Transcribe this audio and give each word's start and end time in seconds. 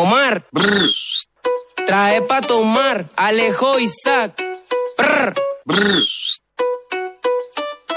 Omar. 0.00 0.46
Brr. 0.50 0.88
Trae 1.86 2.22
pa' 2.22 2.40
tomar, 2.40 3.04
Alejo 3.16 3.78
Isaac. 3.78 4.32
Brr. 4.96 5.34
Brr. 5.66 6.02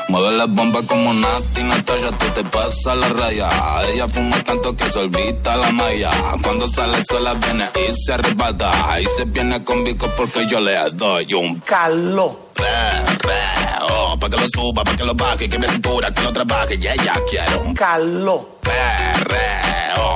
Mueve 0.09 0.37
las 0.37 0.49
bombas 0.49 0.83
como 0.83 1.13
Nati, 1.13 1.63
Natalia, 1.63 2.11
tú 2.11 2.25
te 2.35 2.43
pasas 2.43 2.97
la 2.97 3.07
raya. 3.07 3.49
Ella 3.93 4.07
fuma 4.09 4.43
tanto 4.43 4.75
que 4.75 4.89
se 4.89 4.99
olvida 4.99 5.55
la 5.55 5.71
malla. 5.71 6.11
Cuando 6.43 6.67
sale 6.67 7.01
sola 7.09 7.35
viene 7.35 7.69
y 7.87 7.93
se 7.93 8.11
arrebata. 8.11 8.99
Y 8.99 9.05
se 9.05 9.23
viene 9.25 9.63
con 9.63 9.85
Vico 9.85 10.07
porque 10.17 10.45
yo 10.45 10.59
le 10.59 10.77
doy 10.91 11.33
un 11.33 11.61
calor. 11.61 12.51
Perreo, 12.53 14.19
pa' 14.19 14.29
que 14.29 14.37
lo 14.37 14.47
suba, 14.53 14.83
pa' 14.83 14.95
que 14.97 15.05
lo 15.05 15.15
baje, 15.15 15.49
que 15.49 15.57
me 15.57 15.69
cintura, 15.69 16.11
que 16.11 16.21
lo 16.21 16.33
trabaje. 16.33 16.75
Y 16.75 16.85
ella 16.85 17.13
quiere 17.29 17.55
un 17.55 17.73
calor. 17.73 18.59
Perreo 18.61 19.62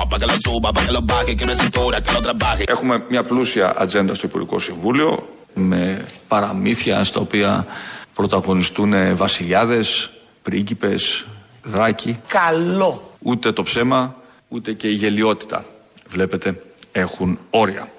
Pa' 0.09 0.17
que 0.19 0.27
lo 0.31 0.37
suba, 0.45 0.69
pa' 0.75 0.83
que 0.85 0.93
lo 0.97 1.01
baje, 1.13 1.31
que 1.39 1.45
me 1.49 1.55
cintura, 1.55 2.01
que 2.01 2.11
lo 2.13 2.21
trabaje. 2.21 2.63
Έχουμε 2.67 3.03
μια 3.09 3.23
πλούσια 3.23 3.73
ατζέντα 3.77 4.15
στο 4.15 4.27
Υπουργικό 4.27 4.59
Συμβούλιο 4.59 5.29
με 5.53 6.05
παραμύθια 6.27 7.03
στα 7.03 7.19
οποία 7.19 7.65
πρωταγωνιστούν 8.13 9.15
βασιλιάδες, 9.15 10.09
πρίγκιπες, 10.41 11.25
δράκοι. 11.63 12.19
Καλό. 12.27 13.11
Ούτε 13.19 13.51
το 13.51 13.63
ψέμα, 13.63 14.15
ούτε 14.47 14.73
και 14.73 14.87
η 14.87 14.93
γελιότητα. 14.93 15.65
Βλέπετε, 16.07 16.61
έχουν 16.91 17.39
όρια. 17.49 17.91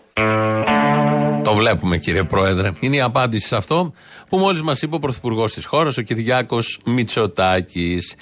Το 1.44 1.54
βλέπουμε 1.54 1.98
κύριε 1.98 2.24
Πρόεδρε. 2.24 2.72
Είναι 2.80 2.96
η 2.96 3.00
απάντηση 3.00 3.46
σε 3.46 3.56
αυτό 3.56 3.92
που 4.28 4.36
μόλις 4.38 4.62
μας 4.62 4.82
είπε 4.82 4.94
ο 4.94 4.98
Πρωθυπουργός 4.98 5.52
της 5.52 5.64
χώρας, 5.64 5.96
ο 5.96 6.02
Κυριάκος 6.02 6.80
Μητσοτάκης. 6.84 8.14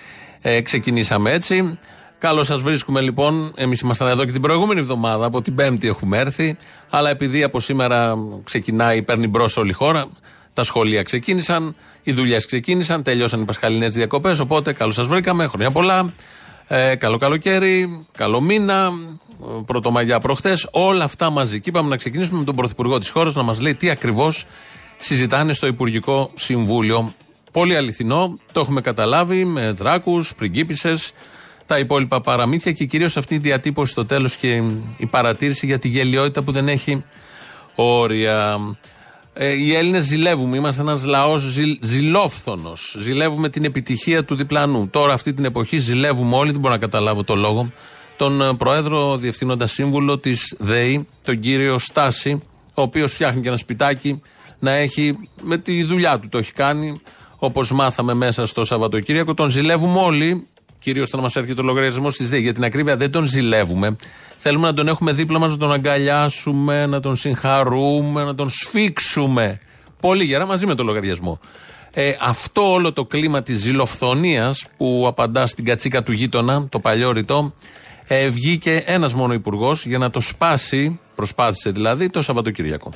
Ε, 0.42 0.60
ξεκινήσαμε 0.60 1.32
έτσι. 1.32 1.78
Καλώς 2.18 2.46
σας 2.46 2.60
βρίσκουμε 2.60 3.00
λοιπόν. 3.00 3.52
Εμείς 3.56 3.80
ήμασταν 3.80 4.08
εδώ 4.08 4.24
και 4.24 4.32
την 4.32 4.40
προηγούμενη 4.40 4.80
εβδομάδα. 4.80 5.26
Από 5.26 5.42
την 5.42 5.54
Πέμπτη 5.54 5.88
έχουμε 5.88 6.18
έρθει. 6.18 6.56
Αλλά 6.90 7.10
επειδή 7.10 7.42
από 7.42 7.60
σήμερα 7.60 8.14
ξεκινάει, 8.44 9.02
παίρνει 9.02 9.28
μπρος 9.28 9.56
όλη 9.56 9.70
η 9.70 9.72
χώρα. 9.72 10.06
Τα 10.52 10.62
σχολεία 10.62 11.02
ξεκίνησαν, 11.02 11.76
οι 12.02 12.12
δουλειές 12.12 12.46
ξεκίνησαν, 12.46 13.02
τελειώσαν 13.02 13.40
οι 13.40 13.44
πασχαλινές 13.44 13.94
διακοπές. 13.94 14.38
Οπότε 14.38 14.72
καλώς 14.72 14.94
σας 14.94 15.06
βρήκαμε. 15.06 15.46
Χρόνια 15.46 15.70
πολλά. 15.70 16.12
Ε, 16.66 16.94
καλό 16.94 17.18
καλοκαίρι, 17.18 18.06
καλό 18.16 18.40
μήνα, 18.40 18.92
ε, 19.42 19.62
πρωτομαγιά 19.66 20.20
προχθές. 20.20 20.68
Όλα 20.70 21.04
αυτά 21.04 21.30
μαζί. 21.30 21.60
Και 21.60 21.68
είπαμε 21.68 21.88
να 21.88 21.96
ξεκινήσουμε 21.96 22.38
με 22.38 22.44
τον 22.44 22.54
Πρωθυπουργό 22.54 22.98
της 22.98 23.10
χώρας 23.10 23.34
να 23.34 23.42
μας 23.42 23.60
λέει 23.60 23.74
τι 23.74 23.90
ακριβώς 23.90 24.44
συζητάνε 24.96 25.52
στο 25.52 25.66
Υπουργικό 25.66 26.30
Συμβούλιο. 26.34 27.14
Πολύ 27.52 27.76
αληθινό, 27.76 28.38
το 28.52 28.60
έχουμε 28.60 28.80
καταλάβει 28.80 29.44
με 29.44 29.70
δράκους, 29.70 30.34
πριγκίπισες, 30.34 31.12
τα 31.66 31.78
υπόλοιπα 31.78 32.20
παραμύθια 32.20 32.72
και 32.72 32.84
κυρίως 32.84 33.16
αυτή 33.16 33.34
η 33.34 33.38
διατύπωση 33.38 33.92
στο 33.92 34.06
τέλος 34.06 34.36
και 34.36 34.62
η 34.96 35.06
παρατήρηση 35.06 35.66
για 35.66 35.78
τη 35.78 35.88
γελιότητα 35.88 36.42
που 36.42 36.52
δεν 36.52 36.68
έχει 36.68 37.04
όρια. 37.74 38.58
Ε, 39.32 39.52
οι 39.52 39.74
Έλληνες 39.74 40.04
ζηλεύουμε. 40.04 40.56
Είμαστε 40.56 40.80
ένας 40.80 41.04
λαός 41.04 41.42
ζηλ, 41.42 41.78
ζηλόφθονος. 41.80 42.96
Ζηλεύουμε 43.00 43.48
την 43.48 43.64
επιτυχία 43.64 44.24
του 44.24 44.34
διπλανού. 44.34 44.88
Τώρα, 44.88 45.12
αυτή 45.12 45.34
την 45.34 45.44
εποχή, 45.44 45.78
ζηλεύουμε 45.78 46.36
όλοι. 46.36 46.50
Δεν 46.50 46.60
μπορώ 46.60 46.74
να 46.74 46.80
καταλάβω 46.80 47.24
το 47.24 47.34
λόγο. 47.34 47.70
Τον 48.16 48.42
ε, 48.42 48.54
Πρόεδρο, 48.54 49.16
Διευθύνοντα 49.16 49.66
Σύμβουλο 49.66 50.18
της 50.18 50.54
ΔΕΗ, 50.58 51.06
τον 51.22 51.40
κύριο 51.40 51.78
Στάση, 51.78 52.42
ο 52.74 52.82
οποίος 52.82 53.12
φτιάχνει 53.12 53.40
και 53.40 53.48
ένα 53.48 53.56
σπιτάκι 53.56 54.22
να 54.58 54.70
έχει 54.70 55.18
με 55.42 55.58
τη 55.58 55.82
δουλειά 55.84 56.18
του 56.18 56.28
το 56.28 56.38
έχει 56.38 56.52
κάνει. 56.52 57.00
Όπως 57.38 57.72
μάθαμε 57.72 58.14
μέσα 58.14 58.46
στο 58.46 58.64
Σαββατοκύριακο, 58.64 59.34
τον 59.34 59.50
ζηλεύουμε 59.50 60.00
όλοι. 60.00 60.46
Κυρίως 60.86 61.08
όταν 61.08 61.20
μας 61.20 61.36
έρχεται 61.36 61.60
ο 61.60 61.64
λογαριασμός 61.64 62.16
της 62.16 62.28
ΔΕΗ. 62.28 62.40
Για 62.40 62.54
την 62.54 62.64
ακρίβεια 62.64 62.96
δεν 62.96 63.10
τον 63.10 63.24
ζηλεύουμε. 63.24 63.96
Θέλουμε 64.38 64.66
να 64.66 64.74
τον 64.74 64.88
έχουμε 64.88 65.12
δίπλα 65.12 65.38
μας, 65.38 65.50
να 65.50 65.56
τον 65.56 65.72
αγκαλιάσουμε, 65.72 66.86
να 66.86 67.00
τον 67.00 67.16
συγχαρούμε, 67.16 68.24
να 68.24 68.34
τον 68.34 68.48
σφίξουμε. 68.48 69.60
Πολύ 70.00 70.24
γερά 70.24 70.46
μαζί 70.46 70.66
με 70.66 70.74
τον 70.74 70.86
λογαριασμό. 70.86 71.40
Ε, 71.94 72.12
αυτό 72.20 72.72
όλο 72.72 72.92
το 72.92 73.04
κλίμα 73.04 73.42
της 73.42 73.58
ζηλοφθονίας 73.58 74.66
που 74.76 75.04
απαντά 75.08 75.46
στην 75.46 75.64
κατσίκα 75.64 76.02
του 76.02 76.12
γείτονα, 76.12 76.66
το 76.68 76.78
παλιό 76.78 77.12
ρητό, 77.12 77.54
ε, 78.06 78.28
βγήκε 78.28 78.82
ένας 78.86 79.14
μόνο 79.14 79.32
υπουργός 79.32 79.86
για 79.86 79.98
να 79.98 80.10
το 80.10 80.20
σπάσει, 80.20 81.00
προσπάθησε 81.14 81.70
δηλαδή, 81.70 82.10
το 82.10 82.22
Σαββατοκύριακο. 82.22 82.90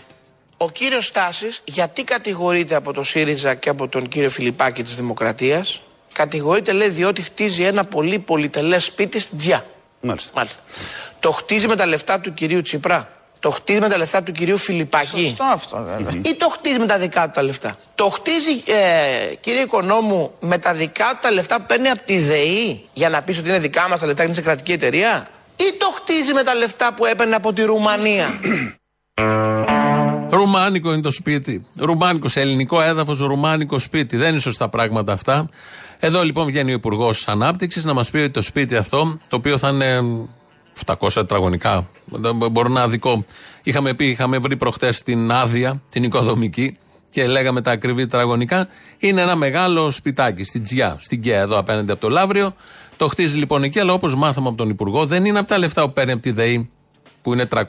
Ο 0.57 0.71
κύριος 0.71 1.07
Στάσης 1.07 1.61
γιατί 1.65 2.05
κατηγορείται 2.05 2.75
από 2.75 2.93
το 2.93 3.03
ΣΥΡΙΖΑ 3.03 3.55
και 3.55 3.69
από 3.69 3.89
τον 3.89 4.09
κύριο 4.09 4.31
Φιλιππάκη 4.31 4.83
της 4.83 4.97
Δημοκρατίας; 4.97 5.83
Κατηγορείται 6.13 6.73
λέει 6.73 6.89
διότι 6.89 7.23
χτίζει 7.23 7.63
ένα 7.63 7.85
πολύ 7.85 8.19
πολυτελές 8.19 8.85
σπίτι 8.85 9.19
στην 9.19 9.39
Τζιά. 9.39 9.65
Μάλιστα. 10.01 10.31
Μάλιστα. 10.35 10.61
Το 11.21 11.31
χτίζει 11.31 11.67
με 11.67 11.77
τα 11.77 11.87
λεφτά 11.87 12.21
του 12.21 12.35
κυρίου 12.35 12.63
Τσίπρα; 12.63 13.09
Το 13.39 13.51
χτίζει 13.51 13.81
με 13.81 13.89
τα 13.89 13.97
λεφτά 13.97 14.23
του 14.23 14.33
κυρίου 14.33 14.59
Φιλιππάκη; 14.59 15.21
Σωστό 15.21 15.45
αυτό 15.45 15.83
βέβαια. 15.85 16.21
Ή 16.25 16.35
το 16.35 16.49
χτίζει 16.49 16.79
με 16.79 16.87
τα 16.87 16.99
δικά 16.99 17.25
του 17.25 17.31
τα 17.35 17.43
λεφτά; 17.43 17.77
Το 17.95 18.09
χτίζει, 18.09 18.51
ε, 18.51 19.35
κύριε 19.35 19.61
Οικονόμου, 19.61 20.33
με 20.41 20.59
τα 20.59 20.75
δικά 20.75 21.09
του 21.11 21.19
τα 21.23 21.31
λεφτά 21.31 21.57
που 21.57 21.65
παίρνει 21.67 21.89
από 21.89 22.03
τη 22.05 22.19
ΔΕΗ 22.19 22.89
για 22.93 23.09
να 23.09 23.23
πεις 23.23 23.39
ότι 23.39 23.49
είναι 23.49 23.59
δικά 23.59 23.89
μας 23.89 24.01
τα 24.01 24.07
λεφτά 24.07 24.21
και 24.21 24.27
είναι 24.27 24.37
σε 24.37 24.43
κρατική 24.43 24.73
εταιρεία; 24.73 25.31
Ή 25.57 25.77
το 25.79 25.87
χτίζει 25.95 26.33
με 26.33 26.43
τα 26.43 26.55
λεφτά 26.55 26.95
που 26.95 27.05
έπαιρνε 27.05 27.35
από 27.35 27.53
τη 27.53 27.63
Ρουμανία; 27.65 28.29
Ρουμάνικο 30.31 30.93
είναι 30.93 31.03
το 31.03 31.11
σπίτι. 31.11 31.67
Ρουμάνικος 31.77 32.33
σε 32.33 32.41
ελληνικό 32.41 32.81
έδαφος, 32.81 33.19
ρουμάνικο 33.19 33.79
σπίτι. 33.79 34.17
Δεν 34.17 34.29
είναι 34.31 34.39
σωστά 34.39 34.69
πράγματα 34.69 35.13
αυτά. 35.13 35.49
Εδώ 36.03 36.23
λοιπόν 36.23 36.47
βγαίνει 36.47 36.71
ο 36.71 36.75
Υπουργός 36.75 37.29
Ανάπτυξης 37.29 37.85
να 37.85 37.93
μας 37.93 38.11
πει 38.11 38.19
ότι 38.19 38.31
το 38.31 38.43
σπίτι 38.43 38.77
αυτό, 38.77 39.19
το 39.29 39.37
οποίο 39.37 39.59
θα 39.59 39.69
είναι 39.69 40.01
700 40.87 41.09
τετραγωνικά, 41.15 41.89
δεν 42.05 42.37
μπορώ 42.51 42.69
να 42.69 42.89
δικό. 42.89 43.25
Είχαμε 43.63 43.95
πει, 43.95 44.07
είχαμε 44.07 44.39
βρει 44.39 44.57
προχτές 44.57 45.03
την 45.03 45.31
άδεια, 45.31 45.83
την 45.91 46.05
οικοδομική 46.05 46.77
και 47.11 47.27
λέγαμε 47.27 47.61
τα 47.61 47.71
ακριβή 47.71 48.03
τετραγωνικά. 48.03 48.69
Είναι 48.99 49.21
ένα 49.21 49.37
μεγάλο 49.37 49.91
σπιτάκι 49.91 50.45
στην 50.45 50.63
Τζιά, 50.63 50.97
στην 51.01 51.23
Κέα, 51.23 51.41
εδώ 51.41 51.59
απέναντι 51.59 51.93
από 51.93 52.01
το 52.01 52.09
Λαύριο. 52.09 52.55
Το 52.97 53.09
χτίζει 53.09 53.37
λοιπόν 53.37 53.63
εκεί, 53.63 53.79
αλλά 53.79 53.93
όπως 53.93 54.15
μάθαμε 54.15 54.49
από 54.49 54.57
τον 54.57 54.69
Υπουργό, 54.69 55.07
δεν 55.07 55.25
είναι 55.25 55.39
από 55.39 55.49
τα 55.49 55.59
λεφτά 55.59 55.83
που 55.83 55.93
παίρνει 55.93 56.13
από 56.13 56.23
τη 56.23 56.31
ΔΕΗ, 56.31 56.71
που 57.23 57.33
είναι 57.33 57.49
360.000 57.55 57.65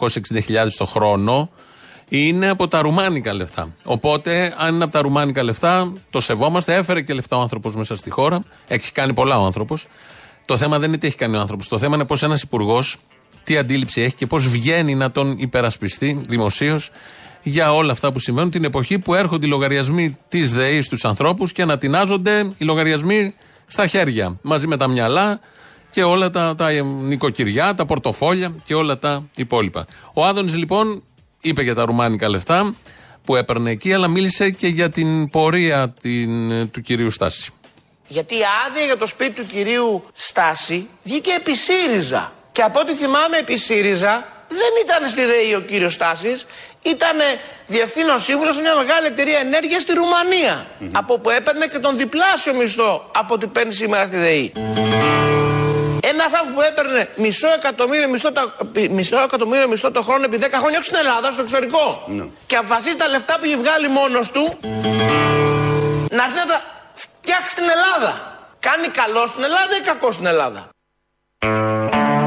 το 0.78 0.86
χρόνο, 0.86 1.50
είναι 2.14 2.50
από 2.50 2.68
τα 2.68 2.82
ρουμάνικα 2.82 3.34
λεφτά. 3.34 3.76
Οπότε, 3.86 4.56
αν 4.58 4.76
είναι 4.76 4.84
από 4.84 4.94
τα 4.94 5.02
ρουμάνικα 5.02 5.44
λεφτά, 5.44 5.94
το 6.10 6.22
σεβόμαστε. 6.22 6.76
Έφερε 6.76 7.02
και 7.02 7.14
λεφτά 7.14 7.38
ο 7.38 7.42
άνθρωπος 7.42 7.76
μέσα 7.76 7.96
στη 7.96 8.10
χώρα. 8.10 8.44
Έχει 8.68 8.92
κάνει 8.92 9.14
πολλά 9.14 9.40
ο 9.40 9.46
άνθρωπος. 9.46 9.88
Το 10.46 10.58
θέμα 10.58 10.80
δεν 10.80 10.90
είναι 10.90 10.98
τι 10.98 11.08
έχει 11.08 11.16
κάνει 11.16 11.36
ο 11.36 11.40
άνθρωπος. 11.40 11.68
Το 11.68 11.78
θέμα 11.78 11.96
είναι 11.96 12.06
πώς 12.06 12.24
ένας 12.24 12.42
υπουργός, 12.42 12.98
τι 13.44 13.58
αντίληψη 13.58 14.02
έχει 14.02 14.16
και 14.16 14.28
πώς 14.28 14.48
βγαίνει 14.48 14.96
να 14.96 15.12
τον 15.12 15.36
υπερασπιστεί 15.38 16.22
δημοσίως 16.26 16.90
για 17.44 17.74
όλα 17.74 17.92
αυτά 17.92 18.12
που 18.12 18.20
συμβαίνουν 18.20 18.52
την 18.52 18.64
εποχή 18.64 19.00
που 19.00 19.14
έρχονται 19.14 19.46
οι 19.46 19.50
λογαριασμοί 19.50 20.18
της 20.28 20.54
ΔΕΗ 20.54 20.82
στους 20.82 21.06
ανθρώπους 21.06 21.52
και 21.52 21.62
ανατινάζονται 21.62 22.54
οι 22.58 22.66
λογαριασμοί 22.66 23.34
στα 23.68 23.88
χέρια. 23.88 24.38
Μαζί 24.42 24.68
με 24.68 24.78
τα 24.78 24.88
μυαλά 24.88 25.40
και 25.92 26.04
όλα 26.04 26.30
τα, 26.30 26.56
τα 26.56 26.72
νοικοκυριά, 26.82 27.76
τα 27.76 27.86
πορτοφόλια 27.86 28.54
και 28.66 28.74
όλα 28.74 29.00
τα 29.00 29.24
υπόλοιπα. 29.36 29.86
Ο 30.16 30.26
Άδωνης 30.26 30.56
λοιπόν 30.56 31.04
είπε 31.42 31.62
για 31.62 31.76
τα 31.76 31.86
ρουμάνικα 31.86 32.30
λεφτά 32.30 32.76
που 33.26 33.36
έπαιρνε 33.36 33.72
εκεί, 33.72 33.94
αλλά 33.94 34.08
μίλησε 34.08 34.50
και 34.50 34.68
για 34.68 34.90
την 34.90 35.30
πορεία 35.30 35.94
την, 36.02 36.70
του 36.72 36.82
κυρίου 36.82 37.12
Στάση. 37.12 37.52
Γιατί 38.08 38.36
η 38.36 38.42
άδεια 38.68 38.86
για 38.86 38.98
το 38.98 39.06
σπίτι 39.06 39.32
του 39.32 39.48
κυρίου 39.48 40.04
Στάση 40.14 40.88
βγήκε 41.04 41.32
επί 41.32 41.56
ΣΥΡΙΖΑ. 41.56 42.34
Και 42.52 42.62
από 42.62 42.80
ό,τι 42.80 42.94
θυμάμαι 42.94 43.38
επί 43.38 43.58
ΣΥΡΙΖΑ 43.58 44.28
δεν 44.48 44.72
ήταν 44.84 45.10
στη 45.10 45.22
ΔΕΗ 45.26 45.54
ο 45.56 45.62
κύριος 45.62 45.94
Στάσης, 45.94 46.46
ήταν 46.82 47.18
διευθύνων 47.68 48.20
σύμβουλος 48.20 48.56
σε 48.56 48.62
μια 48.62 48.76
μεγάλη 48.76 49.08
εταιρεία 49.08 49.40
ενέργειας 49.40 49.82
στη 49.82 49.94
ρουμανια 49.94 50.68
Από 50.92 51.20
που 51.20 51.30
έπαιρνε 51.30 51.68
και 51.68 51.80
τον 51.80 51.98
διπλάσιο 51.98 52.54
μισθό 52.54 53.12
από 53.16 53.34
ό,τι 53.34 53.48
παίρνει 53.48 53.74
σήμερα 53.74 54.06
στη 54.06 54.18
ΔΕΗ. 54.18 54.52
Ένας 56.14 56.30
άνθρωπος 56.38 56.54
που 56.56 56.62
έπαιρνε 56.70 57.02
μισό 57.16 57.50
εκατομμύριο 57.60 58.10
μισθό, 58.10 58.32
τα, 58.32 58.44
μισό 58.98 59.20
εκατομμύριο 59.30 59.68
μισθό 59.68 59.92
το 59.92 60.02
χρόνο 60.08 60.24
επί 60.30 60.38
10 60.42 60.46
χρόνια, 60.62 60.78
όχι 60.80 60.90
στην 60.92 61.00
Ελλάδα, 61.04 61.32
στο 61.32 61.42
εξωτερικό. 61.42 61.86
Και 62.50 62.56
αποφασίζει 62.56 62.96
τα 62.96 63.08
λεφτά 63.08 63.34
που 63.40 63.46
έχει 63.46 63.58
βγάλει 63.64 63.88
μόνος 64.00 64.32
του 64.32 64.44
να 66.18 66.24
έρθει 66.28 66.40
να 66.44 66.48
τα 66.54 66.60
φτιάξει 67.04 67.50
στην 67.56 67.68
Ελλάδα. 67.76 68.12
Κάνει 68.60 68.88
καλό 69.02 69.24
στην 69.32 69.44
Ελλάδα 69.44 69.74
ή 69.80 69.84
κακό 69.90 70.12
στην 70.12 70.26
Ελλάδα; 70.26 70.62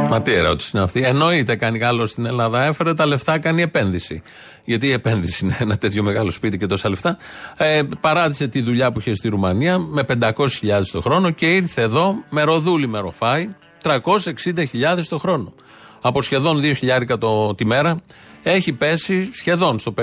Μα 0.09 0.23
τι 0.23 0.33
ερώτηση 0.33 0.71
είναι 0.75 0.83
αυτή. 0.83 1.03
Εννοείται 1.03 1.57
κάνει 1.57 1.79
καλό 1.79 2.07
στην 2.07 2.27
Ελλάδα. 2.27 2.65
Έφερε 2.65 2.95
τα 2.95 3.07
λεφτά, 3.07 3.39
κάνει 3.39 3.63
επένδυση. 3.63 4.23
Γιατί 4.65 4.87
η 4.87 4.93
επένδυση 4.93 5.45
είναι 5.45 5.57
ένα 5.61 5.77
τέτοιο 5.77 6.03
μεγάλο 6.03 6.31
σπίτι 6.31 6.59
και 6.59 6.67
τόσα 6.67 6.89
λεφτά. 6.89 7.17
Ε, 7.57 7.83
παράτησε 8.01 8.49
τη 8.49 8.61
δουλειά 8.61 8.93
που 8.93 8.99
είχε 8.99 9.15
στη 9.15 9.29
Ρουμανία 9.29 9.79
με 9.79 10.05
500.000 10.21 10.83
το 10.93 11.01
χρόνο 11.01 11.31
και 11.31 11.55
ήρθε 11.55 11.83
εδώ 11.83 12.15
με 12.29 12.43
ροδούλη 12.43 12.87
με 12.87 12.99
ροφάι 12.99 13.55
360.000 13.85 15.05
το 15.09 15.19
χρόνο. 15.19 15.53
Από 16.01 16.23
σχεδόν 16.23 16.61
2.000 16.63 17.19
το, 17.19 17.55
τη 17.55 17.65
μέρα 17.65 18.01
έχει 18.43 18.73
πέσει 18.73 19.31
σχεδόν 19.33 19.79
στο 19.79 19.95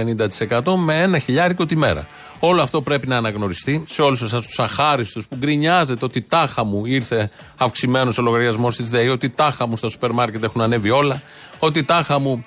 50% 0.50 0.62
με 0.78 1.01
ένα 1.01 1.19
χιλιάρικο 1.19 1.66
τη 1.66 1.75
μέρα. 1.75 2.07
Όλο 2.39 2.62
αυτό 2.62 2.81
πρέπει 2.81 3.07
να 3.07 3.18
αναγνωριστεί 3.18 3.83
σε 3.88 4.01
όλους 4.01 4.22
εσάς 4.22 4.45
τους 4.48 4.60
αχάριστους 4.60 5.28
που 5.28 5.36
γκρινιάζετε 5.36 6.06
ότι 6.06 6.22
τάχα 6.22 6.63
μου 6.63 6.86
ήρθε 6.86 7.31
αυξημένος 7.57 8.18
ο 8.18 8.22
λογαριασμός 8.22 8.75
της 8.75 8.89
ΔΕΗ, 8.89 9.07
ότι 9.07 9.30
τάχα 9.30 9.68
μου 9.68 9.78
στα 9.78 9.89
σούπερ 9.89 10.12
μάρκετ 10.12 10.44
έχουν 10.44 10.62
ανέβει 10.62 10.89
όλα, 10.89 11.22
ότι 11.60 11.83
τάχα 11.83 12.19
μου 12.19 12.45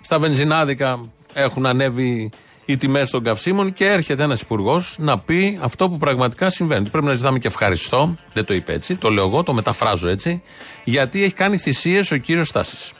Στα 0.00 0.18
βενζινάδικα 0.18 1.00
έχουν 1.32 1.66
ανέβει 1.66 2.30
οι 2.66 2.76
τιμές 2.76 3.10
των 3.10 3.22
καυσίμων 3.22 3.72
και 3.72 3.86
έρχεται 3.86 4.22
ένας 4.22 4.40
υπουργός 4.40 4.96
να 4.98 5.18
πει 5.18 5.58
αυτό 5.62 5.88
που 5.88 5.96
πραγματικά 5.96 6.50
συμβαίνει. 6.50 6.88
Πρέπει 6.88 7.06
να 7.06 7.14
ζητάμε 7.14 7.38
και 7.38 7.46
ευχαριστώ. 7.46 8.14
Δεν 8.32 8.44
το 8.44 8.54
είπε 8.54 8.72
έτσι, 8.72 8.96
το 8.96 9.10
λέω 9.10 9.26
εγώ, 9.26 9.42
το 9.42 9.52
μεταφράζω 9.52 10.08
έτσι. 10.08 10.42
Γιατί 10.84 11.24
έχει 11.24 11.32
κάνει 11.32 11.56
θυσίες 11.56 12.10
ο 12.10 12.16
κύριος 12.16 12.48
Στάσης. 12.48 12.92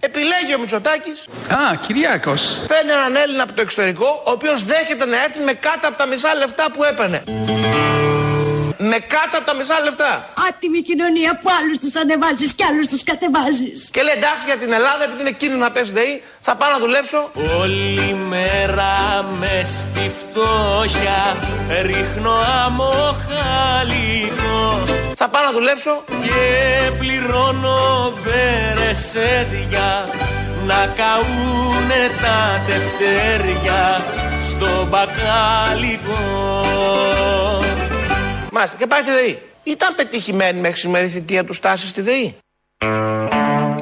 Επιλέγει 0.00 0.54
ο 0.56 0.58
Μητσοτάκης. 0.60 1.26
Α, 1.48 1.76
Κυριάκος. 1.86 2.62
Φέρνει 2.66 2.90
έναν 2.90 3.16
Έλληνα 3.16 3.42
από 3.42 3.52
το 3.52 3.60
εξωτερικό, 3.60 4.22
ο 4.26 4.30
οποίος 4.30 4.64
δέχεται 4.64 5.04
να 5.04 5.22
έρθει 5.24 5.40
με 5.44 5.52
κάτω 5.52 5.88
από 5.88 5.96
τα 5.96 6.06
μισά 6.06 6.34
λεφτά 6.34 6.70
που 6.72 6.82
έπαιρνε. 6.84 7.22
Με 8.80 8.98
κάτω 9.14 9.34
από 9.38 9.46
τα 9.46 9.54
μισά 9.54 9.80
λεφτά. 9.84 10.10
Άτιμη 10.48 10.80
κοινωνία 10.82 11.38
που 11.40 11.48
άλλους 11.58 11.78
τους 11.78 11.94
ανεβάζεις 12.02 12.52
και 12.52 12.64
άλλους 12.70 12.86
τους 12.86 13.02
κατεβάζεις. 13.10 13.78
Και 13.92 14.02
λέει 14.02 14.14
εντάξει 14.16 14.44
για 14.50 14.56
την 14.62 14.72
Ελλάδα, 14.72 15.02
επειδή 15.04 15.20
είναι 15.20 15.30
κίνδυνο 15.40 15.62
να 15.64 15.70
πέσει 15.70 15.90
ΔΕΗ, 15.92 16.22
θα 16.40 16.56
πάω 16.56 16.70
να 16.70 16.78
δουλέψω. 16.78 17.30
Όλη 17.60 18.14
μέρα 18.32 18.92
με 19.40 19.54
στη 19.76 20.04
φτώχεια 20.20 21.20
ρίχνω 21.88 22.34
αμοχαλικό 22.64 24.60
Θα 25.16 25.28
πάω 25.28 25.42
να 25.42 25.52
δουλέψω. 25.52 26.04
και 26.24 26.42
πληρώνω 26.98 27.78
βερεσέδια 28.24 29.88
να 30.66 30.80
καούνε 31.00 32.02
τα 32.22 32.38
τευτέρια 32.66 33.80
στο 34.50 34.86
μπακάλικο. 34.90 36.20
Μάλιστα, 38.52 38.76
και 38.76 38.86
πάει 38.86 39.02
τη 39.02 39.10
ΔΕΗ. 39.10 39.38
Ήταν 39.62 39.94
πετυχημένη 39.94 40.60
μέχρι 40.60 40.78
σήμερα 40.80 41.04
η 41.04 41.08
θητεία 41.08 41.44
του 41.44 41.52
Στάση 41.52 41.86
στη 41.86 42.00
ΔΕΗ. 42.00 42.36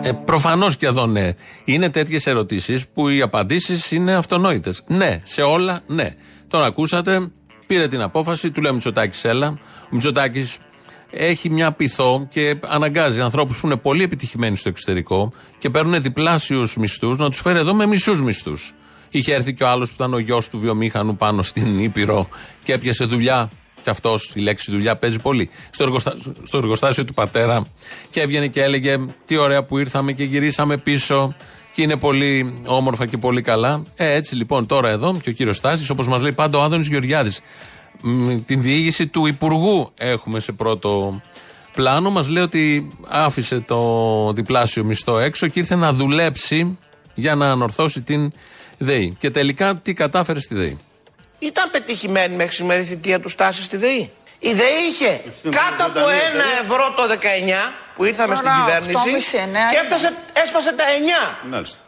Ε, 0.03 0.13
Προφανώς 0.25 0.77
και 0.77 0.87
εδώ 0.87 1.07
ναι. 1.07 1.31
Είναι 1.65 1.91
τέτοιες 1.91 2.27
ερωτήσεις 2.27 2.89
που 2.89 3.09
οι 3.09 3.23
απαντήσεις 3.23 3.91
είναι 3.91 4.15
αυτονόητες. 4.15 4.83
Ναι, 4.87 5.21
σε 5.23 5.43
όλα 5.43 5.81
ναι. 5.87 6.15
Τον 6.49 6.65
ακούσατε, 6.65 7.31
πήρε 7.67 7.89
την 7.89 8.01
απόφαση, 8.01 8.51
του 8.51 8.61
λέει 8.61 8.73
Μητσοτάκης, 8.73 9.25
έλα. 9.25 9.59
Ο 9.83 9.89
Μητσοτάκης 9.91 10.59
έχει 11.11 11.51
μια 11.51 11.73
πειθό 11.73 12.27
και 12.31 12.57
αναγκάζει 12.67 13.21
ανθρώπους 13.21 13.59
που 13.59 13.67
είναι 13.67 13.77
πολύ 13.77 14.03
επιτυχημένοι 14.03 14.57
στο 14.57 14.69
εξωτερικό 14.69 15.33
και 15.59 15.71
παίρνουν 15.71 16.03
διπλάσιους 16.03 16.77
μισθούς 16.77 17.19
να 17.19 17.31
τους 17.31 17.41
φέρει 17.41 17.59
εδώ 17.59 17.75
με 17.75 17.87
μισούς 17.87 18.23
μισθούς. 18.23 18.75
Είχε 19.11 19.35
έρθει 19.35 19.55
και 19.55 19.65
ο 19.65 19.69
άλλος 19.69 19.89
που 19.89 19.95
ήταν 19.99 20.15
ο 20.15 20.19
γιος 20.19 20.49
του 20.49 20.59
βιομήχανου 20.59 21.17
πάνω 21.17 21.43
στην 21.43 21.81
Ήπειρο 21.81 22.29
και 22.63 22.73
έπιασε 22.73 23.05
δουλειά. 23.05 23.51
Και 23.87 23.93
αυτός 23.93 24.33
η 24.35 24.41
λέξη 24.41 24.71
δουλειά 24.71 24.97
παίζει 24.97 25.19
πολύ. 25.19 25.51
Στο, 25.71 25.83
εργοστα... 25.83 26.17
στο 26.43 26.59
εργοστάσιο 26.59 27.05
του 27.05 27.15
πατέρα 27.15 27.65
και 28.11 28.21
έβγαινε 28.21 28.47
και 28.47 28.63
έλεγε 28.63 28.99
Τι 29.25 29.37
ωραία 29.37 29.65
που 29.65 29.79
ήρθαμε 29.79 30.13
και 30.13 30.25
γυρίσαμε 30.25 30.77
πίσω. 30.77 31.35
Και 31.75 31.83
είναι 31.83 31.97
πολύ 31.97 32.61
όμορφα 32.65 33.07
και 33.07 33.17
πολύ 33.17 33.43
καλά. 33.43 33.83
Ε, 33.97 34.15
έτσι 34.15 34.37
λοιπόν 34.37 34.67
τώρα 34.67 34.89
εδώ 34.89 35.17
και 35.23 35.31
ο 35.31 35.33
κύριος 35.33 35.57
Στάσης, 35.57 35.91
όπως 35.91 36.09
μας 36.09 36.23
λέει 36.23 36.33
πάντα 36.33 36.59
ο 36.59 36.63
Άδωνης 36.63 36.89
Γεωργιάδης, 36.89 37.41
την 38.47 38.63
διήγηση 38.63 39.07
του 39.07 39.27
Υπουργού 39.27 39.91
έχουμε 39.95 40.41
σε 40.41 40.53
πρώτο 40.53 41.21
πλάνο. 41.75 42.11
Μας 42.11 42.29
λέει 42.29 42.43
ότι 42.43 42.93
άφησε 43.09 43.61
το 43.61 44.33
διπλάσιο 44.33 44.85
μισθό 44.85 45.19
έξω 45.19 45.47
και 45.47 45.59
ήρθε 45.59 45.75
να 45.75 45.93
δουλέψει 45.93 46.79
για 47.15 47.35
να 47.35 47.51
ανορθώσει 47.51 48.03
την 48.03 48.33
ΔΕΗ. 48.79 49.17
Και 49.19 49.31
τελικά 49.31 49.77
τι 49.77 49.93
κατάφερε 49.93 50.41
στη 50.41 50.55
ΔΕΗ. 50.55 50.79
Ήταν 51.39 51.71
πετυχημένη 51.71 52.35
μέχρι 52.37 52.55
σήμερα 52.55 52.81
η 52.81 52.85
θητεία 52.85 53.21
του 53.21 53.29
Στάση 53.29 53.63
στη 53.63 53.77
ΔΕΗ. 53.77 54.11
Η 54.39 54.53
ΔΕΗ 54.53 54.83
είχε 54.91 55.23
κάτω 55.43 55.85
από 55.87 56.01
ένα 56.09 56.45
ευρώ 56.63 56.95
το 56.97 57.03
19 57.03 57.73
που 57.97 58.05
ήρθαμε 58.05 58.35
στην 58.37 58.49
Τώρα, 58.49 58.65
κυβέρνηση 58.65 59.37
8,5, 59.37 59.49
ναι, 59.53 59.61
και 59.71 59.79
έφτασε, 59.83 60.15
έσπασε 60.33 60.73
τα 60.73 60.85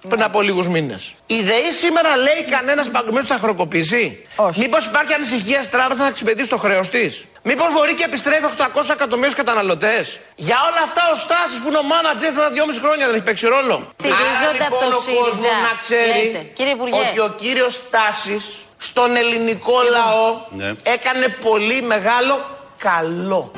9 0.04 0.08
πριν 0.08 0.22
από 0.22 0.40
λίγους 0.42 0.68
μήνες. 0.68 1.14
Η 1.26 1.42
ΔΕΗ 1.42 1.72
σήμερα 1.80 2.16
λέει 2.16 2.44
κανένας 2.50 2.88
παγκοσμίως 2.88 3.26
θα 3.26 3.38
χροκοπήσει. 3.38 4.26
Όχι. 4.36 4.60
Μήπως 4.60 4.84
υπάρχει 4.84 5.12
ανησυχία 5.12 5.58
στην 5.62 5.78
τράπεζα 5.78 6.02
να 6.02 6.08
εξυπηρετήσει 6.08 6.48
το 6.48 6.56
χρέος 6.56 6.88
της. 6.88 7.24
Μήπως 7.42 7.72
μπορεί 7.72 7.94
και 7.94 8.04
επιστρέφει 8.04 8.44
800 8.44 8.92
εκατομμύρια 8.92 9.34
καταναλωτές. 9.34 10.18
Για 10.34 10.56
όλα 10.68 10.82
αυτά 10.84 11.02
ο 11.12 11.16
Στάσης 11.16 11.58
που 11.62 11.68
είναι 11.68 11.78
ο 11.78 11.82
μάνατζερ 11.82 12.32
θα 12.36 12.50
2,5 12.50 12.80
χρόνια 12.84 13.06
δεν 13.06 13.14
έχει 13.14 13.24
παίξει 13.24 13.46
ρόλο. 13.46 13.92
Στηρίζονται 13.98 14.64
Άρα, 14.64 14.66
από 14.66 14.76
το 14.78 14.84
λοιπόν, 14.84 15.00
ο 15.00 15.02
ΣΥΡΙΖΑ. 15.02 15.24
κόσμος 15.24 15.50
να 15.70 15.74
ξέρει 15.78 16.24
Λέτε. 16.26 16.40
Κύριε 16.58 16.72
Υπουργέ. 16.72 16.94
ότι 17.08 17.20
ο 17.20 17.34
κύριος 17.42 17.74
Στάσης 17.74 18.44
στον 18.78 19.16
ελληνικό 19.16 19.72
λαό 19.92 20.40
Ναι. 20.56 20.72
έκανε 20.82 21.28
πολύ 21.40 21.82
μεγάλο 21.82 22.34
καλό. 22.78 23.50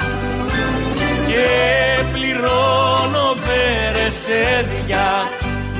και 1.28 1.48
πληρώνω 2.12 3.36
βερεσέδια 3.46 5.28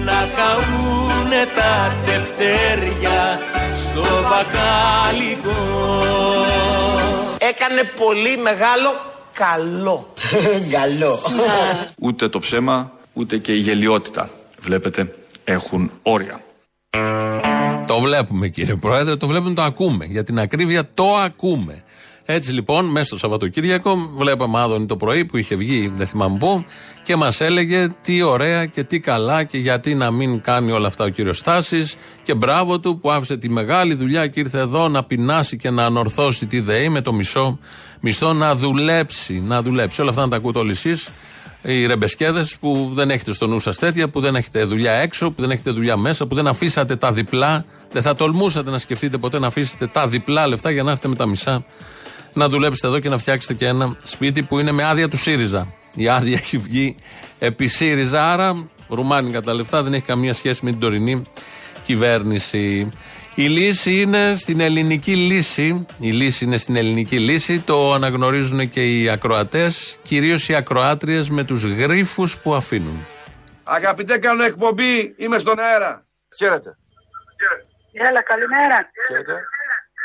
να 0.05 0.29
καούνε 0.37 1.47
τα 1.57 1.95
τευτέρια 2.05 3.41
στο 3.89 4.01
μπακάλικο. 4.01 5.57
Έκανε 7.39 7.83
πολύ 7.85 8.37
μεγάλο 8.37 8.91
καλό. 9.43 10.09
Ούτε 11.99 12.29
το 12.29 12.39
ψέμα, 12.39 12.93
ούτε 13.13 13.37
και 13.39 13.53
η 13.53 13.57
γελιότητα. 13.59 14.31
Βλέπετε, 14.61 15.15
έχουν 15.45 15.91
όρια. 16.03 16.41
Το 17.87 18.01
βλέπουμε 18.01 18.49
κύριε 18.49 18.77
Πρόεδρε, 18.77 19.17
το 19.17 19.27
βλέπουμε, 19.27 19.55
το 19.55 19.63
ακούμε. 19.63 20.05
Για 20.05 20.25
την 20.25 20.39
ακρίβεια 20.39 20.89
το 20.95 21.15
ακούμε. 21.25 21.83
Έτσι 22.25 22.53
λοιπόν, 22.53 22.85
μέσα 22.85 23.05
στο 23.05 23.17
Σαββατοκύριακο, 23.19 23.97
βλέπαμε 24.17 24.59
Άδωνη 24.59 24.87
το 24.87 24.97
πρωί 24.97 25.25
που 25.25 25.37
είχε 25.37 25.55
βγει, 25.55 25.93
δεν 25.97 26.07
θυμάμαι 26.07 26.39
πού, 26.39 26.65
και 27.03 27.17
μας 27.17 27.41
έλεγε 27.41 27.89
τι 28.03 28.23
ωραία 28.23 28.67
και 28.67 28.85
τι 28.85 29.01
καλά 29.01 29.45
και 29.45 29.59
γιατί 29.59 29.95
να 29.95 30.11
μην 30.11 30.41
κάνει 30.41 30.71
όλα 30.71 30.87
αυτά 30.87 31.05
ο 31.05 31.09
κύριος 31.09 31.39
Στάσης. 31.39 31.97
Και 32.23 32.35
μπράβο 32.35 32.81
του 32.81 32.99
που 32.99 33.11
άφησε 33.11 33.37
τη 33.37 33.49
μεγάλη 33.49 33.95
δουλειά 33.95 34.27
και 34.27 34.41
ήρθε 34.41 34.59
εδώ 34.59 34.89
να 34.89 35.05
πεινάσει 35.05 35.57
και 35.57 35.71
να 35.71 35.85
ανορθώσει 35.85 36.47
τη 36.47 36.61
ΔΕΗ 36.61 36.89
με 36.89 37.01
το 37.01 37.13
μισό 37.13 37.59
μισθό 38.01 38.33
να 38.33 38.55
δουλέψει. 38.55 39.43
Να 39.47 39.63
δουλέψει. 39.63 40.01
Όλα 40.01 40.11
αυτά 40.11 40.23
να 40.23 40.29
τα 40.29 40.37
ακούτε 40.37 40.59
όλοι 40.59 40.71
εσείς 40.71 41.11
οι 41.63 41.87
ρεμπεσκέδες 41.87 42.57
που 42.61 42.91
δεν 42.95 43.11
έχετε 43.11 43.33
στο 43.33 43.47
νου 43.47 43.61
σας 43.61 43.79
τέτοια, 43.79 44.09
που 44.09 44.21
δεν 44.21 44.37
έχετε 44.37 44.65
δουλειά 44.65 44.93
έξω, 44.93 45.31
που 45.31 45.41
δεν 45.41 45.51
έχετε 45.51 45.71
δουλειά 45.71 45.97
μέσα, 45.97 46.27
που 46.27 46.35
δεν 46.35 46.47
αφήσατε 46.47 46.97
τα 46.97 47.13
διπλά, 47.13 47.65
δεν 47.93 48.03
θα 48.03 48.15
τολμούσατε 48.15 48.71
να 48.71 48.79
σκεφτείτε 48.79 49.19
ποτέ 49.19 49.39
να 49.39 49.47
αφήσετε 49.47 49.87
τα 49.87 50.09
διπλά 50.09 50.47
λεφτά 50.47 50.71
για 50.71 50.83
να 50.83 50.91
έρθετε 50.91 51.09
με 51.09 51.15
τα 51.15 51.27
μισά 51.27 51.65
να 52.33 52.49
δουλέψετε 52.49 52.87
εδώ 52.87 52.99
και 52.99 53.09
να 53.09 53.19
φτιάξετε 53.19 53.55
και 53.55 53.67
ένα 53.67 53.97
σπίτι 54.05 54.43
που 54.43 54.59
είναι 54.59 54.73
με 54.73 54.85
άδεια 54.85 55.09
του 55.09 55.19
ΣΥΡΙΖΑ. 55.19 55.75
Η 55.95 56.09
άδεια 56.09 56.39
έχει 56.43 56.59
βγει 56.59 56.97
επί 57.39 57.67
ΣΥΡΙΖΑ, 57.67 58.33
άρα 58.33 58.69
ρουμάνικα 58.89 59.41
τα 59.41 59.55
λεφτά 59.55 59.83
δεν 59.83 59.95
έχει 59.95 60.05
καμία 60.05 60.35
σχέση 60.35 60.65
με 60.65 60.71
την 60.71 60.81
τωρινή 60.81 61.23
κυβέρνηση. 61.85 62.89
Η 63.35 63.49
λύση 63.49 64.01
είναι 64.01 64.35
στην 64.37 64.61
ελληνική 64.61 65.17
λύση. 65.17 65.87
Η 65.99 66.11
λύση 66.11 66.45
είναι 66.45 66.57
στην 66.57 66.77
ελληνική 66.77 67.19
λύση. 67.19 67.61
Το 67.61 67.93
αναγνωρίζουν 67.93 68.69
και 68.69 68.83
οι 68.99 69.09
ακροατές, 69.09 69.99
κυρίως 70.03 70.49
οι 70.49 70.55
ακροάτριες 70.55 71.31
με 71.31 71.45
τους 71.45 71.65
γρήφου 71.65 72.29
που 72.43 72.55
αφήνουν. 72.55 73.07
Αγαπητέ, 73.65 74.19
κάνω 74.19 74.43
εκπομπή. 74.43 75.15
Είμαι 75.17 75.39
στον 75.39 75.59
αέρα. 75.59 76.07
Χαίρετε. 76.37 76.77
Έλα, 77.93 78.23
καλημέρα. 78.23 78.91
Χαίρετε. 79.09 79.45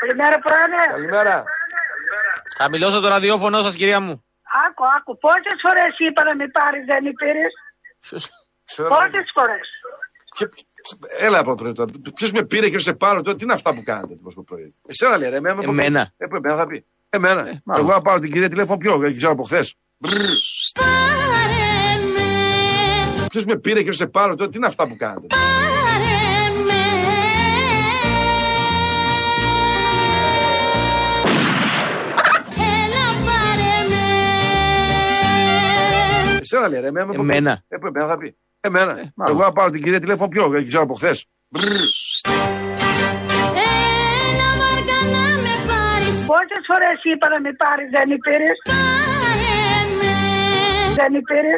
Καλημέρα, 0.00 0.38
πρόεδρε. 0.38 0.86
Καλημέρα. 0.90 1.44
Χαμηλώστε 2.56 3.00
το 3.00 3.08
ραδιόφωνο 3.08 3.62
σας 3.62 3.74
κυρία 3.74 4.00
μου. 4.00 4.24
Άκου, 4.66 4.84
άκου. 4.96 5.18
Πόσες 5.18 5.58
φορές 5.64 5.92
είπα 5.98 6.24
να 6.24 6.34
μην 6.34 6.50
πάρεις, 6.50 6.84
δεν 6.84 7.04
πήρε. 7.20 7.46
Ξέρω. 8.64 8.88
Πόσες 8.88 9.26
φορές; 9.34 9.66
Ποιο- 10.88 10.98
ποιο- 10.98 11.26
Έλα 11.26 11.38
από 11.38 11.54
πρωί 11.54 11.72
τώρα. 11.72 11.90
Ποιος 12.14 12.32
με 12.32 12.44
πήρε 12.44 12.70
και 12.70 12.78
σε 12.78 12.92
πάρω 12.94 13.22
τώρα. 13.22 13.36
Τι 13.36 13.44
είναι 13.44 13.52
αυτά 13.52 13.74
που 13.74 13.82
κάνετε 13.82 14.18
το 14.24 14.32
το 14.34 14.42
πρωί. 14.42 14.74
Εσένα 14.86 15.16
λέει, 15.16 15.30
ρε, 15.30 15.36
εμένα. 15.36 15.54
με- 15.56 15.64
Εμένα. 15.64 16.12
Ε, 16.16 16.26
που 16.26 16.36
εμένα 16.36 16.56
θα 16.56 16.66
πει. 16.66 16.84
Εμένα. 17.10 17.60
μάλλον. 17.64 17.84
Εγώ 17.84 17.92
θα 17.92 18.02
πάρω 18.02 18.20
την 18.20 18.32
κυρία 18.32 18.48
τηλέφωνο 18.48 18.78
ποιο, 18.78 18.96
δεν 18.98 19.16
ξέρω 19.16 19.32
από 19.32 19.42
χθες. 19.42 19.74
Ποιος 23.28 23.44
με 23.44 23.56
πήρε 23.56 23.82
και 23.82 23.92
σε 23.92 24.06
πάρω 24.06 24.34
τώρα. 24.34 24.50
Τι 24.50 24.56
είναι 24.56 24.66
αυτά 24.66 24.88
που 24.88 24.96
κάνετε. 24.96 25.26
Εσένα 36.40 36.68
λέει, 36.68 36.80
ρε, 36.80 36.86
εμένα. 36.86 37.06
με- 37.06 37.14
Εμένα. 37.14 37.62
Ε, 37.68 37.76
που 37.76 37.86
εμένα 37.86 38.06
θα 38.06 38.18
πει. 38.18 38.36
Εμένα. 38.66 39.12
μάλλον. 39.14 39.34
Εγώ 39.34 39.42
θα 39.42 39.52
πάρω 39.52 39.70
την 39.70 39.82
κυρία 39.82 40.00
τηλέφωνο 40.00 40.28
ποιο, 40.28 40.48
δεν 40.48 40.68
ξέρω 40.68 40.82
από 40.82 40.94
χθες. 40.94 41.26
Πόσες 46.30 46.64
φορές 46.66 46.98
είπα 47.12 47.28
να 47.28 47.40
μην 47.40 47.56
πάρεις, 47.56 47.88
δεν 47.90 48.08
πήρε. 48.24 48.50
Δεν 50.96 51.12
πήρε. 51.28 51.54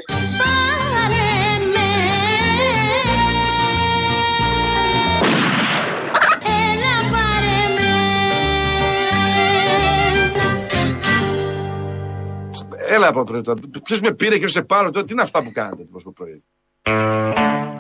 Έλα 12.90 13.08
από 13.08 13.24
πρωί 13.24 13.40
τώρα. 13.40 13.60
Ποιος 13.84 14.00
με 14.00 14.14
πήρε 14.14 14.38
και 14.38 14.48
σε 14.48 14.62
πάρω 14.62 14.90
τώρα. 14.90 15.06
Τι 15.06 15.12
είναι 15.12 15.22
αυτά 15.22 15.42
που 15.42 15.52
κάνετε 15.52 15.88
το 16.04 16.10
πρωί; 16.10 16.44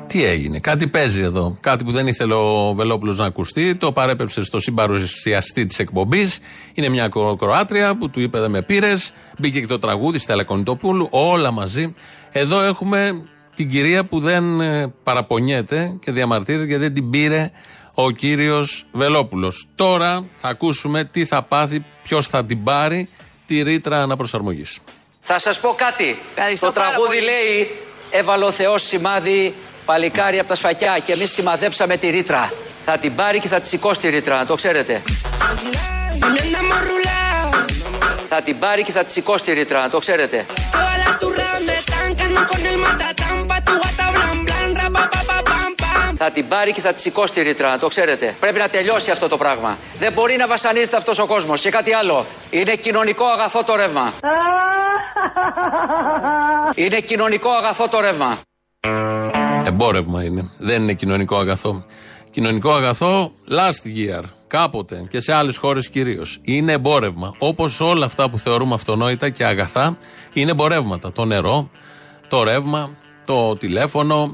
Τι 0.06 0.24
έγινε, 0.24 0.58
κάτι 0.58 0.86
παίζει 0.86 1.20
εδώ. 1.20 1.56
Κάτι 1.60 1.84
που 1.84 1.90
δεν 1.92 2.06
ήθελε 2.06 2.34
ο 2.34 2.72
Βελόπουλος 2.74 3.18
να 3.18 3.24
ακουστεί. 3.24 3.74
Το 3.76 3.92
παρέπεψε 3.92 4.42
στο 4.44 4.60
συμπαρουσιαστή 4.60 5.66
της 5.66 5.78
εκπομπής. 5.78 6.38
Είναι 6.74 6.88
μια 6.88 7.08
Κρο- 7.08 7.38
Κροάτρια 7.38 7.96
που 7.98 8.10
του 8.10 8.20
είπε 8.20 8.40
δεν 8.40 8.50
με 8.50 8.62
πήρες. 8.62 9.12
Μπήκε 9.38 9.60
και 9.60 9.66
το 9.66 9.78
τραγούδι 9.78 10.18
Στέλλα 10.18 10.44
Κονιτοπούλου. 10.44 11.08
Όλα 11.10 11.50
μαζί. 11.50 11.94
Εδώ 12.32 12.60
έχουμε 12.60 13.22
την 13.54 13.70
κυρία 13.70 14.04
που 14.04 14.20
δεν 14.20 14.60
ε, 14.60 14.92
παραπονιέται 15.02 15.96
και 16.04 16.12
διαμαρτύρεται 16.12 16.64
γιατί 16.64 16.82
δεν 16.82 16.94
την 16.94 17.10
πήρε 17.10 17.50
ο 17.94 18.10
κύριος 18.10 18.86
Βελόπουλος. 18.92 19.66
Τώρα 19.74 20.24
θα 20.36 20.48
ακούσουμε 20.48 21.04
τι 21.04 21.24
θα 21.24 21.42
πάθει, 21.42 21.84
ποιος 22.02 22.26
θα 22.26 22.44
την 22.44 22.62
πάρει 22.64 23.08
τη 23.46 23.62
ρήτρα 23.62 24.02
αναπροσαρμογής. 24.02 24.78
Θα 25.20 25.38
σας 25.38 25.60
πω 25.60 25.74
κάτι. 25.76 26.16
Ευχαριστώ 26.36 26.66
το 26.66 26.72
πάρα 26.72 26.88
τραγούδι 26.88 27.14
πολύ. 27.16 27.24
λέει 27.30 27.68
«Έβαλε 28.10 28.44
ο 28.44 28.50
Θεός 28.50 28.82
σημάδι 28.82 29.54
παλικάρι 29.84 30.38
από 30.38 30.48
τα 30.48 30.54
σφακιά» 30.54 30.98
και 31.04 31.12
εμείς 31.12 31.32
σημαδέψαμε 31.32 31.96
τη 31.96 32.08
ρήτρα. 32.08 32.52
Θα 32.84 32.98
την 32.98 33.14
πάρει 33.14 33.38
και 33.38 33.48
θα 33.48 33.60
τη 33.60 33.68
σηκώσει 33.68 34.00
τη 34.00 34.08
ρήτρα, 34.08 34.38
να 34.38 34.46
το 34.46 34.54
ξέρετε. 34.54 35.02
También 36.20 36.44
andamos 36.44 36.80
rulao. 36.88 37.18
Θα 38.28 38.42
την 38.42 38.58
πάρει 38.58 38.82
και 38.82 38.92
θα 38.92 39.04
τη 39.04 39.12
σηκώσει 39.12 39.44
τη 39.44 39.52
ρήτρα, 39.52 39.80
να 39.80 39.90
το 39.90 39.98
ξέρετε. 39.98 40.46
Θα 46.20 46.30
την 46.30 46.48
πάρει 46.48 46.72
και 46.72 46.80
θα 46.80 46.92
τη 46.92 47.00
σηκώσει 47.00 47.32
τη 47.32 47.42
ρήτρα, 47.42 47.70
να 47.70 47.78
το 47.78 47.88
ξέρετε. 47.88 48.36
Πρέπει 48.40 48.58
να 48.58 48.68
τελειώσει 48.68 49.10
αυτό 49.10 49.28
το 49.28 49.36
πράγμα. 49.36 49.78
Δεν 49.98 50.12
μπορεί 50.12 50.36
να 50.36 50.46
βασανίζεται 50.46 50.96
αυτός 50.96 51.18
ο 51.18 51.26
κόσμος. 51.26 51.60
Και 51.60 51.70
κάτι 51.70 51.92
άλλο. 51.92 52.26
Είναι 52.50 52.74
κοινωνικό 52.74 53.24
αγαθό 53.24 53.64
το 53.64 53.76
ρεύμα. 53.76 54.12
Είναι 56.74 57.00
κοινωνικό 57.00 57.50
αγαθό 57.50 57.88
το 57.88 58.00
ρεύμα. 58.00 58.38
Εμπόρευμα 59.66 60.24
είναι. 60.24 60.50
Δεν 60.58 60.82
είναι 60.82 60.92
κοινωνικό 60.92 61.38
αγαθό. 61.38 61.84
Κοινωνικό 62.30 62.72
αγαθό 62.72 63.32
last 63.50 63.86
year. 63.96 64.22
Κάποτε 64.46 65.06
και 65.10 65.20
σε 65.20 65.32
άλλες 65.32 65.56
χώρες 65.56 65.88
κυρίως. 65.88 66.38
Είναι 66.42 66.72
εμπόρευμα. 66.72 67.34
Όπως 67.38 67.80
όλα 67.80 68.04
αυτά 68.04 68.30
που 68.30 68.38
θεωρούμε 68.38 68.74
αυτονόητα 68.74 69.30
και 69.30 69.44
αγαθά 69.44 69.98
είναι 70.32 70.50
εμπορεύματα. 70.50 71.12
Το 71.12 71.24
νερό, 71.24 71.70
το 72.28 72.42
ρεύμα, 72.42 72.90
το 73.26 73.56
τηλέφωνο, 73.56 74.30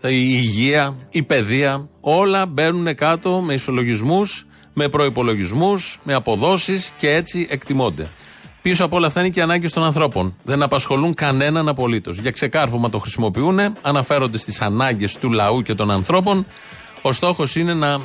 η 0.00 0.26
υγεία, 0.28 0.96
η 1.10 1.22
παιδεία. 1.22 1.88
Όλα 2.00 2.46
μπαίνουν 2.46 2.94
κάτω 2.94 3.40
με 3.40 3.54
ισολογισμούς, 3.54 4.46
με 4.72 4.88
προπολογισμού, 4.88 5.72
με 6.02 6.14
αποδόσεις 6.14 6.92
και 6.98 7.14
έτσι 7.14 7.46
εκτιμώνται. 7.50 8.08
Πίσω 8.62 8.84
από 8.84 8.96
όλα 8.96 9.06
αυτά 9.06 9.20
είναι 9.20 9.28
και 9.28 9.38
οι 9.38 9.42
ανάγκες 9.42 9.72
των 9.72 9.84
ανθρώπων. 9.84 10.36
Δεν 10.42 10.62
απασχολούν 10.62 11.14
κανέναν 11.14 11.68
απολύτως. 11.68 12.18
Για 12.18 12.30
ξεκάρφωμα 12.30 12.90
το 12.90 12.98
χρησιμοποιούν, 12.98 13.58
αναφέρονται 13.82 14.38
στις 14.38 14.60
ανάγκες 14.60 15.18
του 15.18 15.32
λαού 15.32 15.62
και 15.62 15.74
των 15.74 15.90
ανθρώπων. 15.90 16.46
Ο 17.02 17.12
στόχος 17.12 17.56
είναι 17.56 17.74
να 17.74 18.00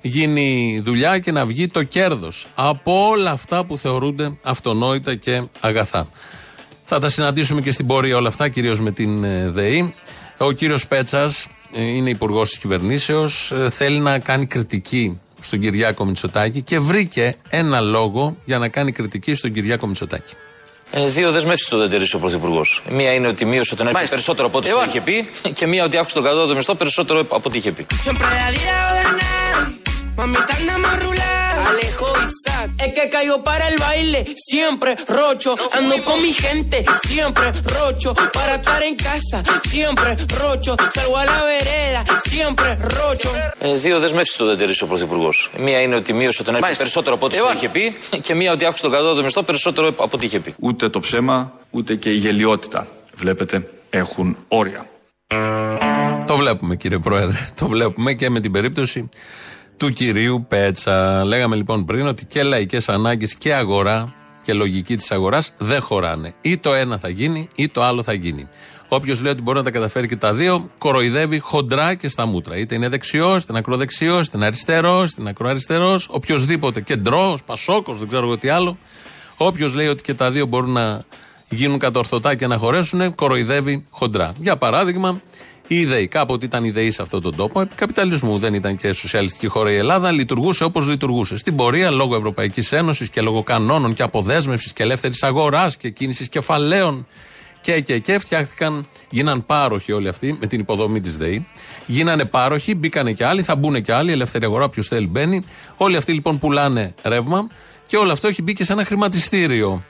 γίνει 0.00 0.80
δουλειά 0.84 1.18
και 1.18 1.32
να 1.32 1.46
βγει 1.46 1.68
το 1.68 1.82
κέρδος 1.82 2.46
από 2.54 3.08
όλα 3.08 3.30
αυτά 3.30 3.64
που 3.64 3.78
θεωρούνται 3.78 4.38
αυτονόητα 4.42 5.14
και 5.14 5.42
αγαθά. 5.60 6.08
Θα 6.84 6.98
τα 6.98 7.08
συναντήσουμε 7.08 7.60
και 7.60 7.72
στην 7.72 7.86
πορεία 7.86 8.16
όλα 8.16 8.28
αυτά, 8.28 8.48
κυρίως 8.48 8.80
με 8.80 8.90
την 8.90 9.24
ε, 9.24 9.50
ΔΕΗ. 9.50 9.94
Ο 10.42 10.52
κύριος 10.52 10.86
Πέτσας 10.86 11.46
είναι 11.72 12.10
υπουργός 12.10 12.48
της 12.48 12.58
κυβερνήσεως. 12.58 13.52
Θέλει 13.70 13.98
να 13.98 14.18
κάνει 14.18 14.46
κριτική 14.46 15.20
στον 15.40 15.60
Κυριάκο 15.60 16.04
Μητσοτάκη 16.04 16.62
και 16.62 16.78
βρήκε 16.78 17.36
ένα 17.48 17.80
λόγο 17.80 18.36
για 18.44 18.58
να 18.58 18.68
κάνει 18.68 18.92
κριτική 18.92 19.34
στον 19.34 19.52
Κυριάκο 19.52 19.86
Μητσοτάκη. 19.86 20.32
Ε, 20.90 21.06
δύο 21.08 21.30
δεσμεύσεις 21.30 21.68
του 21.68 21.76
δεν 21.78 21.88
τηρήσει 21.90 22.16
ο 22.16 22.18
Πρωθυπουργός. 22.18 22.82
Μία 22.90 23.12
είναι 23.12 23.26
ότι 23.26 23.44
μείωσε 23.44 23.76
τον 23.76 23.86
ΕΦ 23.86 23.92
Μάλιστα. 23.92 24.14
περισσότερο 24.14 24.48
από 24.48 24.58
ό,τι 24.58 24.68
Εγώ. 24.68 24.78
σου 24.80 24.84
είχε 24.88 25.00
πει, 25.00 25.28
και 25.52 25.66
μία 25.66 25.84
ότι 25.84 25.96
αύξησε 25.96 26.20
τον 26.20 26.28
κατώτατο 26.28 26.54
μισθό 26.54 26.74
περισσότερο 26.74 27.20
από 27.20 27.40
ό,τι 27.44 27.58
είχε 27.58 27.72
πει. 27.72 27.86
Siempre 30.20 30.40
la 30.40 30.56
día 30.56 30.56
de 30.56 30.56
ganar, 30.56 30.56
mamita 30.56 30.56
andamos 30.60 30.94
rulao. 31.04 31.66
Alejo 31.70 32.06
Isaac, 32.26 32.70
es 32.84 32.90
que 32.94 33.08
caigo 33.08 33.36
para 33.44 33.64
el 33.68 33.78
baile, 33.78 34.20
siempre 34.50 34.90
rocho. 35.18 35.50
Ando 35.78 35.96
con 36.04 36.18
mi 36.22 36.32
gente, 36.32 36.84
siempre 37.08 37.46
rocho. 37.78 38.14
Para 38.38 38.54
estar 38.60 38.82
en 38.82 38.96
casa, 38.96 39.38
siempre 39.72 40.10
rocho. 40.42 40.72
Salgo 40.94 41.16
a 41.16 41.24
la 41.24 41.40
vereda, 41.52 42.02
siempre 42.32 42.68
rocho. 42.98 43.30
Ε, 43.58 43.74
δύο 43.76 43.98
δεσμεύσεις 43.98 44.36
του 44.36 44.44
δεν 44.46 44.56
τηρήσει 44.56 44.84
ο 44.84 44.86
Πρωθυπουργός. 44.86 45.50
Μία 45.58 45.80
είναι 45.80 45.94
ότι 45.94 46.12
μείωσε 46.12 46.44
τον 46.44 46.54
ΕΦ 46.54 46.60
Μάλιστα. 46.60 46.82
περισσότερο 46.82 47.14
από 47.14 47.26
ό,τι 47.26 47.34
σου 47.36 47.44
Εγώ. 47.44 47.52
είχε 47.52 47.68
πει, 47.68 47.96
και 48.20 48.34
μία 48.34 48.52
ότι 48.52 48.64
αύξησε 48.64 48.88
τον 48.88 48.96
κατώτατο 48.96 49.22
μισθό 49.22 49.42
περισσότερο 49.42 49.88
από 49.88 50.10
ό,τι 50.12 50.26
είχε 50.26 50.40
πει. 50.40 50.54
Ούτε 50.58 50.88
το 50.88 51.00
ψέμα, 51.00 51.52
ούτε 51.70 51.94
και 51.94 52.10
η 52.10 52.16
γελιότητα, 52.16 52.86
βλέπετε, 53.14 53.68
έχουν 53.90 54.36
όρια. 54.48 54.86
Το 56.26 56.36
βλέπουμε 56.36 56.76
κύριε 56.76 56.98
Πρόεδρε. 56.98 57.38
Το 57.54 57.66
βλέπουμε 57.68 58.12
και 58.12 58.30
με 58.30 58.40
την 58.40 58.52
περίπτωση 58.52 59.08
του 59.80 59.92
κυρίου 59.92 60.44
Πέτσα. 60.48 61.24
Λέγαμε 61.24 61.56
λοιπόν 61.56 61.84
πριν 61.84 62.06
ότι 62.06 62.26
και 62.26 62.42
λαϊκές 62.42 62.88
ανάγκες 62.88 63.34
και 63.34 63.54
αγορά 63.54 64.14
και 64.44 64.52
λογική 64.52 64.96
της 64.96 65.10
αγοράς 65.10 65.52
δεν 65.58 65.80
χωράνε. 65.80 66.34
Ή 66.40 66.58
το 66.58 66.74
ένα 66.74 66.98
θα 66.98 67.08
γίνει 67.08 67.48
ή 67.54 67.68
το 67.68 67.82
άλλο 67.82 68.02
θα 68.02 68.12
γίνει. 68.12 68.48
Όποιος 68.88 69.20
λέει 69.20 69.32
ότι 69.32 69.42
μπορεί 69.42 69.58
να 69.58 69.64
τα 69.64 69.70
καταφέρει 69.70 70.08
και 70.08 70.16
τα 70.16 70.34
δύο, 70.34 70.70
κοροϊδεύει 70.78 71.38
χοντρά 71.38 71.94
και 71.94 72.08
στα 72.08 72.26
μούτρα. 72.26 72.56
Είτε 72.56 72.74
είναι 72.74 72.88
δεξιός, 72.88 73.36
είτε 73.42 73.46
είναι 73.48 73.58
ακροδεξιός, 73.58 74.26
είτε 74.26 74.36
είναι 74.36 74.46
αριστερός, 74.46 75.10
είτε 75.10 75.20
είναι 75.20 75.30
ακροαριστερός, 75.30 76.08
οποιοδήποτε, 76.10 76.80
κεντρός, 76.80 77.42
πασόκος, 77.42 77.98
δεν 77.98 78.08
ξέρω 78.08 78.24
εγώ 78.24 78.36
τι 78.36 78.48
άλλο. 78.48 78.78
Όποιος 79.36 79.74
λέει 79.74 79.86
ότι 79.86 80.02
και 80.02 80.14
τα 80.14 80.30
δύο 80.30 80.46
μπορούν 80.46 80.72
να 80.72 81.04
γίνουν 81.48 81.78
κατορθωτά 81.78 82.34
και 82.34 82.46
να 82.46 82.56
χωρέσουν, 82.56 83.14
κοροϊδεύει 83.14 83.86
χοντρά. 83.90 84.32
Για 84.38 84.56
παράδειγμα, 84.56 85.20
η 85.74 85.80
ιδέη. 85.80 86.08
Κάποτε 86.08 86.44
ήταν 86.44 86.64
ιδέη 86.64 86.90
σε 86.90 87.02
αυτόν 87.02 87.22
τον 87.22 87.36
τόπο. 87.36 87.60
Επί 87.60 87.74
καπιταλισμού 87.74 88.38
δεν 88.38 88.54
ήταν 88.54 88.76
και 88.76 88.92
σοσιαλιστική 88.92 89.46
χώρα 89.46 89.72
η 89.72 89.76
Ελλάδα. 89.76 90.10
Λειτουργούσε 90.10 90.64
όπως 90.64 90.88
λειτουργούσε. 90.88 91.36
Στην 91.36 91.56
πορεία, 91.56 91.90
λόγω 91.90 92.16
Ευρωπαϊκής 92.16 92.72
Ένωσης 92.72 93.08
και 93.10 93.20
λόγω 93.20 93.42
κανόνων 93.42 93.94
και 93.94 94.02
αποδέσμευσης 94.02 94.72
και 94.72 94.82
ελεύθερης 94.82 95.22
αγοράς 95.22 95.76
και 95.76 95.90
κίνησης 95.90 96.28
κεφαλαίων 96.28 97.06
και, 97.60 97.80
και, 97.80 97.98
και 97.98 98.18
φτιάχτηκαν, 98.18 98.86
γίναν 99.10 99.46
πάροχοι 99.46 99.92
όλοι 99.92 100.08
αυτοί 100.08 100.36
με 100.40 100.46
την 100.46 100.60
υποδομή 100.60 101.00
της 101.00 101.16
ΔΕΗ. 101.16 101.46
Γίνανε 101.86 102.24
πάροχοι, 102.24 102.74
μπήκανε 102.74 103.12
και 103.12 103.24
άλλοι, 103.24 103.42
θα 103.42 103.56
μπουν 103.56 103.82
και 103.82 103.92
άλλοι, 103.92 104.12
ελεύθερη 104.12 104.44
αγορά, 104.44 104.64
όποιος 104.64 104.88
θέλει 104.88 105.06
μπαίνει. 105.06 105.44
Όλοι 105.76 105.96
αυτοί 105.96 106.12
λοιπόν 106.12 106.38
πουλάνε 106.38 106.94
ρεύμα 107.02 107.48
και 107.86 107.96
όλο 107.96 108.12
αυτό 108.12 108.28
έχει 108.28 108.42
μπει 108.42 108.52
και 108.52 108.64
σε 108.64 108.72
ένα 108.72 108.84
χρηματιστήριο 108.84 109.84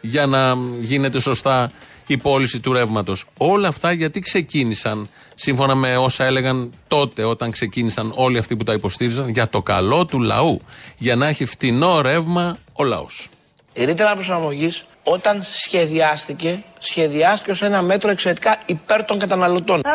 για 0.00 0.26
να 0.26 0.54
γίνεται 0.80 1.20
σωστά 1.20 1.72
η 2.12 2.16
πώληση 2.16 2.60
του 2.60 2.72
ρεύματος. 2.72 3.24
Όλα 3.36 3.68
αυτά 3.68 3.92
γιατί 3.92 4.20
ξεκίνησαν, 4.20 5.08
σύμφωνα 5.34 5.74
με 5.74 5.96
όσα 5.96 6.24
έλεγαν 6.24 6.72
τότε 6.88 7.24
όταν 7.24 7.50
ξεκίνησαν 7.50 8.12
όλοι 8.14 8.38
αυτοί 8.38 8.56
που 8.56 8.64
τα 8.64 8.72
υποστήριζαν, 8.72 9.28
για 9.28 9.48
το 9.48 9.62
καλό 9.62 10.06
του 10.06 10.20
λαού. 10.20 10.60
Για 10.98 11.16
να 11.16 11.26
έχει 11.26 11.44
φτηνό 11.44 12.00
ρεύμα 12.00 12.58
ο 12.72 12.84
λαός. 12.84 13.28
Η 13.72 13.84
ρήτρα 13.84 14.14
προσαρμογής 14.14 14.84
όταν 15.02 15.46
σχεδιάστηκε, 15.50 16.62
σχεδιάστηκε 16.78 17.50
ως 17.50 17.62
ένα 17.62 17.82
μέτρο 17.82 18.10
εξαιρετικά 18.10 18.62
υπέρ 18.66 19.04
των 19.04 19.18
καταναλωτών. 19.18 19.80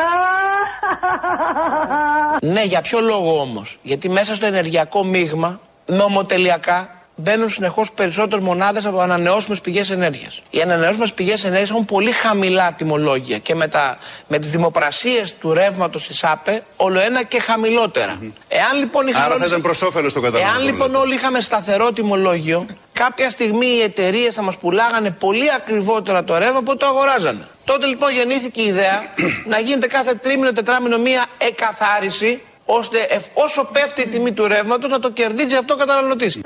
ναι, 2.54 2.64
για 2.64 2.82
ποιο 2.82 3.00
λόγο 3.00 3.42
όμως; 3.42 3.80
Γιατί 3.84 4.10
μέσα 4.10 4.36
στο 4.36 4.46
ενεργειακό 4.46 5.04
μείγμα, 5.04 5.60
νομοτελειακά, 5.86 7.01
μπαίνουν 7.22 7.50
συνεχώς 7.50 7.92
περισσότερε 7.92 8.42
μονάδες 8.42 8.86
από 8.86 9.00
ανανεώσιμες 9.00 9.62
πηγές 9.62 9.90
ενέργειας. 9.90 10.42
Οι 10.50 10.62
ανανεώσιμες 10.62 11.14
πηγές 11.14 11.44
ενέργειας 11.44 11.70
έχουν 11.70 11.86
πολύ 11.86 12.12
χαμηλά 12.12 12.74
τιμολόγια 12.74 13.38
και 13.38 13.56
με, 13.56 13.68
τα, 13.68 13.98
με 14.28 14.40
τις 14.40 14.50
δημοπρασίες 14.50 15.34
του 15.40 15.54
ρεύματος 15.54 16.08
της 16.08 16.24
ΑΠΕ, 16.24 16.64
όλο 16.76 17.00
ένα 17.00 17.24
και 17.24 17.40
χαμηλότερα. 17.40 18.20
Εάν 18.48 18.78
λοιπόν 18.80 19.08
είχαμε 19.08 19.24
Άρα 19.26 19.34
θα 19.34 19.40
όλοι- 19.40 19.48
ήταν 19.48 19.62
προς 19.62 19.82
όφελος 19.82 20.14
των 20.14 20.22
καταναλωτών, 20.24 20.56
Εάν 20.58 20.66
λοιπόν 20.72 20.88
λέτε. 20.88 21.00
όλοι 21.00 21.14
είχαμε 21.16 21.42
σταθερό 21.42 21.92
τιμολόγιο, 21.92 22.66
κάποια 22.94 23.30
στιγμή 23.30 23.68
οι 23.68 23.82
εταιρείες 23.82 24.34
θα 24.34 24.42
μας 24.42 24.56
πουλάγανε 24.56 25.12
πολύ 25.12 25.52
ακριβότερα 25.54 26.24
το 26.24 26.38
ρεύμα 26.38 26.58
από 26.60 26.72
ό,τι 26.72 26.80
το 26.80 26.86
αγοράζανε. 26.86 27.48
Τότε 27.66 27.86
λοιπόν 27.86 28.12
γεννήθηκε 28.12 28.62
η 28.62 28.66
ιδέα 28.66 29.04
να 29.46 29.60
γίνεται 29.60 29.88
κάθε 29.88 30.14
τρίμηνο, 30.16 30.52
τετράμινο 30.52 30.98
μία 30.98 31.26
εκαθάριση, 31.38 32.42
ώστε 32.80 32.98
εφ- 33.10 33.28
όσο 33.34 33.70
πέφτει 33.74 34.02
η 34.02 34.08
τιμή 34.08 34.32
του 34.32 34.48
ρεύματος 34.48 34.90
να 34.90 35.00
το 35.00 35.12
κερδίζει 35.12 35.56
αυτό 35.56 35.74
ο 35.74 35.78
καταναλωτής. 35.78 36.40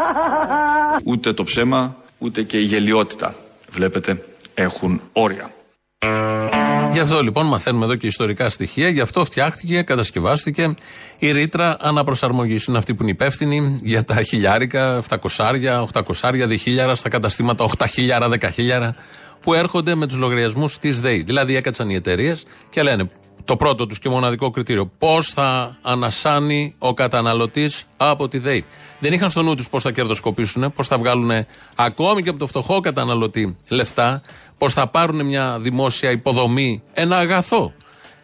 Ούτε 1.10 1.32
το 1.32 1.44
ψέμα, 1.44 1.96
ούτε 2.18 2.42
και 2.42 2.58
η 2.58 2.62
γελιότητα, 2.62 3.34
βλέπετε, 3.70 4.24
έχουν 4.54 5.00
όρια. 5.12 5.50
Γι' 6.92 7.00
αυτό 7.00 7.22
λοιπόν 7.22 7.46
μαθαίνουμε 7.46 7.84
εδώ 7.84 7.94
και 7.94 8.06
ιστορικά 8.06 8.48
στοιχεία, 8.48 8.88
γι' 8.88 9.00
αυτό 9.00 9.24
φτιάχτηκε, 9.24 9.82
κατασκευάστηκε 9.82 10.74
η 11.18 11.32
ρήτρα 11.32 11.76
αναπροσαρμογής. 11.80 12.64
Είναι 12.64 12.78
αυτή 12.78 12.94
που 12.94 13.02
είναι 13.02 13.10
υπεύθυνη 13.10 13.78
για 13.82 14.04
τα 14.04 14.22
χιλιάρικα, 14.22 15.02
700, 15.08 15.86
800, 16.22 16.46
διχίλιαρα 16.46 16.94
στα 16.94 17.08
καταστήματα 17.08 17.66
8 17.78 17.84
χιλιάρα, 17.88 18.28
10 18.28 18.48
χιλιάρα 18.52 18.94
που 19.40 19.54
έρχονται 19.54 19.94
με 19.94 20.06
τους 20.06 20.16
λογαριασμούς 20.16 20.78
της 20.78 21.00
ΔΕΗ. 21.00 21.22
Δηλαδή 21.22 21.56
έκατσαν 21.56 21.90
οι 21.90 21.94
εταιρείες 21.94 22.44
και 22.70 22.82
λένε 22.82 23.10
το 23.46 23.56
πρώτο 23.56 23.86
τους 23.86 23.98
και 23.98 24.08
μοναδικό 24.08 24.50
κριτήριο. 24.50 24.90
Πώς 24.98 25.28
θα 25.28 25.76
ανασάνει 25.82 26.74
ο 26.78 26.94
καταναλωτής 26.94 27.84
από 27.96 28.28
τη 28.28 28.38
ΔΕΗ. 28.38 28.64
Δεν 28.98 29.12
είχαν 29.12 29.30
στο 29.30 29.42
νου 29.42 29.54
τους 29.54 29.68
πώς 29.68 29.82
θα 29.82 29.92
κερδοσκοπήσουν, 29.92 30.72
πώς 30.72 30.86
θα 30.86 30.98
βγάλουν 30.98 31.30
ακόμη 31.74 32.22
και 32.22 32.28
από 32.28 32.38
το 32.38 32.46
φτωχό 32.46 32.80
καταναλωτή 32.80 33.56
λεφτά, 33.68 34.22
πώς 34.58 34.72
θα 34.72 34.86
πάρουν 34.86 35.26
μια 35.26 35.58
δημόσια 35.60 36.10
υποδομή, 36.10 36.82
ένα 36.92 37.18
αγαθό. 37.18 37.72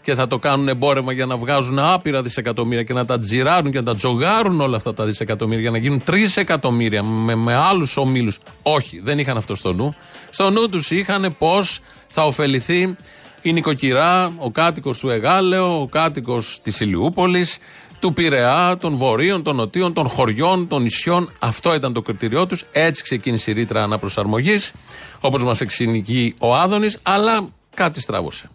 και 0.03 0.15
θα 0.15 0.27
το 0.27 0.39
κάνουν 0.39 0.69
εμπόρευμα 0.69 1.13
για 1.13 1.27
να 1.27 1.37
βγάζουν 1.37 1.79
άπειρα 1.79 2.23
δισεκατομμύρια 2.23 2.83
και 2.83 2.93
να 2.93 3.05
τα 3.05 3.19
τζιράρουν 3.19 3.73
και 3.73 3.79
να 3.79 3.85
τα 3.85 3.95
τζογάρουν 3.95 4.61
όλα 4.61 4.77
αυτά 4.77 4.95
τα 4.95 5.05
δισεκατομμύρια 5.05 5.61
για 5.61 5.71
να 5.71 5.79
γίνουν 5.79 6.05
τρεις 6.05 6.37
εκατομμύρια 6.37 7.03
με, 7.03 7.35
με 7.35 7.55
άλλους 7.55 7.97
ομίλους. 7.97 8.39
Όχι, 8.63 9.01
δεν 9.05 9.19
είχαν 9.19 9.37
αυτό 9.37 9.55
στο 9.55 9.73
νου. 9.73 9.95
Στο 10.31 10.51
νου 10.51 10.69
τους 10.69 10.91
είχαν 10.91 11.35
πώς 11.39 11.81
θα 12.09 12.27
ωφεληθεί 12.27 12.97
η 13.43 13.53
νοικοκυρά, 13.53 14.33
ο 14.39 14.51
κάτοικος 14.51 14.99
του 14.99 15.09
Εγάλεο, 15.09 15.81
ο 15.81 15.87
κάτοικος 15.87 16.59
της 16.63 16.81
Ηλιούπολης, 16.81 17.59
του 18.01 18.13
Πειραιά, 18.13 18.77
των 18.81 18.97
Βορείων, 18.97 19.43
των 19.43 19.57
Νοτίων, 19.57 19.93
των 19.93 20.09
χωριών, 20.09 20.69
των 20.69 20.83
νησιών. 20.83 21.33
Αυτό 21.39 21.75
ήταν 21.75 21.93
το 21.93 22.01
κριτήριό 22.01 22.47
τους. 22.47 22.65
Έτσι 22.73 23.03
ξεκίνησε 23.03 23.51
η 23.51 23.55
ρήτρα 23.55 23.83
αναπροσαρμογής, 23.83 24.73
όπως 25.21 25.45
μας 25.45 25.61
εξηγεί 25.61 26.35
ο 26.39 26.57
Άδωνης, 26.57 26.99
αλλά 27.03 27.49
κάτι 27.75 28.01
στράβωσε. 28.01 28.51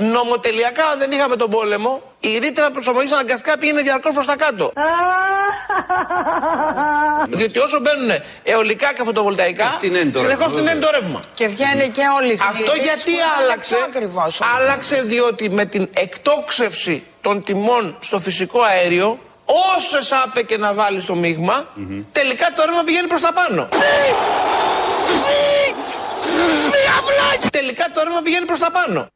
Νομοτελειακά 0.00 0.96
δεν 0.98 1.10
είχαμε 1.10 1.36
τον 1.36 1.50
πόλεμο, 1.50 2.02
η 2.20 2.38
ρήτρα 2.38 2.70
προσαρμογής 2.70 3.12
αναγκαστικά 3.12 3.58
πήγαινε 3.58 3.82
διαρκώς 3.82 4.14
προς 4.14 4.26
τα 4.26 4.36
κάτω. 4.36 4.72
Διότι 7.38 7.58
όσο 7.58 7.80
μπαίνουν 7.80 8.10
αιωλικά 8.42 8.92
και 8.92 9.02
φωτοβολταϊκά, 9.02 9.78
συνεχώς 10.14 10.52
φτηνένει 10.52 10.80
το 10.80 10.90
ρεύμα. 10.90 11.20
Και 11.34 11.48
βγαίνει 11.48 11.88
και 11.88 12.02
όλη 12.16 12.32
η 12.32 12.38
Αυτό 12.48 12.72
γιατί 12.82 13.12
άλλαξε; 13.40 13.76
Ακριβώς. 13.86 14.40
Άλλαξε 14.56 15.02
διότι 15.02 15.50
με 15.50 15.64
την 15.64 15.88
εκτόξευση 15.94 17.04
των 17.20 17.44
τιμών 17.44 17.96
στο 18.00 18.20
φυσικό 18.20 18.62
αέριο, 18.62 19.18
όσες 19.76 20.12
άπε 20.12 20.42
και 20.42 20.58
να 20.58 20.72
βάλει 20.72 21.00
στο 21.00 21.14
μείγμα, 21.14 21.66
τελικά 22.12 22.52
το 22.56 22.64
ρεύμα 22.64 22.82
πηγαίνει 22.82 23.08
προς 23.08 23.20
τα 23.20 23.32
πάνω. 23.32 23.68
Τελικά 27.50 27.90
το 27.94 28.02
ρεύμα 28.04 28.20
πηγαίνει 28.20 28.46
προς 28.46 28.58
τα 28.58 28.70
πάνω. 28.70 29.08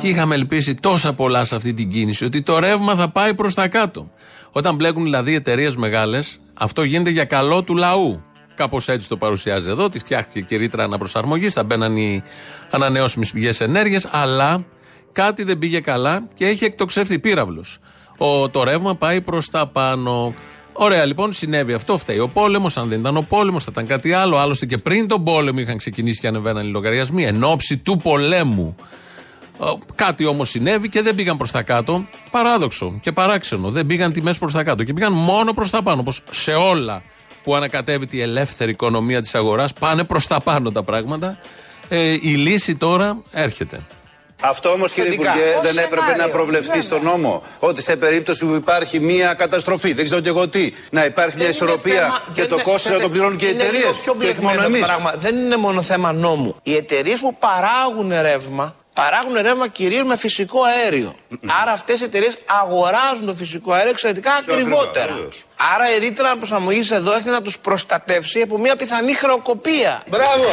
Και 0.00 0.08
είχαμε 0.08 0.34
ελπίσει 0.34 0.74
τόσα 0.74 1.12
πολλά 1.12 1.44
σε 1.44 1.54
αυτή 1.54 1.74
την 1.74 1.90
κίνηση 1.90 2.24
ότι 2.24 2.42
το 2.42 2.58
ρεύμα 2.58 2.94
θα 2.94 3.08
πάει 3.08 3.34
προς 3.34 3.54
τα 3.54 3.68
κάτω. 3.68 4.10
Όταν 4.52 4.74
μπλέκουν 4.74 5.02
δηλαδή 5.02 5.34
εταιρείες 5.34 5.76
μεγάλες, 5.76 6.40
αυτό 6.58 6.82
γίνεται 6.82 7.10
για 7.10 7.24
καλό 7.24 7.62
του 7.62 7.76
λαού. 7.76 8.22
Κάπως 8.54 8.88
έτσι 8.88 9.08
το 9.08 9.16
παρουσιάζει 9.16 9.68
εδώ, 9.68 9.84
ότι 9.84 9.98
φτιάχτηκε 9.98 10.40
και 10.40 10.56
ρήτρα 10.56 10.84
αναπροσαρμογής, 10.84 11.52
θα 11.52 11.64
μπαίναν 11.64 11.96
οι 11.96 12.22
ανανεώσιμες 12.70 13.30
πηγές 13.30 13.60
ενέργειας, 13.60 14.06
αλλά 14.10 14.64
κάτι 15.12 15.44
δεν 15.44 15.58
πήγε 15.58 15.80
καλά 15.80 16.28
και 16.34 16.46
έχει 16.46 16.64
εκτοξεύθει 16.64 17.18
πύραυλος. 17.18 17.78
Το 18.50 18.62
ρεύμα 18.62 18.94
πάει 18.94 19.20
προς 19.20 19.50
τα 19.50 19.66
πάνω. 19.66 20.34
Ωραία, 20.82 21.04
λοιπόν, 21.04 21.32
συνέβη 21.32 21.72
αυτό. 21.72 21.98
Φταίει 21.98 22.18
ο 22.18 22.28
πόλεμος. 22.28 22.76
Αν 22.76 22.88
δεν 22.88 23.00
ήταν 23.00 23.16
ο 23.16 23.22
πόλεμος, 23.22 23.64
θα 23.64 23.70
ήταν 23.72 23.86
κάτι 23.86 24.12
άλλο. 24.12 24.36
Άλλωστε 24.36 24.66
και 24.66 24.78
πριν 24.78 25.08
τον 25.08 25.24
πόλεμο 25.24 25.60
είχαν 25.60 25.76
ξεκινήσει 25.76 26.20
και 26.20 26.26
ανεβαίναν 26.26 26.66
οι 26.66 26.70
λογαριασμοί. 26.70 27.24
Εν 27.24 27.44
ώψη 27.44 27.76
του 27.76 27.96
πολέμου. 27.96 28.76
Ε, 29.60 29.64
Κάτι 29.94 30.24
όμως 30.24 30.48
συνέβη 30.48 30.88
και 30.88 31.02
δεν 31.02 31.14
πήγαν 31.14 31.36
προς 31.36 31.50
τα 31.50 31.62
κάτω. 31.62 32.04
Παράδοξο 32.30 32.98
και 33.02 33.12
παράξενο. 33.12 33.70
Δεν 33.70 33.86
πήγαν 33.86 34.12
τιμές 34.12 34.38
προς 34.38 34.52
τα 34.52 34.62
κάτω 34.62 34.84
και 34.84 34.92
πήγαν 34.92 35.12
μόνο 35.12 35.52
προς 35.52 35.70
τα 35.70 35.82
πάνω. 35.82 36.00
Όπως 36.00 36.22
σε 36.30 36.52
όλα 36.52 37.02
που 37.44 37.54
ανακατεύεται 37.54 38.16
η 38.16 38.20
ελεύθερη 38.20 38.70
οικονομία 38.70 39.20
της 39.20 39.34
αγοράς, 39.34 39.72
πάνε 39.72 40.04
προς 40.04 40.26
τα 40.26 40.40
πάνω 40.40 40.70
τα 40.70 40.82
πράγματα. 40.82 41.38
Ε, 41.88 42.12
η 42.12 42.34
λύση 42.34 42.76
τώρα 42.76 43.22
έρχεται. 43.30 43.80
Αυτό 44.40 44.68
όμως, 44.70 44.92
κύριε 44.92 45.10
Θετικά. 45.10 45.30
Υπουργέ, 45.34 45.54
Ως 45.54 45.60
δεν 45.66 45.78
έπρεπε 45.78 46.00
σενάριο, 46.02 46.22
να 46.26 46.28
προβλεφθεί 46.30 46.66
βέβαια. 46.66 46.82
στον 46.82 47.02
νόμο 47.02 47.42
ότι 47.58 47.82
σε 47.82 47.96
περίπτωση 47.96 48.46
που 48.46 48.54
υπάρχει 48.54 49.00
μία 49.00 49.34
καταστροφή, 49.34 49.92
δεν 49.92 50.04
ξέρω 50.04 50.20
και 50.20 50.28
εγώ 50.28 50.48
τι, 50.48 50.72
να 50.90 51.04
υπάρχει 51.04 51.36
μια 51.36 51.46
Δεν 51.46 51.54
είναι 51.56 51.64
ισορροπία 51.66 52.00
θέμα- 52.02 52.22
και 52.34 52.40
δεν 52.40 52.48
το 52.48 52.54
είναι- 52.54 52.62
κόστος 52.64 52.74
να 52.84 52.88
ξέρετε, 52.90 53.02
το 53.02 53.10
πληρώνουν 53.10 53.36
και 53.38 53.46
οι 53.46 53.50
είναι 53.52 53.62
εταιρείες. 53.62 53.82
λίγο 53.82 53.92
πιο 54.02 54.14
Και 54.20 54.26
όχι 54.26 54.40
μόνο 54.40 54.54
μπλεγμένο 54.54 54.60
το 54.62 54.74
εμείς. 54.76 54.86
πράγμα. 54.86 55.12
Δεν 55.16 55.36
είναι 55.36 55.56
μόνο 55.56 55.82
θέμα 55.82 56.12
νόμου. 56.12 56.56
Οι 56.62 56.76
εταιρείες 56.76 57.18
που 57.20 57.34
παράγουν 57.34 58.12
ρεύμα, 58.22 58.74
παράγουν 58.94 59.34
ρεύμα 59.40 59.68
κυρίως 59.68 60.02
με 60.02 60.16
φυσικό 60.16 60.60
αέριο. 60.62 61.14
Άρα 61.62 61.72
αυτές 61.72 62.00
οι 62.00 62.04
εταιρείες 62.04 62.38
αγοράζουν 62.62 63.26
το 63.26 63.34
φυσικό 63.34 63.72
αέριο 63.72 63.90
εξαιρετικά 63.90 64.30
Πιο 64.44 64.54
ακριβά, 64.54 64.76
ακριβότερα. 64.76 65.12
βεβαίως. 65.14 65.44
Άρα 65.74 65.94
η 65.94 65.98
ρήτρα 65.98 66.36
προσαρμογής 66.36 66.90
εδώ 66.90 67.12
έχει 67.14 67.28
να 67.28 67.42
τους 67.42 67.58
προστατεύσει 67.58 68.40
από 68.40 68.58
μια 68.58 68.76
πιθανή 68.76 69.14
χρεοκοπία. 69.14 70.02
Μπράβο! 70.08 70.44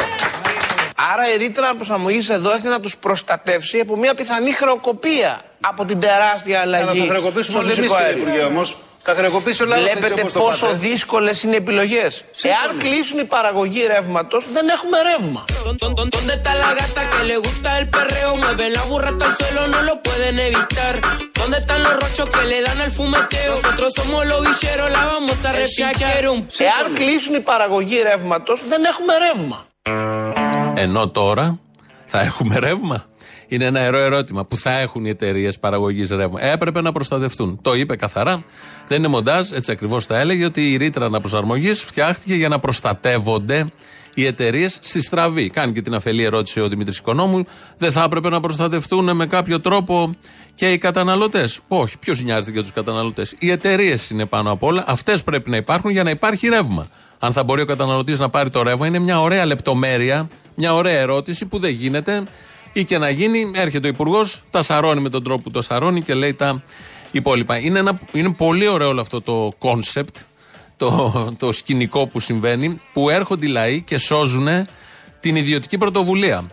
Άρα 1.13 1.33
η 1.33 1.37
ρήτρα 1.37 1.75
προσαρμογή 1.75 2.21
εδώ 2.29 2.51
έχει 2.53 2.67
να 2.67 2.79
τους 2.79 2.97
προστατεύσει 2.97 3.79
από 3.79 3.97
μια 3.97 4.13
πιθανή 4.15 4.51
χρεοκοπία 4.51 5.41
από 5.61 5.85
την 5.85 5.99
τεράστια 5.99 6.61
Αλλά 6.61 6.77
αλλαγή 6.77 6.99
θα 6.99 7.07
χρεοκοπήσουμε 7.07 7.57
στο 7.57 7.67
όλοι 7.67 7.77
εμείς, 7.77 7.79
φυσικό 7.79 7.95
κύριε 7.95 8.07
αέριο. 8.07 8.21
Υπουργέ, 8.21 8.43
όμως. 8.43 8.77
Θα 9.09 9.13
χρεοκοπήσει 9.15 9.63
ο 9.63 9.65
λαός 9.65 9.81
έτσι 9.85 9.97
Βλέπετε 9.97 10.21
όπως 10.21 10.33
το 10.33 10.39
πόσο 10.39 10.65
πάτε. 10.65 10.77
δύσκολες 10.77 11.43
είναι 11.43 11.53
οι 11.53 11.55
επιλογές. 11.65 12.23
Εάν 12.41 12.77
κλείσουν 12.83 13.19
η 13.19 13.23
παραγωγή 13.25 13.85
ρεύματος, 13.93 14.43
δεν 14.53 14.69
έχουμε 14.69 14.97
ρεύμα. 15.09 15.45
¿Dónde 16.15 16.33
está 16.39 16.53
la 16.65 16.71
gata 16.81 17.01
que 17.11 17.21
le 17.31 17.37
gusta 17.45 17.69
el 17.79 17.87
perreo? 17.97 18.29
Mueve 18.41 18.65
la 18.77 18.83
burra 18.89 19.09
hasta 19.13 19.25
el 19.29 19.33
suelo, 19.39 19.61
no 19.73 19.79
lo 19.89 19.95
pueden 20.07 20.35
evitar. 20.49 20.93
¿Dónde 21.39 21.57
están 21.63 21.79
los 21.87 21.95
rochos 22.03 22.27
que 22.35 22.43
le 22.51 22.57
dan 22.67 22.79
al 22.85 22.91
fumeteo? 22.97 23.53
Nosotros 23.61 23.89
somos 23.99 24.21
los 24.31 24.39
villeros, 24.47 24.87
la 24.97 25.03
vamos 25.13 25.37
a 25.49 25.51
repiachar. 25.61 26.23
Εάν 26.69 26.95
κλείσουν 26.95 27.35
η 27.35 27.39
παραγωγή 27.39 28.01
ρεύματος, 28.01 28.61
δεν 28.69 28.83
έχουμε 28.83 29.13
ρεύμα. 29.17 29.65
Ενώ 30.79 31.09
τώρα 31.09 31.59
θα 32.05 32.21
έχουμε 32.21 32.59
ρεύμα. 32.59 33.05
Είναι 33.47 33.65
ένα 33.65 33.79
ερώ 33.79 33.97
ερώτημα 33.97 34.45
που 34.45 34.57
θα 34.57 34.71
έχουν 34.71 35.05
οι 35.05 35.09
εταιρείες 35.09 35.59
παραγωγής 35.59 36.09
ρεύμα. 36.09 36.43
Έπρεπε 36.43 36.81
να 36.81 36.91
προστατευτούν. 36.91 37.59
Το 37.61 37.75
είπε 37.75 37.95
καθαρά. 37.95 38.43
Δεν 38.87 38.97
είναι 38.97 39.07
μοντάζ, 39.07 39.51
έτσι 39.51 39.71
ακριβώς 39.71 40.07
τα 40.07 40.19
έλεγε, 40.19 40.45
ότι 40.45 40.71
η 40.71 40.77
ρήτρα 40.77 41.05
αναπροσαρμογής 41.05 41.83
φτιάχτηκε 41.83 42.35
για 42.35 42.47
να 42.47 42.59
προστατεύονται 42.59 43.71
οι 44.13 44.25
εταιρείες 44.25 44.77
στη 44.81 45.01
στραβή. 45.01 45.49
Κάνει 45.49 45.73
και 45.73 45.81
την 45.81 45.95
αφελή 45.95 46.23
ερώτηση 46.23 46.59
ο 46.59 46.67
Δημήτρης 46.67 46.97
Οικονόμου. 46.97 47.45
Δεν 47.77 47.91
θα 47.91 48.03
έπρεπε 48.03 48.29
να 48.29 48.39
προστατευτούν 48.39 49.15
με 49.15 49.25
κάποιο 49.25 49.59
τρόπο 49.59 50.15
και 50.55 50.71
οι 50.71 50.77
καταναλωτές. 50.77 51.59
Όχι, 51.67 51.97
ποιος 51.97 52.21
νοιάζεται 52.21 52.51
για 52.51 52.61
τους 52.61 52.71
καταναλωτές. 52.71 53.35
Οι 53.39 53.51
εταιρείες 53.51 54.09
είναι 54.09 54.25
πάνω 54.25 54.51
απ' 54.51 54.63
όλα. 54.63 54.83
Αυτές 54.87 55.23
πρέπει 55.23 55.49
να 55.49 55.57
υπάρχουν 55.57 55.91
για 55.91 56.03
να 56.03 56.09
υπάρχει 56.09 56.47
ρεύμα. 56.47 56.87
Αν 57.19 57.33
θα 57.33 57.43
μπορεί 57.43 57.61
ο 57.61 57.65
καταναλωτής 57.65 58.19
να 58.19 58.29
πάρει 58.29 58.49
το 58.49 58.61
ρεύμα, 58.63 58.87
είναι 58.87 58.99
μια 58.99 59.21
ωραία 59.21 59.45
λεπτομέρεια, 59.45 60.27
μια 60.59 60.73
ωραία 60.73 60.99
ερώτηση 60.99 61.45
που 61.45 61.59
δεν 61.59 61.71
γίνεται 61.71 62.23
ή 62.73 62.85
και 62.85 62.97
να 62.97 63.09
γίνει. 63.09 63.51
Έρχεται 63.53 63.87
ο 63.87 63.89
Υπουργός, 63.89 64.41
τα 64.49 64.63
σαρώνει 64.63 65.01
με 65.01 65.09
τον 65.09 65.23
τρόπο 65.23 65.43
που 65.43 65.51
το 65.51 65.61
σαρώνει 65.61 66.01
και 66.01 66.13
λέει 66.13 66.33
τα 66.33 66.63
υπόλοιπα. 67.11 67.57
Είναι, 67.57 67.79
ένα, 67.79 67.99
είναι 68.11 68.33
πολύ 68.33 68.67
ωραίο 68.67 68.87
όλο 68.87 69.01
αυτό 69.01 69.21
το 69.21 69.53
concept, 69.57 70.15
το, 70.77 71.13
το 71.39 71.51
σκηνικό 71.51 72.07
που 72.07 72.19
συμβαίνει, 72.19 72.81
που 72.93 73.09
έρχονται 73.09 73.45
οι 73.45 73.49
λαοί 73.49 73.81
και 73.81 73.97
σώζουν 73.97 74.47
την 75.19 75.35
ιδιωτική 75.35 75.77
πρωτοβουλία. 75.77 76.51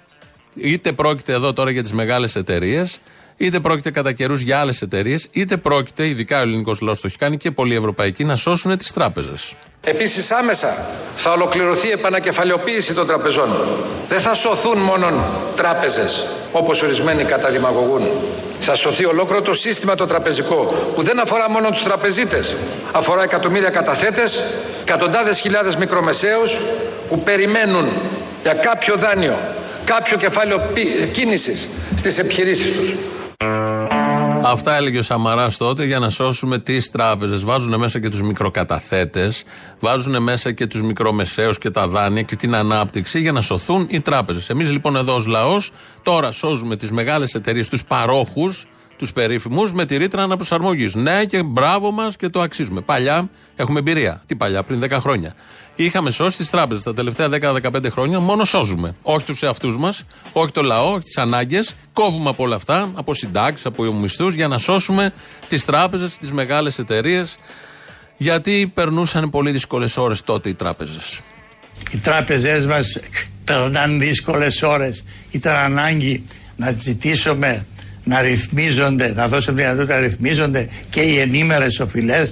Είτε 0.55 0.93
πρόκειται 0.93 1.33
εδώ 1.33 1.53
τώρα 1.53 1.71
για 1.71 1.83
τις 1.83 1.93
μεγάλες 1.93 2.37
εταιρείες, 2.37 2.99
είτε 3.37 3.61
πρόκειται 3.61 3.91
κατά 3.91 4.13
καιρούς 4.13 4.41
για 4.41 4.59
άλλες 4.59 4.83
εταιρείες, 4.83 5.27
είτε 5.33 5.57
πρόκειται, 5.57 6.07
ειδικά 6.07 6.39
ο 6.39 6.43
ελληνικός 6.43 6.81
λαός 6.81 7.01
το 7.01 7.07
έχει 7.07 7.17
κάνει 7.19 7.37
και 7.37 7.51
πολλοί 7.51 7.75
ευρωπαϊκοί, 7.75 8.25
να 8.25 8.37
σώσουν 8.37 8.79
τις 8.79 8.93
τράπεζες. 8.93 9.55
Επίσης 9.87 10.31
άμεσα 10.31 10.77
θα 11.17 11.33
ολοκληρωθεί 11.33 11.89
η 11.89 11.91
επανακεφαλαιοποίηση 11.91 12.93
των 12.95 13.07
τραπεζών. 13.07 13.49
Δεν 14.09 14.21
θα 14.21 14.35
σωθούν 14.35 14.79
μόνο 14.79 15.25
τράπεζες, 15.57 16.27
όπως 16.53 16.83
ορισμένοι 16.83 17.25
καταδημαγωγούν. 17.25 18.09
Θα 18.61 18.75
σωθεί 18.75 19.05
ολόκληρο 19.05 19.43
το 19.43 19.55
σύστημα 19.55 19.95
το 19.95 20.07
τραπεζικό, 20.07 20.75
που 20.95 21.03
δεν 21.03 21.21
αφορά 21.21 21.51
μόνο 21.51 21.71
τους 21.71 21.83
τραπεζίτες. 21.83 22.57
Αφορά 22.93 23.23
εκατομμύρια 23.23 23.71
καταθέτες, 23.71 24.43
εκατοντάδες 24.83 25.39
χιλιάδες 25.41 25.77
μικρομεσαίους 25.77 26.59
που 27.09 27.23
περιμένουν 27.23 27.89
για 28.43 28.53
κάποιο 28.55 28.97
δάνειο, 28.97 29.39
κάποιο 29.85 30.17
κεφάλαιο 30.17 30.71
πι- 30.75 31.11
κίνησης 31.13 31.69
στις 31.97 32.19
επιχειρήσεις 32.19 32.73
τους. 32.77 32.95
Αυτά 34.47 34.77
έλεγε 34.77 34.99
ο 34.99 35.03
Σαμαράς 35.03 35.57
τότε 35.57 35.85
για 35.85 35.99
να 35.99 36.11
σώσουμε 36.11 36.59
τις 36.59 36.91
τράπεζες. 36.91 37.45
Βάζουν 37.45 37.79
μέσα 37.79 38.01
και 38.01 38.09
τους 38.09 38.23
μικροκαταθέτες, 38.23 39.45
βάζουν 39.81 40.23
μέσα 40.23 40.53
και 40.53 40.67
τους 40.67 40.83
μικρομεσαίους 40.83 41.59
και 41.59 41.71
τα 41.71 41.89
δάνεια 41.89 42.23
και 42.23 42.37
την 42.37 42.55
ανάπτυξη 42.55 43.21
για 43.21 43.33
να 43.33 43.41
σωθούν 43.41 43.87
οι 43.91 44.01
τράπεζες. 44.01 44.51
Εμείς 44.51 44.71
λοιπόν 44.71 44.97
εδώ 44.97 45.15
ως 45.15 45.27
λαός 45.27 45.71
τώρα 46.03 46.31
σώζουμε 46.31 46.77
τις 46.77 46.91
μεγάλες 46.91 47.35
εταιρείες, 47.35 47.69
τους 47.69 47.85
παρόχους, 47.85 48.67
τους 49.05 49.13
περίφημους 49.13 49.73
με 49.73 49.85
τη 49.85 49.97
ρήτρα 49.97 50.23
αναπροσαρμογής. 50.23 50.95
Ναι, 50.95 51.25
και 51.25 51.43
μπράβο 51.43 51.91
μας 51.91 52.17
και 52.17 52.29
το 52.29 52.41
αξίζουμε. 52.41 52.81
Παλιά 52.81 53.29
έχουμε 53.57 53.79
εμπειρία. 53.79 54.23
Τι 54.27 54.37
παλιά, 54.37 54.63
πριν 54.63 54.81
10 54.81 54.91
χρόνια. 55.01 55.35
Είχαμε 55.77 56.11
σώσει 56.11 56.37
τις 56.37 56.51
τράπεζες 56.51 56.83
τα 56.83 56.95
τελευταία 56.95 57.29
10-15 57.29 57.91
χρόνια, 57.91 58.21
μόνο 58.21 58.45
σώζουμε. 58.45 58.95
Όχι 59.03 59.25
τους 59.25 59.43
εαυτούς 59.43 59.77
μας, 59.77 60.05
όχι 60.33 60.53
το 60.53 60.63
λαό, 60.63 60.93
όχι 60.93 61.03
τις 61.03 61.19
ανάγκες. 61.19 61.75
Κόβουμε 61.93 62.29
από 62.29 62.45
όλα 62.45 62.55
αυτά, 62.55 62.91
από 62.95 63.15
συντάξεις, 63.15 63.67
από 63.67 63.93
μισθούς, 63.93 64.35
για 64.35 64.49
να 64.49 64.59
σώσουμε 64.59 65.13
τις 65.49 65.65
τράπεζες, 65.65 66.19
τις 66.19 66.33
μεγάλες 66.33 66.79
εταιρείες. 66.79 67.37
Γιατί 68.17 68.71
περνούσαν 68.75 69.31
πολύ 69.31 69.51
δύσκολες 69.51 69.97
ώρες 69.97 70.23
τότε 70.23 70.49
οι 70.49 70.55
τράπεζες. 70.55 71.21
Οι 71.93 71.97
τράπεζές 71.97 72.67
μας 72.67 73.01
περνάνε 73.45 74.05
δύσκολες 74.05 74.63
ώρες. 74.63 75.05
Ήταν 75.31 75.55
ανάγκη 75.55 76.25
να 76.57 76.71
ζητήσουμε 76.71 77.67
να 78.05 78.21
ρυθμίζονται, 78.21 79.13
να 79.15 79.29
δώσουμε 79.29 79.63
δυνατότητα 79.63 79.95
να 79.95 80.01
ρυθμίζονται 80.01 80.69
και 80.91 81.01
οι 81.01 81.19
ενήμερες 81.19 81.81
οφειλές. 81.81 82.31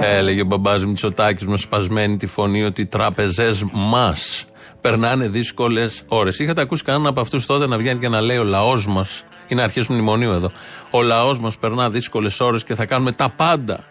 Έλεγε 0.00 0.40
ο 0.40 0.44
μπαμπάς 0.44 0.86
Μητσοτάκης 0.86 1.46
με 1.46 1.56
σπασμένη 1.56 2.16
τη 2.16 2.26
φωνή 2.26 2.64
ότι 2.64 2.80
οι 2.80 2.86
τράπεζες 2.86 3.64
μας 3.72 4.46
περνάνε 4.80 5.28
δύσκολες 5.28 6.02
ώρες. 6.08 6.38
Είχατε 6.38 6.60
ακούσει 6.60 6.82
κανέναν 6.82 7.06
από 7.06 7.20
αυτούς 7.20 7.46
τότε 7.46 7.66
να 7.66 7.76
βγαίνει 7.76 8.00
και 8.00 8.08
να 8.08 8.20
λέει 8.20 8.36
ο 8.36 8.44
λαός 8.44 8.86
μας 8.86 9.24
Είναι 9.48 9.62
αρχές 9.62 9.86
μνημονίου 9.86 10.32
εδώ. 10.32 10.50
Ο 10.90 11.02
λαός 11.02 11.38
μας 11.38 11.56
περνά 11.58 11.90
δύσκολες 11.90 12.40
ώρες 12.40 12.64
και 12.64 12.74
θα 12.74 12.86
κάνουμε 12.86 13.12
τα 13.12 13.28
πάντα 13.28 13.84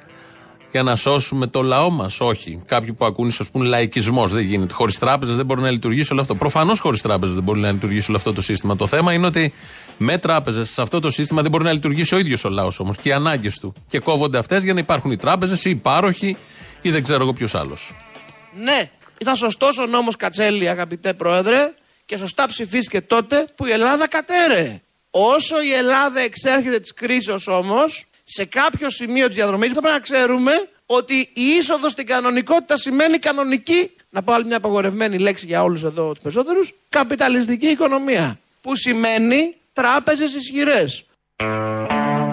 για 0.76 0.84
να 0.84 0.96
σώσουμε 0.96 1.48
το 1.48 1.62
λαό 1.62 1.90
μας. 1.90 2.20
Όχι. 2.20 2.62
Κάποιοι 2.66 2.94
που 2.94 3.06
ακούν 3.06 3.28
ίσω 3.28 3.46
πούν 3.52 3.62
λαϊκισμός. 3.62 4.32
Δεν 4.34 4.44
γίνεται. 4.44 4.74
Χωρίς 4.74 5.00
τράπεζες 5.00 5.36
δεν 5.36 5.46
μπορεί 5.46 5.62
να 5.62 5.72
λειτουργήσει 5.72 6.12
όλο 6.12 6.22
αυτό. 6.22 6.36
Προφανώς 6.36 6.80
χωρίς 6.80 7.02
τράπεζες 7.02 7.36
δεν 7.36 7.44
μπορεί 7.44 7.60
να 7.60 7.72
λειτουργήσει 7.72 8.06
όλο 8.10 8.18
αυτό 8.18 8.34
το 8.34 8.42
σύστημα. 8.42 8.76
Το 8.76 8.88
θέμα 8.88 9.14
είναι 9.14 9.26
ότι 9.26 9.54
με 9.98 10.18
τράπεζες 10.18 10.70
σε 10.70 10.82
αυτό 10.82 11.00
το 11.00 11.10
σύστημα 11.10 11.42
δεν 11.42 11.52
μπορεί 11.52 11.64
να 11.64 11.72
λειτουργήσει 11.72 12.16
ο 12.16 12.18
ίδιος 12.18 12.44
ο 12.44 12.50
λαός 12.50 12.80
όμως 12.80 12.98
και 12.98 13.10
οι 13.10 13.12
ανάγκες 13.12 13.60
του. 13.60 13.74
Και 13.88 14.00
κόβονται 14.00 14.38
αυτές 14.38 14.64
για 14.64 14.74
να 14.74 14.80
υπάρχουν 14.80 15.12
οι 15.12 15.18
τράπεζες 15.18 15.66
ή 15.66 15.70
οι 15.70 15.76
πάροχοι 15.76 16.38
ή 16.82 16.92
δεν 16.92 17.04
ξέρω 17.04 17.24
εγώ 17.24 17.34
ποιος 17.34 17.56
άλλος. 17.56 17.94
Ναι, 18.64 18.90
ήταν 19.18 19.36
σωστός 19.36 19.78
ο 19.78 19.86
νόμος 19.86 20.16
Κατσέλη, 20.16 20.70
αγαπητέ 20.70 21.14
Πρόεδρε, 21.14 21.74
και 22.06 22.18
σωστά 22.18 22.48
ψηφίστηκε 22.48 23.02
τότε 23.02 23.48
που 23.56 23.66
η 23.66 23.72
Ελλάδα 23.72 24.08
κατέρεε. 24.08 24.82
Όσο 25.10 25.62
η 25.62 25.74
Ελλάδα 25.74 26.20
εξέρχεται 26.20 26.80
της 26.80 26.94
κρίσης 26.94 27.48
όμως, 27.48 28.06
σε 28.28 28.46
κάποιο 28.46 28.90
σημείο 28.90 29.26
της 29.28 29.36
διαδρομής 29.36 29.68
θα 29.68 29.82
πρέπει 29.82 29.94
να 29.94 30.00
ξέρουμε 30.00 30.52
ότι 30.86 31.14
η 31.34 31.44
είσοδος 31.60 31.92
στην 31.92 32.06
κανονικότητα 32.06 32.78
σημαίνει 32.78 33.18
κανονική, 33.18 33.92
να 34.10 34.24
πω 34.24 34.34
άλλη 34.34 34.46
μια 34.46 34.58
απαγορευμένη 34.58 35.18
λέξη 35.18 35.46
για 35.46 35.64
όλους 35.64 35.84
εδώ 35.84 36.12
τους 36.12 36.22
περισσότερους, 36.22 36.74
καπιταλιστική 36.90 37.68
οικονομία. 37.68 38.40
Που 38.62 38.76
σημαίνει 38.76 39.56
τράπεζες 39.74 40.34
ισχυρές. 40.34 41.06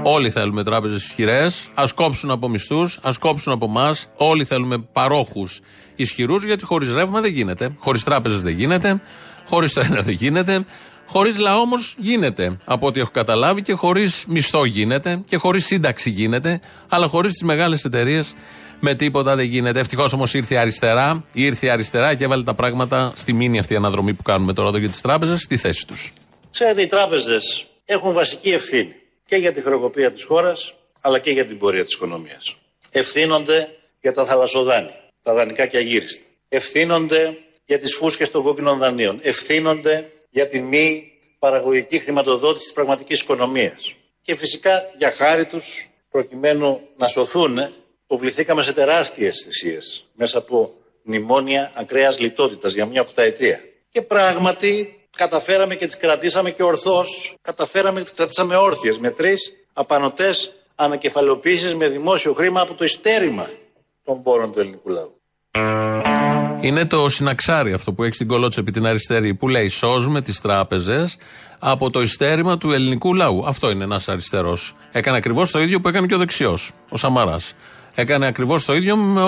Όλοι 0.03 0.31
θέλουμε 0.31 0.65
τράπεζες 0.65 1.05
ισχυρές. 1.05 1.69
Α 1.75 1.85
κόψουν 1.95 2.31
από 2.31 2.49
μισθούς, 2.49 2.99
ας 3.03 3.19
κόψουν 3.19 3.53
από 3.53 3.65
εμά. 3.65 3.97
Όλοι 4.17 4.45
θέλουμε 4.45 4.79
παρόχους 4.79 5.61
ισχυρούς, 5.97 6.45
γιατί 6.45 6.65
χωρίς 6.65 6.93
ρεύμα 6.93 7.21
δεν 7.21 7.31
γίνεται. 7.31 7.73
Χωρίς 7.79 8.05
τράπεζες 8.05 8.43
δεν 8.43 8.55
γίνεται. 8.55 9.01
Χωρίς 9.49 9.73
το 9.73 9.81
ένα 9.81 10.03
δεν 10.03 10.15
γίνεται. 10.15 10.65
Χωρίς 11.13 11.39
λαό 11.39 11.61
όμως 11.61 11.95
γίνεται, 11.99 12.57
από 12.65 12.87
ό,τι 12.87 13.01
έχω 13.01 13.11
καταλάβει, 13.11 13.63
και 13.63 13.73
χωρίς 13.73 14.25
μισθό 14.29 14.65
γίνεται 14.65 15.23
και 15.27 15.37
χωρίς 15.37 15.67
σύνταξη 15.67 16.11
γίνεται, 16.11 16.61
αλλά 16.89 17.09
χωρίς 17.09 17.33
τις 17.33 17.43
μεγάλες 17.43 17.85
εταιρείες 17.85 18.35
με 18.81 18.95
τίποτα 18.95 19.37
δεν 19.37 19.45
γίνεται. 19.45 19.81
Ευτυχώς 19.81 20.13
όμως 20.13 20.35
ήρθε 20.35 20.55
η 20.55 20.57
αριστερά, 20.57 21.25
ήρθε 21.33 21.67
η 21.67 21.69
αριστερά 21.69 22.15
και 22.15 22.25
έβαλε 22.25 22.43
τα 22.43 22.55
πράγματα 22.55 23.13
στη 23.17 23.33
μήνυ 23.33 23.59
αυτή 23.59 23.73
η 23.73 23.77
αναδρομή 23.77 24.15
που 24.15 24.23
κάνουμε 24.23 24.53
τώρα 24.53 24.69
εδώ 24.69 24.79
για 24.79 24.89
τις 24.89 25.01
τράπεζες 25.01 25.41
στη 25.41 25.57
θέση 25.57 25.87
τους. 25.87 26.13
Ξέρετε, 26.51 26.83
οι 26.83 26.87
τράπεζες 26.87 27.67
έχουν 27.85 28.13
βασική 28.13 28.51
ευθύνη 28.51 28.95
και 29.27 29.37
για 29.37 29.53
τη 29.53 29.61
χρεοκοπία 29.61 30.11
της 30.13 30.25
χώρας, 30.25 30.75
αλλά 31.01 31.19
και 31.19 31.31
για 31.31 31.47
την 31.47 31.59
πορεία 31.59 31.85
της 31.85 31.95
οικονομίας. 31.95 32.57
Ευθύνονται 32.91 33.69
για 34.01 34.13
τα 34.13 34.25
θαλασσοδάνεια, 34.25 35.09
τα 35.23 35.35
δανεικά 35.35 35.67
και 35.67 35.77
αγύριστα. 35.77 36.23
Ευθύνονται 36.49 37.39
για 37.65 37.79
τις 37.79 37.95
φούσκες 37.95 38.31
των 38.31 38.43
κόκκινων 38.43 38.79
δανείων. 38.79 39.19
Ευθύνονται 39.23 40.12
για 40.33 40.49
τη 40.49 40.61
μη 40.61 41.13
παραγωγική 41.39 41.99
χρηματοδότηση 41.99 42.65
της 42.65 42.73
πραγματικής 42.73 43.21
οικονομίας. 43.21 43.95
Και 44.23 44.37
φυσικά 44.37 44.91
για 44.99 45.11
χάρη 45.11 45.47
τους, 45.47 45.91
προκειμένου 46.11 46.81
να 46.97 47.09
σωθούν, 47.09 47.59
υποβληθήκαμε 48.05 48.63
σε 48.63 48.73
τεράστιες 48.73 49.43
θυσίες 49.45 50.05
μέσα 50.15 50.39
από 50.39 50.75
μνημόνια 51.03 51.73
ακραίας 51.75 52.19
λιτότητας 52.19 52.75
για 52.75 52.87
μια 52.87 53.01
οκταετία. 53.01 53.61
Και 53.91 54.03
πράγματι 54.03 55.01
καταφέραμε 55.17 55.75
και 55.75 55.87
τις 55.87 55.97
κρατήσαμε 55.97 56.51
και 56.51 56.63
ορθώς, 56.63 57.35
καταφέραμε 57.43 57.99
και 57.99 58.05
τις 58.05 58.15
κρατήσαμε 58.15 58.57
όρθιες 58.57 58.99
με 58.99 59.11
τρεις 59.11 59.53
απανοτές 59.73 60.53
ανακεφαλαιοποίησεις 60.75 61.75
με 61.75 61.89
δημόσιο 61.89 62.33
χρήμα 62.33 62.61
από 62.61 62.75
το 62.75 62.85
ειστέρημα 62.85 63.51
των 64.05 64.23
πόρων 64.23 64.53
του 64.53 64.61
ελληνικού 64.61 64.89
λαού. 64.89 65.21
Είναι 66.63 66.87
το 66.87 67.09
συναξάρι 67.09 67.73
αυτό 67.73 67.93
που 67.93 68.03
έχει 68.03 68.15
στην 68.15 68.27
κολότσα 68.27 68.61
επί 68.61 68.71
την 68.71 68.87
αριστερή 68.87 69.35
που 69.35 69.49
λέει 69.49 69.69
σώζουμε 69.69 70.23
τις 70.23 70.41
τράπεζες 70.41 71.17
από 71.59 71.91
το 71.91 72.03
ιστέρημα 72.03 72.59
του 72.59 72.73
ελληνικού 72.73 73.15
λαού. 73.15 73.47
Αυτό 73.47 73.71
είναι 73.71 73.85
ένας 73.85 74.09
αριστερός. 74.09 74.75
Έκανε 74.93 75.17
ακριβώς 75.17 75.51
το 75.51 75.63
ίδιο 75.63 75.81
που 75.81 75.89
έκανε 75.89 76.07
και 76.07 76.15
ο 76.15 76.19
δεξιός, 76.19 76.73
ο 76.89 76.97
Σαμαράς. 76.97 77.55
Έκανε 77.95 78.27
ακριβώς 78.27 78.65
το 78.65 78.75
ίδιο 78.75 78.97
με, 78.97 79.21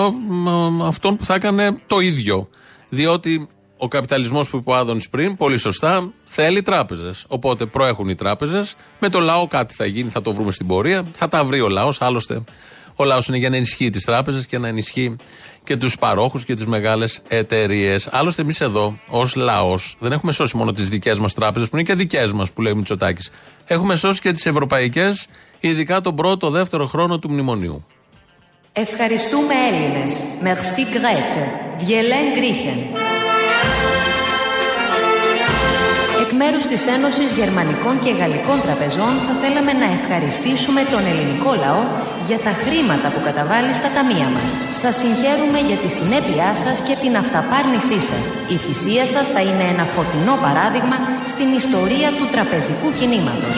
με 0.69 0.87
αυτόν 0.87 1.17
που 1.17 1.25
θα 1.25 1.33
έκανε 1.33 1.77
το 1.87 1.99
ίδιο. 1.99 2.49
Διότι 2.89 3.49
ο 3.77 3.87
καπιταλισμός 3.87 4.49
που 4.49 4.57
είπε 4.57 4.71
ο 4.71 4.75
Άδωνης 4.75 5.09
πριν, 5.09 5.35
πολύ 5.35 5.57
σωστά, 5.57 6.11
θέλει 6.25 6.61
τράπεζες. 6.61 7.25
Οπότε 7.27 7.65
προέχουν 7.65 8.09
οι 8.09 8.15
τράπεζες. 8.15 8.75
Με 8.99 9.09
το 9.09 9.19
λαό 9.19 9.47
κάτι 9.47 9.73
θα 9.73 9.85
γίνει, 9.85 10.09
θα 10.09 10.21
το 10.21 10.33
βρούμε 10.33 10.51
στην 10.51 10.67
πορεία. 10.67 11.05
Θα 11.13 11.27
τα 11.27 11.45
βρει 11.45 11.61
ο 11.61 11.69
λαός. 11.69 12.01
Άλλωστε, 12.01 12.43
ο 12.95 13.03
λαός 13.03 13.27
είναι 13.27 13.37
για 13.37 13.49
να 13.49 13.55
ενισχύει 13.55 13.89
τις 13.89 14.03
τράπεζες 14.03 14.45
και 14.45 14.57
να 14.57 14.67
ενισχύει 14.67 15.15
και 15.63 15.77
τους 15.77 15.97
παρόχους 15.97 16.43
και 16.45 16.53
τις 16.53 16.65
μεγάλες 16.65 17.19
εταιρείες. 17.27 18.07
Άλλωστε, 18.11 18.41
εμείς 18.41 18.61
εδώ, 18.61 18.97
ως 19.09 19.35
λαός, 19.35 19.95
δεν 19.99 20.11
έχουμε 20.11 20.31
σώσει 20.31 20.57
μόνο 20.57 20.71
τις 20.71 20.89
δικές 20.89 21.19
μας 21.19 21.33
τράπεζες, 21.33 21.69
που 21.69 21.75
είναι 21.75 21.85
και 21.85 21.95
δικές 21.95 22.31
μας, 22.31 22.51
που 22.51 22.61
λέει 22.61 22.71
ο 22.71 22.75
Μητσοτάκης. 22.75 23.29
Έχουμε 23.65 23.95
σώσει 23.95 24.21
και 24.21 24.31
τις 24.31 24.45
ευρωπαϊκές, 24.45 25.27
ειδικά 25.59 26.01
τον 26.01 26.15
πρώτο, 26.15 26.49
δεύτερο 26.49 26.85
χρόνο 26.85 27.19
του 27.19 27.31
μνημονίου. 27.31 27.85
Ευχαριστούμε 28.73 29.53
Έλληνες. 29.71 30.15
Merci 30.43 30.83
Grec. 30.95 31.31
Vielen 31.79 32.37
Griechen. 32.37 33.04
Μέρους 36.41 36.65
της 36.71 36.81
Ένωσης 36.95 37.29
Γερμανικών 37.39 37.95
και 38.03 38.11
Γαλλικών 38.19 38.57
Τραπεζών 38.65 39.13
θα 39.25 39.33
θέλαμε 39.41 39.73
να 39.81 39.87
ευχαριστήσουμε 39.97 40.81
τον 40.93 41.03
ελληνικό 41.11 41.51
λαό 41.63 41.83
για 42.29 42.39
τα 42.45 42.53
χρήματα 42.61 43.07
που 43.13 43.21
καταβάλει 43.27 43.71
στα 43.79 43.89
ταμεία 43.95 44.27
μας. 44.35 44.49
Σας 44.81 44.93
συγχαίρουμε 45.01 45.59
για 45.69 45.77
τη 45.83 45.89
συνέπειά 45.97 46.49
σας 46.63 46.77
και 46.87 46.95
την 47.03 47.13
αυταπάρνησή 47.23 47.99
σας. 48.09 48.23
Η 48.55 48.55
θυσία 48.63 49.05
σας 49.15 49.25
θα 49.33 49.41
είναι 49.47 49.65
ένα 49.73 49.85
φωτεινό 49.95 50.35
παράδειγμα 50.45 50.97
στην 51.31 51.49
ιστορία 51.61 52.09
του 52.17 52.25
τραπεζικού 52.33 52.87
κινήματος. 52.99 53.55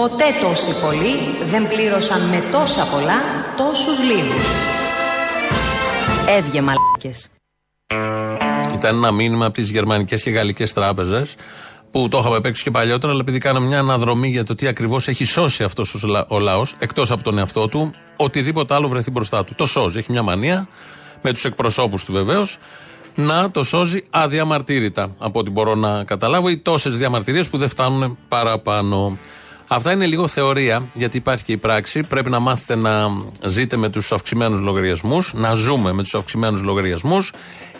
Ποτέ 0.00 0.28
τόσοι 0.42 0.72
πολλοί 0.84 1.14
δεν 1.52 1.62
πλήρωσαν 1.72 2.20
με 2.32 2.38
τόσα 2.54 2.84
πολλά 2.92 3.18
τόσους 3.60 3.96
λίγους. 4.08 4.46
Έβγε 6.36 6.60
μαλάκες. 6.66 7.18
Ήταν 8.78 8.96
ένα 8.96 9.10
μήνυμα 9.10 9.44
από 9.46 9.54
τις 9.54 9.70
γερμανικές 9.70 10.22
και 10.22 10.30
γαλλικές 10.30 10.72
τράπεζες 10.72 11.34
που 11.92 12.08
το 12.08 12.18
είχαμε 12.18 12.40
παίξει 12.40 12.62
και 12.62 12.70
παλιότερα, 12.70 13.12
αλλά 13.12 13.20
επειδή 13.20 13.38
κάναμε 13.38 13.66
μια 13.66 13.78
αναδρομή 13.78 14.28
για 14.28 14.44
το 14.44 14.54
τι 14.54 14.66
ακριβώς 14.66 15.08
έχει 15.08 15.24
σώσει 15.24 15.64
αυτός 15.64 16.04
ο 16.28 16.38
λαός, 16.38 16.74
εκτός 16.78 17.10
από 17.10 17.22
τον 17.22 17.38
εαυτό 17.38 17.68
του, 17.68 17.90
οτιδήποτε 18.16 18.74
άλλο 18.74 18.88
βρεθεί 18.88 19.10
μπροστά 19.10 19.44
του. 19.44 19.54
Το 19.54 19.66
σώζει. 19.66 19.98
Έχει 19.98 20.12
μια 20.12 20.22
μανία, 20.22 20.68
με 21.22 21.32
τους 21.32 21.44
εκπροσώπους 21.44 22.04
του 22.04 22.12
βεβαίως, 22.12 22.58
να 23.14 23.50
το 23.50 23.62
σώζει 23.62 24.02
αδιαμαρτύρητα. 24.10 25.14
Από 25.18 25.38
ό,τι 25.38 25.50
μπορώ 25.50 25.74
να 25.74 26.04
καταλάβω, 26.04 26.48
ή 26.48 26.58
τόσες 26.58 26.98
διαμαρτυρίες 26.98 27.48
που 27.48 27.58
δεν 27.58 27.68
φτάνουν 27.68 28.18
παραπάνω. 28.28 29.18
Αυτά 29.68 29.92
είναι 29.92 30.06
λίγο 30.06 30.28
θεωρία, 30.28 30.82
γιατί 30.94 31.16
υπάρχει 31.16 31.44
και 31.44 31.52
η 31.52 31.56
πράξη. 31.56 32.02
Πρέπει 32.02 32.30
να 32.30 32.38
μάθετε 32.38 32.74
να 32.74 33.08
ζείτε 33.44 33.76
με 33.76 33.88
τους 33.88 34.12
αυξημένους 34.12 34.60
λογαριασμούς, 34.60 35.32
να 35.34 35.54
ζούμε 35.54 35.92
με 35.92 36.02
τους 36.02 36.14
αυξημένους 36.14 36.62
λογαριασμούς. 36.62 37.32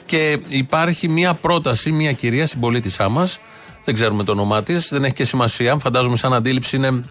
Και 0.06 0.38
υπάρχει 0.48 1.08
μια 1.08 1.34
πρόταση, 1.34 1.92
μια 1.92 2.12
κυρία 2.12 2.46
συμπολίτησά 2.46 3.08
μας, 3.08 3.38
δεν 3.84 3.94
ξέρουμε 3.94 4.24
το 4.24 4.32
όνομά 4.32 4.62
της, 4.62 4.88
δεν 4.88 5.04
έχει 5.04 5.14
και 5.14 5.24
σημασία. 5.24 5.78
Φαντάζομαι 5.78 6.16
σαν 6.16 6.34
αντίληψη 6.34 6.76
είναι 6.76 7.04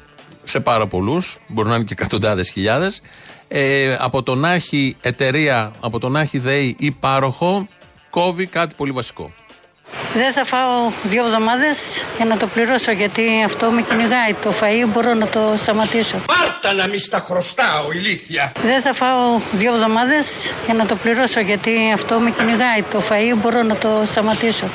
σε 0.43 0.59
πάρα 0.59 0.87
πολλούς, 0.87 1.37
μπορεί 1.47 1.69
να 1.69 1.75
είναι 1.75 1.83
και 1.83 1.93
εκατοντάδες 1.93 2.49
χιλιάδες. 2.49 3.01
Ε, 3.47 3.95
από 3.99 4.23
το 4.23 4.35
να 4.35 4.53
έχει 4.53 4.95
εταιρεία, 5.01 5.71
από 5.79 5.99
το 5.99 6.09
να 6.09 6.19
έχει 6.19 6.37
ΔΕΗ 6.37 6.75
ή 6.79 6.91
πάροχο, 6.91 7.67
κόβει 8.09 8.45
κάτι 8.45 8.75
πολύ 8.75 8.91
βασικό. 8.91 9.31
Δεν 10.13 10.33
θα 10.33 10.45
φάω 10.45 10.91
δύο 11.03 11.25
εβδομάδες 11.25 12.03
για 12.15 12.25
να 12.25 12.37
το 12.37 12.47
πληρώσω 12.47 12.91
γιατί 12.91 13.21
αυτό 13.45 13.71
με 13.71 13.81
κυνηγάει. 13.81 14.33
Το 14.41 14.53
φαΐ 14.61 14.87
μπορώ 14.87 15.13
να 15.13 15.27
το 15.27 15.53
σταματήσω. 15.55 16.17
Πάρτα 16.25 16.73
να 16.73 16.87
μη 16.87 16.97
στα 16.97 17.19
χρωστάω, 17.19 17.91
ηλίθεια. 17.91 18.51
Δεν 18.63 18.81
θα 18.81 18.93
φάω 18.93 19.39
δύο 19.51 19.73
εβδομάδες 19.73 20.53
για 20.65 20.73
να 20.73 20.85
το 20.85 20.95
πληρώσω 20.95 21.39
γιατί 21.39 21.71
αυτό 21.93 22.19
με 22.19 22.31
κυνηγάει. 22.31 22.81
Το 22.91 23.01
φαΐ 23.09 23.37
μπορώ 23.41 23.63
να 23.63 23.75
το 23.75 23.89
σταματήσω. 24.05 24.65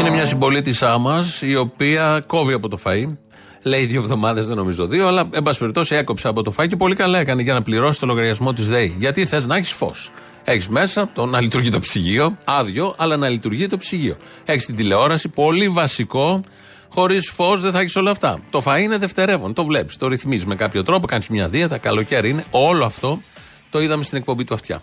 Είναι 0.00 0.10
μια 0.10 0.24
συμπολίτησά 0.24 0.98
μας 0.98 1.42
η 1.42 1.56
οποία 1.56 2.24
κόβει 2.26 2.52
από 2.52 2.68
το 2.68 2.78
φαΐ. 2.84 3.16
Λέει 3.62 3.84
δύο 3.84 4.00
εβδομάδες, 4.00 4.46
δεν 4.46 4.56
νομίζω 4.56 4.86
δύο, 4.86 5.06
αλλά 5.06 5.28
εν 5.30 5.42
πάση 5.42 5.58
περιπτώσει 5.58 5.94
έκοψε 5.94 6.28
από 6.28 6.42
το 6.42 6.52
φαΐ 6.56 6.68
και 6.68 6.76
πολύ 6.76 6.94
καλά 6.94 7.18
έκανε 7.18 7.42
για 7.42 7.54
να 7.54 7.62
πληρώσει 7.62 8.00
το 8.00 8.06
λογαριασμό 8.06 8.52
της 8.52 8.68
ΔΕΗ. 8.68 8.96
Γιατί 8.98 9.26
θες 9.26 9.46
να 9.46 9.56
έχεις 9.56 9.70
φως. 9.70 10.10
Έχεις 10.44 10.68
μέσα 10.68 11.10
το 11.14 11.26
να 11.26 11.40
λειτουργεί 11.40 11.68
το 11.68 11.80
ψυγείο, 11.80 12.36
άδειο, 12.44 12.94
αλλά 12.96 13.16
να 13.16 13.28
λειτουργεί 13.28 13.66
το 13.66 13.76
ψυγείο. 13.76 14.16
Έχεις 14.44 14.66
την 14.66 14.76
τηλεόραση, 14.76 15.28
πολύ 15.28 15.68
βασικό. 15.68 16.40
Χωρίς 16.88 17.30
φως 17.30 17.60
δεν 17.60 17.72
θα 17.72 17.80
έχεις 17.80 17.96
όλα 17.96 18.10
αυτά. 18.10 18.40
Το 18.50 18.60
φα 18.60 18.78
είναι 18.78 18.96
δευτερεύον. 18.96 19.54
Το 19.54 19.64
βλέπεις, 19.64 19.96
το 19.96 20.08
ρυθμίζεις 20.08 20.46
με 20.46 20.54
κάποιο 20.54 20.82
τρόπο, 20.82 21.06
κάνεις 21.06 21.28
μια 21.28 21.48
δίαιτα, 21.48 21.78
καλοκαίρι 21.78 22.28
είναι. 22.28 22.44
Όλο 22.50 22.84
αυτό 22.84 23.20
το 23.70 23.80
είδαμε 23.80 24.02
στην 24.02 24.18
εκπομπή 24.18 24.44
του 24.44 24.54
αυτιά. 24.54 24.82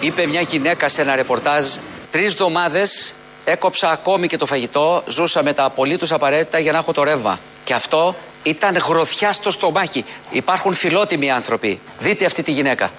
Είπε 0.00 0.26
μια 0.26 0.40
γυναίκα 0.40 0.88
σε 0.88 1.00
ένα 1.00 1.16
ρεπορτάζ 1.16 1.64
τρεις 2.10 2.26
εβδομάδες 2.26 3.14
έκοψα 3.50 3.90
ακόμη 3.90 4.26
και 4.26 4.36
το 4.36 4.46
φαγητό, 4.46 5.02
ζούσα 5.06 5.42
με 5.42 5.52
τα 5.52 5.64
απολύτως 5.64 6.12
απαραίτητα 6.12 6.58
για 6.58 6.72
να 6.72 6.78
έχω 6.78 6.92
το 6.92 7.02
ρεύμα. 7.02 7.38
Και 7.64 7.74
αυτό 7.74 8.16
ήταν 8.42 8.76
γροθιά 8.76 9.32
στο 9.32 9.50
στομάχι. 9.50 10.04
Υπάρχουν 10.30 10.74
φιλότιμοι 10.74 11.30
άνθρωποι. 11.30 11.80
Δείτε 11.98 12.24
αυτή 12.24 12.42
τη 12.42 12.52
γυναίκα. 12.52 12.90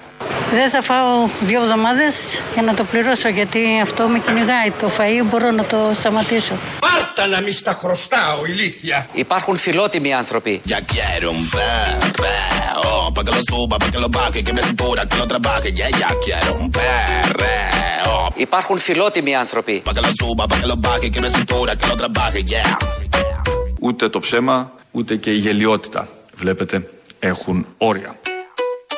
Δεν 0.52 0.70
θα 0.70 0.82
φάω 0.82 1.28
δύο 1.40 1.60
εβδομάδες 1.62 2.40
για 2.52 2.62
να 2.62 2.74
το 2.74 2.84
πληρώσω 2.84 3.28
γιατί 3.28 3.60
αυτό 3.82 4.08
με 4.08 4.18
κυνηγάει. 4.18 4.70
Το 4.80 4.90
φαΐ 4.98 5.24
μπορώ 5.30 5.50
να 5.50 5.64
το 5.64 5.76
σταματήσω. 5.94 6.54
Πάρτα 6.80 7.26
να 7.26 7.40
μη 7.40 7.52
στα 7.52 7.72
χρωστάω, 7.80 8.44
ηλίθεια. 8.46 9.08
Υπάρχουν 9.12 9.56
φιλότιμοι 9.56 10.14
άνθρωποι. 10.14 10.60
Ya 10.66 10.80
quiero 10.92 11.30
un 11.30 11.44
perreo, 11.56 13.12
pa' 13.14 13.22
que 13.26 13.32
lo 13.36 13.42
suba, 13.50 13.76
pa' 13.82 13.90
que 13.92 13.98
lo 14.04 14.08
baje, 14.18 14.38
que 14.46 14.52
me 14.56 14.62
cintura, 14.68 15.00
que 15.10 15.16
lo 15.22 15.26
trabaje. 15.32 15.68
Yeah, 15.78 15.90
ya 16.02 16.10
quiero 16.24 16.50
un 16.62 16.68
perreo, 16.78 18.28
Υπάρχουν 18.34 18.78
φιλότιμοι 18.78 19.34
άνθρωποι. 19.34 19.82
pa' 19.84 19.92
que 19.92 20.00
lo 20.00 20.12
suba, 20.20 20.44
pa' 20.50 20.58
que 20.60 20.66
lo 20.66 20.76
baje, 20.88 21.10
que 21.10 21.20
me 21.20 21.28
cintura, 21.36 21.72
que 21.76 21.86
lo 21.86 21.96
trabaje. 22.02 22.40
Yeah. 22.52 22.76
Ούτε 23.80 24.08
το 24.08 24.18
ψέμα, 24.20 24.72
ούτε 24.90 25.16
και 25.16 25.30
η 25.30 25.36
γελιότητα, 25.36 26.08
βλέπετε, 26.34 26.88
έχουν 27.18 27.66
όρια. 27.78 28.14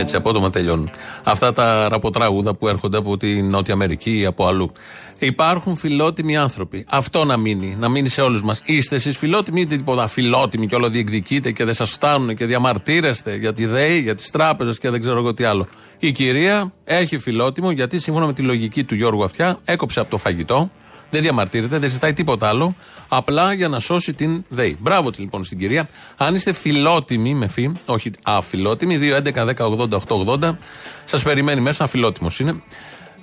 Έτσι 0.00 0.16
απότομα 0.16 0.50
τελειώνουν. 0.50 0.90
Αυτά 1.24 1.52
τα 1.52 1.88
ραποτράγουδα 1.88 2.54
που 2.54 2.68
έρχονται 2.68 2.96
από 2.96 3.16
τη 3.16 3.42
Νότια 3.42 3.74
Αμερική 3.74 4.18
ή 4.18 4.24
από 4.24 4.46
αλλού. 4.46 4.72
Υπάρχουν 5.18 5.76
φιλότιμοι 5.76 6.36
άνθρωποι. 6.36 6.84
Αυτό 6.88 7.24
να 7.24 7.36
μείνει. 7.36 7.76
Να 7.80 7.88
μείνει 7.88 8.08
σε 8.08 8.20
όλους 8.20 8.42
μας. 8.42 8.62
Είστε 8.64 8.94
εσείς 8.94 9.18
φιλότιμοι 9.18 9.60
ή 9.60 9.66
τίποτα 9.66 10.06
φιλότιμοι 10.06 10.66
και 10.66 10.74
όλο 10.74 10.88
διεκδικείτε 10.88 11.52
και 11.52 11.64
δεν 11.64 11.74
σας 11.74 11.90
φτάνουν 11.90 12.36
και 12.36 12.44
διαμαρτύρεστε 12.44 13.36
για 13.36 13.52
τη 13.52 13.66
ΔΕΗ, 13.66 14.00
για 14.00 14.14
τις 14.14 14.30
τράπεζες 14.30 14.78
και 14.78 14.90
δεν 14.90 15.00
ξέρω 15.00 15.18
εγώ 15.18 15.34
τι 15.34 15.44
άλλο. 15.44 15.68
Η 15.98 16.12
κυρία 16.12 16.72
έχει 16.84 17.18
φιλότιμο 17.18 17.70
γιατί 17.70 17.98
σύμφωνα 17.98 18.26
με 18.26 18.32
τη 18.32 18.42
λογική 18.42 18.84
του 18.84 18.94
Γιώργου 18.94 19.24
Αυτιά 19.24 19.58
έκοψε 19.64 20.00
από 20.00 20.10
το 20.10 20.16
φαγητό. 20.16 20.70
Δεν 21.10 21.22
διαμαρτύρεται, 21.22 21.78
δεν 21.78 21.90
ζητάει 21.90 22.12
τίποτα 22.12 22.48
άλλο. 22.48 22.74
Απλά 23.08 23.52
για 23.52 23.68
να 23.68 23.78
σώσει 23.78 24.14
την 24.14 24.44
ΔΕΗ. 24.48 24.76
Μπράβο 24.80 25.10
της 25.10 25.18
λοιπόν 25.18 25.44
στην 25.44 25.58
κυρία. 25.58 25.88
Αν 26.16 26.34
είστε 26.34 26.52
φιλότιμοι 26.52 27.34
με 27.34 27.46
φι, 27.46 27.72
όχι 27.86 28.10
αφιλότιμοι, 28.22 28.98
2.11.10.80.880, 29.34 30.56
σας 31.04 31.22
περιμένει 31.22 31.60
μέσα. 31.60 31.84
Αφιλότιμο 31.84 32.30
είναι. 32.40 32.62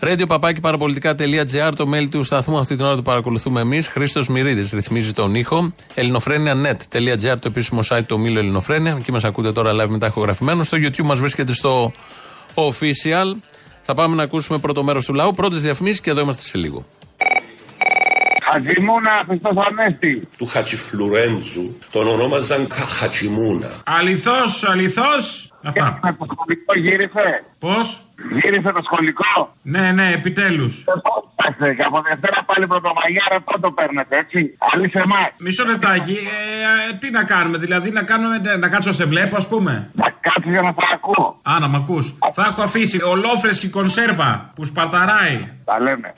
Radio 0.02 0.24
παπάκι 0.28 0.60
παραπολιτικά.gr, 0.60 1.72
το 1.76 1.90
mail 1.94 2.08
του 2.10 2.24
σταθμού. 2.24 2.58
Αυτή 2.58 2.76
την 2.76 2.86
ώρα 2.86 2.96
το 2.96 3.02
παρακολουθούμε 3.02 3.62
εμείς. 3.62 3.88
Χρήστος 3.88 4.28
Μυρίδης 4.28 4.72
ρυθμίζει 4.72 5.14
τον 5.14 5.36
ήχο. 5.36 5.74
Ελληνοφρένια.net.gr, 5.94 7.36
το 7.40 7.48
επίσημο 7.48 7.80
site 7.90 8.04
του 8.06 8.16
ομίλου 8.20 8.38
Ελληνοφρένια. 8.40 8.96
Εκεί 9.00 9.12
μας 9.12 9.24
ακούτε 9.24 9.52
τώρα 9.52 9.72
live 9.84 9.90
μετά 9.90 10.08
ηχογραφημένο. 10.08 10.64
Στο 10.64 10.78
YouTube 10.78 11.04
μας 11.04 11.20
βρίσκεται 11.20 11.54
στο 11.54 11.94
official. 12.54 13.36
Θα 13.82 13.94
πάμε 13.94 14.16
να 14.16 14.24
ακούσουμε 14.24 14.60
πρώτο 14.60 14.84
μέρος 14.84 15.06
του 15.06 15.14
λαού. 15.14 15.34
Πρώτες 15.34 15.62
διαφημίσεις 15.62 16.02
και 16.02 16.10
εδώ 16.10 16.22
είμαστε 16.22 16.42
σε 16.42 16.58
λίγο. 16.58 16.86
Χατζημούνα, 18.52 19.12
Χριστός 19.28 19.54
Ανέστη. 19.68 20.28
του 20.38 20.46
Χατσιφλουρέντζου 20.46 21.78
τον 21.92 22.08
ονόμαζαν 22.08 22.68
Χα- 22.72 22.88
Χατσιμούνα. 22.88 23.68
Αληθώς, 23.86 24.64
αληθώς. 24.64 25.50
Αυτά. 25.64 26.00
Το 26.20 26.26
σχολικό 26.34 26.74
γύρισε. 26.80 27.44
Πώς; 27.60 28.00
Γύρισε 28.32 28.72
το 28.72 28.82
σχολικό. 28.84 29.54
Ναι, 29.62 29.92
ναι, 29.92 30.12
επιτέλους. 30.14 30.84
Και 31.76 31.84
από 31.84 32.02
Δευτέρα 32.10 32.44
πάλι 32.46 32.68
πρωτομαγιά 32.68 33.42
πώ 33.46 33.60
το 33.60 33.72
παίρνετε, 33.72 34.18
έτσι. 34.18 34.58
Άλλη 34.74 34.90
σε 34.90 35.00
εμάς. 35.00 35.28
Μισό 35.40 35.66
λεπτάκι. 35.66 36.12
Ε, 36.12 36.92
ε, 36.92 36.98
τι 37.00 37.10
να 37.10 37.24
κάνουμε, 37.24 37.58
δηλαδή 37.58 37.90
να 37.92 38.04
κάνουμε, 38.04 38.38
να 38.60 38.70
κάτσω 38.70 38.90
να 38.90 38.96
σε 38.96 39.06
βλέπω, 39.06 39.36
ας 39.36 39.48
πούμε. 39.48 39.90
Να 39.94 40.10
κάτσω 40.20 40.50
για 40.50 40.62
να 40.62 40.68
σε 40.80 40.88
ακούω. 40.94 41.40
Α, 41.42 41.60
να 41.60 41.68
μ' 41.68 41.76
ακούς. 41.76 42.16
Θα 42.34 42.44
έχω 42.50 42.62
αφήσει 42.62 43.04
ολόφρεσκη 43.04 43.68
κονσέρβα 43.70 44.52
που 44.56 44.66
σπαρταράει. 44.66 45.50
Τα 45.66 45.80
λέμε. 45.80 46.14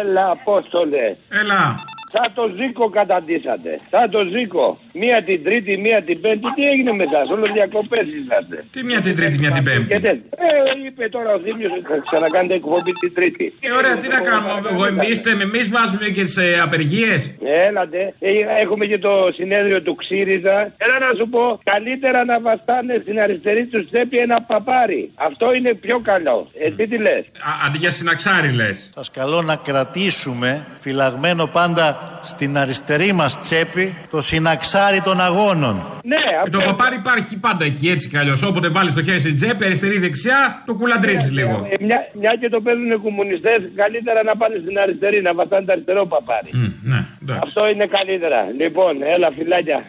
Έλα, 0.00 0.30
Απόστολε. 0.30 1.16
Έλα. 1.28 1.87
Σαν 2.12 2.26
το 2.34 2.44
Ζήκο 2.56 2.88
καταντήσατε. 2.88 3.80
Σαν 3.90 4.10
το 4.10 4.20
Ζήκο. 4.32 4.78
Μία 4.92 5.22
την 5.22 5.44
Τρίτη, 5.44 5.76
μία 5.76 6.02
την 6.02 6.20
Πέμπτη. 6.20 6.46
Τι 6.54 6.68
έγινε 6.68 6.92
με 6.92 7.04
εσά, 7.04 7.20
όλο 7.34 7.46
διακοπές 7.52 8.06
είσαστε. 8.18 8.64
Τι 8.72 8.82
μία 8.84 9.00
την 9.00 9.16
Τρίτη, 9.16 9.38
μία 9.38 9.50
την 9.50 9.62
Πέμπτη; 9.62 9.86
Και 9.92 10.00
τέτοια. 10.00 10.22
Ε, 10.36 10.86
είπε 10.86 11.08
τώρα 11.08 11.34
ο 11.34 11.38
Θήμιος 11.44 11.72
ότι 11.72 11.86
θα 11.92 11.98
ξανακάνετε 12.10 12.54
εκπομπή 12.54 12.92
την 12.92 13.14
Τρίτη. 13.14 13.54
Ε, 13.60 13.72
ωραία, 13.78 13.96
τι 13.96 14.08
να 14.08 14.20
κάνουμε. 14.20 14.68
Εγώ 14.72 14.84
εμείς, 14.86 15.16
εμεί 15.18 15.60
βάζουμε 15.74 16.08
και 16.16 16.24
τι 16.24 16.58
απεργίες. 16.62 17.20
Έλατε. 17.68 18.14
Ε, 18.18 18.30
έχουμε 18.62 18.84
και 18.86 18.98
το 18.98 19.12
συνέδριο 19.34 19.82
του 19.82 19.94
Ξύριζα. 19.94 20.56
Έλα 20.84 20.98
να 21.06 21.10
σου 21.18 21.28
πω, 21.28 21.60
καλύτερα 21.72 22.24
να 22.24 22.40
βαστάνε 22.40 22.98
στην 23.02 23.20
αριστερή 23.20 23.66
τους 23.66 23.90
τσέπη 23.90 24.16
ένα 24.16 24.40
παπάρι. 24.42 25.10
Αυτό 25.14 25.54
είναι 25.54 25.74
πιο 25.74 26.00
καλό. 26.00 26.50
Ε, 26.58 26.70
τι 26.70 26.86
τι 26.86 26.98
λες; 26.98 27.24
Αντί 27.66 27.78
για 27.78 27.90
συναξάρι 27.90 28.52
λες. 28.52 28.90
Σας 28.94 29.10
καλώ 29.10 29.42
να 29.42 29.56
κρατήσουμε 29.56 30.66
φυλαγμένο 30.80 31.46
πάντα 31.46 31.97
στην 32.22 32.58
αριστερή 32.58 33.12
μας 33.12 33.40
τσέπη 33.40 33.94
το 34.10 34.20
συναξάρι 34.22 35.00
των 35.00 35.20
αγώνων. 35.20 35.82
Ναι, 36.04 36.16
Ε, 36.46 36.50
το 36.50 36.60
παπάρι 36.60 36.94
υπάρχει 36.96 37.36
πάντα 37.38 37.64
εκεί 37.64 37.88
έτσι 37.88 38.08
κι 38.08 38.16
αλλιώς. 38.16 38.42
Όποτε 38.42 38.68
βάλεις 38.68 38.94
το 38.94 39.02
χέρι 39.02 39.18
στην 39.20 39.36
τσέπη, 39.36 39.64
αριστερή-δεξιά, 39.64 40.62
το 40.66 40.74
κουλαντρίζεις 40.74 41.32
λίγο. 41.32 41.66
Ε, 41.78 41.84
μια, 41.84 41.98
μια 42.20 42.32
και 42.40 42.48
το 42.48 42.60
παίζουν 42.60 42.90
οι 42.90 42.96
κομμουνιστές, 42.96 43.58
καλύτερα 43.74 44.22
να 44.22 44.36
πάνε 44.36 44.56
στην 44.62 44.78
αριστερή, 44.78 45.22
να 45.22 45.34
βαστάνε 45.34 45.64
το 45.66 45.72
αριστερό 45.72 46.06
παπάρι. 46.06 46.50
ναι, 46.82 47.04
Αυτό 47.42 47.68
είναι 47.68 47.86
καλύτερα. 47.86 48.40
Λοιπόν, 48.60 48.94
έλα 49.14 49.30
φυλάκια. 49.36 49.82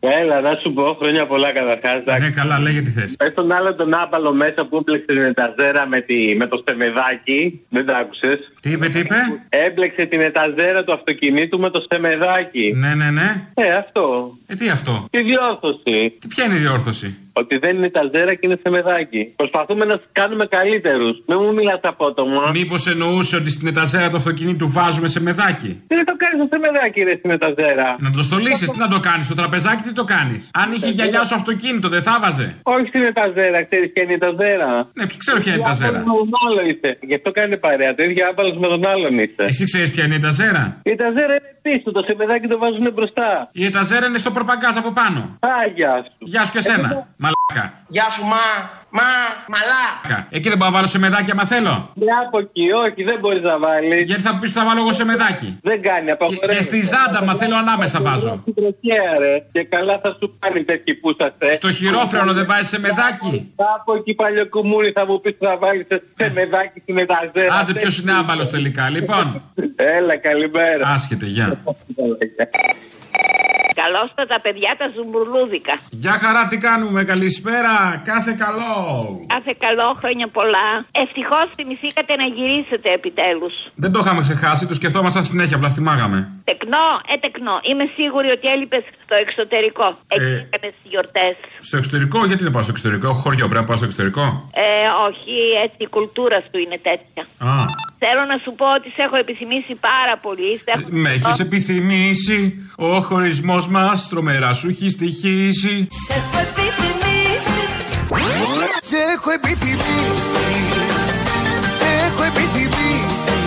Έλα, 0.00 0.40
να 0.40 0.58
σου 0.62 0.72
πω 0.72 0.96
χρόνια 1.00 1.26
πολλά 1.26 1.52
καταρχάς. 1.52 2.20
Ναι, 2.20 2.30
καλά, 2.30 2.60
λέγε 2.60 2.80
τι 2.80 2.90
θες. 2.90 3.14
Πες 3.16 3.34
τον 3.34 3.52
άλλο 3.52 3.74
τον 3.74 3.94
άπαλο 3.94 4.32
μέσα 4.32 4.66
που 4.66 4.76
έμπλεξε 4.76 5.06
την 5.06 5.22
εταζέρα 5.22 5.86
με, 5.86 6.00
τη, 6.00 6.36
με 6.36 6.46
το 6.46 6.56
στεμεδάκι. 6.56 7.60
Δεν 7.68 7.86
τα 7.86 7.96
άκουσες. 7.96 8.38
Τι 8.60 8.70
είπε, 8.70 8.88
τι 8.88 8.98
είπε; 8.98 9.14
Έμπλεξε 9.48 10.04
την 10.06 10.20
εταζέρα 10.20 10.84
του 10.84 10.92
αυτοκινήτου 10.92 11.58
με 11.58 11.70
το 11.70 11.80
στεμεδάκι. 11.80 12.72
Ναι, 12.76 12.94
ναι, 12.94 13.10
ναι. 13.10 13.48
Ε, 13.54 13.74
αυτό. 13.74 14.36
Ε, 14.46 14.54
τι 14.54 14.68
αυτό; 14.68 15.06
Τη 15.10 15.22
διόρθωση. 15.22 16.16
Τι 16.20 16.28
ποια 16.28 16.44
είναι 16.44 16.54
η 16.54 16.58
διόρθωση; 16.58 17.18
Ότι 17.40 17.54
δεν 17.64 17.76
είναι 17.76 17.90
ταζέρα 17.98 18.32
και 18.34 18.44
είναι 18.46 18.56
στεμεδάκι. 18.62 19.22
Προσπαθούμε 19.36 19.84
να 19.84 19.98
του 19.98 20.06
κάνουμε 20.12 20.44
καλύτερους. 20.56 21.14
Μην 21.28 21.38
μου 21.42 21.52
μιλάς 21.58 21.80
απότομα. 21.82 22.42
Μήπως 22.58 22.86
εννοούσε 22.86 23.36
ότι 23.36 23.50
στην 23.50 23.66
εταζέρα 23.72 24.08
του 24.10 24.16
αυτοκινήτου 24.16 24.66
βάζουμε 24.78 25.08
σε 25.14 25.20
μεδάκι. 25.28 25.70
Τι 25.90 26.04
το 26.10 26.14
κάνεις 26.22 26.36
στο 26.40 26.46
στεμεδάκι, 26.50 27.00
ρε 27.08 27.14
στην 27.20 27.30
εταζέρα; 27.30 27.86
Να 28.04 28.10
το 28.10 28.22
στολίσεις, 28.22 28.70
τι 28.70 28.78
να 28.78 28.88
το 28.88 29.00
κάνεις; 29.08 29.24
Στο 29.26 29.34
τραπεζάκι 29.34 29.82
τι 29.82 29.92
το 29.92 30.04
κάνεις; 30.04 30.50
Αν 30.60 30.72
είχε 30.72 30.88
η 30.88 30.90
γιαγιά 30.98 31.24
σου 31.24 31.34
αυτοκίνητο, 31.34 31.88
δεν 31.88 32.02
θα 32.02 32.18
βάζε; 32.22 32.48
Όχι 32.62 32.86
στην 32.92 33.02
εταζέρα, 33.02 33.58
ξέρεις 33.68 33.88
ποια 33.92 34.02
είναι 34.02 34.12
η 34.12 34.18
εταζέρα. 34.20 34.68
Ναι, 34.98 35.04
ξέρω 35.22 35.38
ποια 35.42 35.52
είναι 35.52 35.62
η 35.62 35.64
εταζέρα. 35.66 35.98
Με 35.98 36.04
τον 36.04 36.30
άλλο 36.46 36.60
είστε. 36.68 36.88
Γι' 37.08 37.14
αυτό 37.14 37.30
κάνει 37.38 37.56
παρέα. 37.66 37.94
Το 37.98 38.02
ίδιο 38.08 38.22
άπαλο 38.30 38.50
με 38.64 38.68
τον 38.74 38.82
άλλον 38.92 39.12
είστε. 39.22 39.44
Εσύ 39.52 39.64
ξέρεις 39.70 39.90
ποια 39.94 40.04
είναι 40.04 40.14
η 40.14 40.20
εταζέρα; 40.22 40.62
Η 40.88 40.90
εταζέρα 40.96 41.32
είναι 41.38 41.50
πίσω, 41.66 41.92
το 41.92 42.02
σεμεδάκι 42.06 42.46
το 42.46 42.58
βάζουν 42.58 42.92
μπροστά. 42.92 43.48
Η 43.52 43.64
εταζέρα 43.64 44.06
είναι 44.06 44.18
στο 44.18 44.30
προπαγκάζ 44.30 44.76
από 44.76 44.90
πάνω. 44.92 45.20
Α, 45.40 45.50
γεια 45.74 45.94
σου. 46.04 46.12
Γεια 46.18 46.44
σου 46.44 46.52
και 46.52 46.58
εσένα. 46.58 47.06
Μαλάκα. 47.54 47.72
Γεια 47.88 48.10
σου, 48.10 48.22
μα, 48.24 48.44
μα, 48.90 49.08
μαλά. 49.48 50.24
Εκεί 50.30 50.48
δεν 50.48 50.58
μπορώ 50.58 50.70
να 50.70 50.76
βάλω 50.76 50.86
σε 50.86 50.98
μεδάκι 50.98 51.30
άμα 51.30 51.44
θέλω. 51.44 51.90
Ναι, 51.94 52.12
από 52.26 52.38
εκεί, 52.38 52.70
όχι, 52.70 53.02
δεν 53.04 53.18
μπορείς 53.20 53.42
να 53.42 53.58
βάλεις. 53.58 54.02
Γιατί 54.02 54.22
θα 54.22 54.38
πεις 54.38 54.50
ότι 54.50 54.58
θα 54.58 54.64
βάλω 54.64 54.80
εγώ 54.80 54.92
σε 54.92 55.04
μεδάκι. 55.04 55.58
Δεν 55.62 55.82
κάνει, 55.82 56.10
Και, 56.28 56.54
και 56.54 56.62
στη 56.62 56.80
ζάντα, 56.80 57.24
μα 57.24 57.34
θέλω 57.34 57.56
ανάμεσα 57.56 58.00
βάζω. 58.00 58.44
Και 59.52 59.64
καλά 59.64 59.98
θα 60.02 60.16
σου 60.18 60.36
κάνει 60.38 60.64
τέτοιοι 60.64 60.94
που 60.94 61.10
είσαστε. 61.10 61.54
Στο 61.54 61.72
χειρόφρενο 61.72 62.32
δεν 62.32 62.46
βάζεις 62.46 62.68
σε 62.68 62.80
μεδάκι. 62.80 63.52
Από 63.76 63.94
εκεί 63.94 64.14
παλιό 64.14 64.48
κουμούνι 64.48 64.90
θα 64.90 65.06
μου 65.06 65.20
πεις 65.20 65.32
ότι 65.40 65.46
θα 65.46 65.56
βάλει 65.58 65.86
σε 66.16 66.30
μεδάκι 66.34 66.80
στην 66.80 66.98
εταζέρα. 66.98 67.54
Άντε, 67.54 67.72
ποιος 67.72 67.98
είναι 67.98 68.12
άμπαλος 68.12 68.48
τελικά. 68.48 68.90
Λοιπόν. 68.90 69.42
Έλα, 69.76 70.16
καλημέρα. 70.16 70.88
Άσχετε, 70.88 71.26
γεια. 71.26 71.58
Καλώ 73.86 74.04
τα 74.34 74.40
παιδιά 74.44 74.70
τα 74.80 74.86
ζουμπουρλούδικα. 74.94 75.74
Γεια 75.90 76.12
χαρά, 76.22 76.46
τι 76.50 76.56
κάνουμε, 76.68 77.00
καλησπέρα, 77.12 77.74
κάθε 78.10 78.32
καλό. 78.44 78.72
Κάθε 79.34 79.52
καλό, 79.64 79.88
χρόνια 80.00 80.28
πολλά. 80.38 80.68
Ευτυχώς 81.02 81.46
θυμηθήκατε 81.56 82.12
να 82.22 82.26
γυρίσετε 82.36 82.88
επιτέλους. 82.98 83.54
Δεν 83.74 83.90
το 83.92 83.98
είχαμε 84.02 84.20
ξεχάσει, 84.20 84.66
το 84.66 84.74
σκεφτόμασταν 84.74 85.24
συνέχεια, 85.24 85.56
βλαστημάγαμε. 85.58 86.18
Τεκνό, 86.44 86.86
ε 87.12 87.14
τεκνό. 87.24 87.56
Είμαι 87.70 87.84
σίγουρη 87.98 88.28
ότι 88.36 88.46
έλειπες 88.54 88.82
στο 89.04 89.14
εξωτερικό. 89.24 89.86
Εκεί 90.14 90.24
Ε. 90.24 90.46
έκανε 90.54 90.68
τις 90.74 90.84
γιορτές. 90.92 91.34
Στο 91.68 91.76
εξωτερικό, 91.76 92.18
γιατί 92.30 92.42
να 92.44 92.50
πάω 92.54 92.62
στο 92.66 92.72
εξωτερικό, 92.76 93.06
έχω 93.08 93.18
χωριό, 93.24 93.44
πρέπει 93.50 93.60
να 93.64 93.68
πάω 93.68 93.76
στο 93.80 93.86
εξωτερικό. 93.90 94.24
Ε, 94.66 94.68
όχι, 95.08 95.34
έτσι 95.64 95.76
η 95.86 95.88
κουλτούρα 95.94 96.38
σου 96.48 96.56
είναι 96.64 96.78
τέτοια. 96.88 97.22
Α, 97.50 97.52
Θέλω 97.98 98.24
να 98.32 98.36
σου 98.44 98.52
πω 98.60 98.66
ότι 98.78 98.88
σε 98.96 99.02
έχω 99.06 99.16
επιθυμήσει 99.16 99.72
πάρα 99.90 100.14
πολύ. 100.22 100.50
Σε 100.56 100.64
έχω- 100.74 100.88
με 100.90 101.10
έχεις 101.10 101.38
επιθυμήσει, 101.38 102.68
ο 102.76 103.00
χωρισμός 103.00 103.68
φάσμα 103.76 103.92
άστρομερά 103.92 104.52
σου 104.52 104.68
έχεις 104.68 104.92
στοιχήσει. 104.92 105.86
Σε 106.06 106.12
έχω 106.18 106.38
επιθυμήσει. 106.46 107.58
Σε 108.80 108.96
έχω 109.14 109.30
επιθυμήσει. 109.38 110.46
Σε 111.78 111.88
έχω 112.06 112.22
επιθυμήσει. 112.30 113.38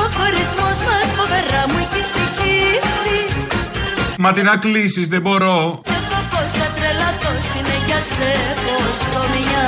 Ο 0.00 0.02
χωρισμό 0.16 0.68
μας 0.86 1.08
φοβερά 1.16 1.62
μου 1.68 1.78
έχει 1.84 2.02
στοιχήσει. 2.10 3.16
Μα 4.18 4.32
την 4.32 4.48
κλείσεις 4.60 5.08
δεν 5.08 5.20
μπορώ. 5.20 5.80
Δεν 5.84 6.02
θα 6.56 6.68
τρελατώ 6.76 7.32
είναι 7.56 7.76
για 7.86 8.00
σε 8.14 8.30
ποστομιά. 8.62 9.61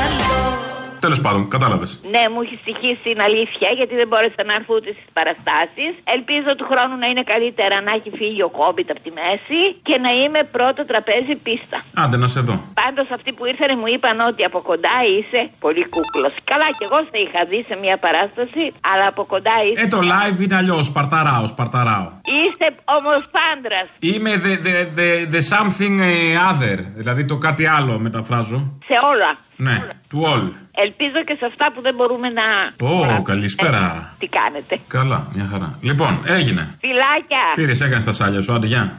Τέλος 1.06 1.20
πάντων, 1.26 1.42
κατάλαβες. 1.56 1.90
Ναι, 2.14 2.22
μου 2.32 2.40
έχει 2.44 2.56
στοιχήσει 2.64 3.00
την 3.10 3.20
αλήθεια 3.28 3.68
γιατί 3.78 3.94
δεν 4.00 4.08
μπόρεσα 4.10 4.42
να 4.48 4.54
έρθω 4.58 4.72
ούτε 4.78 4.90
στις 4.96 5.08
παραστάσεις. 5.18 5.92
Ελπίζω 6.16 6.50
του 6.58 6.66
χρόνου 6.70 6.94
να 7.02 7.06
είναι 7.10 7.24
καλύτερα 7.32 7.76
να 7.86 7.90
έχει 7.98 8.10
φύγει 8.20 8.42
ο 8.48 8.50
κόμπιτ 8.60 8.88
από 8.94 9.00
τη 9.06 9.10
μέση 9.20 9.60
και 9.88 9.96
να 10.04 10.10
είμαι 10.20 10.40
πρώτο 10.56 10.80
τραπέζι 10.90 11.34
πίστα. 11.46 11.76
Άντε 12.02 12.16
να 12.22 12.28
σε 12.34 12.40
δω. 12.48 12.56
Πάντως 12.82 13.06
αυτοί 13.16 13.30
που 13.36 13.42
ήρθαν 13.50 13.70
μου 13.80 13.88
είπαν 13.94 14.16
ότι 14.30 14.42
από 14.50 14.58
κοντά 14.70 14.96
είσαι 15.14 15.40
πολύ 15.64 15.84
κούκλος. 15.94 16.32
Καλά, 16.50 16.68
κι 16.76 16.84
εγώ 16.88 16.98
σε 17.10 17.18
είχα 17.24 17.40
δει 17.50 17.60
σε 17.68 17.74
μια 17.82 17.96
παράσταση, 18.04 18.62
αλλά 18.90 19.06
από 19.12 19.22
κοντά 19.32 19.56
είσαι. 19.64 19.80
Ε, 19.84 19.86
το 19.94 20.00
live 20.12 20.38
είναι 20.44 20.56
αλλιώς. 20.60 20.84
Σπαρταράω, 20.90 21.44
σπαρταράω. 21.54 22.06
Είστε 22.38 22.66
όμως 22.98 23.20
πάντρας. 23.38 23.86
Είμαι 24.10 24.32
the, 24.44 24.54
the, 24.66 24.74
the, 24.98 25.08
the 25.34 25.42
something 25.54 25.94
eh, 26.12 26.50
other. 26.50 26.78
Δηλαδή 27.00 27.22
το 27.24 27.36
κάτι 27.46 27.64
άλλο 27.76 27.92
μεταφράζω. 28.06 28.58
Σε 28.88 28.96
όλα. 29.12 29.30
Ναι, 29.56 29.86
to 30.12 30.26
all. 30.26 30.50
Ελπίζω 30.76 31.24
και 31.26 31.36
σε 31.38 31.46
αυτά 31.46 31.72
που 31.72 31.80
δεν 31.80 31.94
μπορούμε 31.94 32.28
να. 32.28 32.42
Ω, 32.88 33.22
καλησπέρα. 33.22 34.14
Τι 34.18 34.26
κάνετε; 34.26 34.80
Καλά, 34.88 35.28
μια 35.34 35.48
χαρά. 35.50 35.78
Λοιπόν, 35.80 36.22
έγινε. 36.26 36.74
Φιλάκια. 36.80 37.52
Πήρες, 37.54 37.80
έκανες 37.80 38.04
τα 38.04 38.12
σάλια 38.12 38.40
σου, 38.40 38.52
άντε, 38.52 38.66
γεια. 38.66 38.96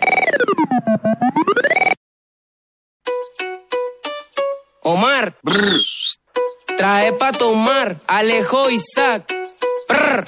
Omar. 4.94 5.26
Trae 6.80 7.12
pa 7.20 7.30
tomar. 7.42 7.88
Alejo 8.18 8.62
Isaac. 8.80 9.24
Prr. 9.90 10.24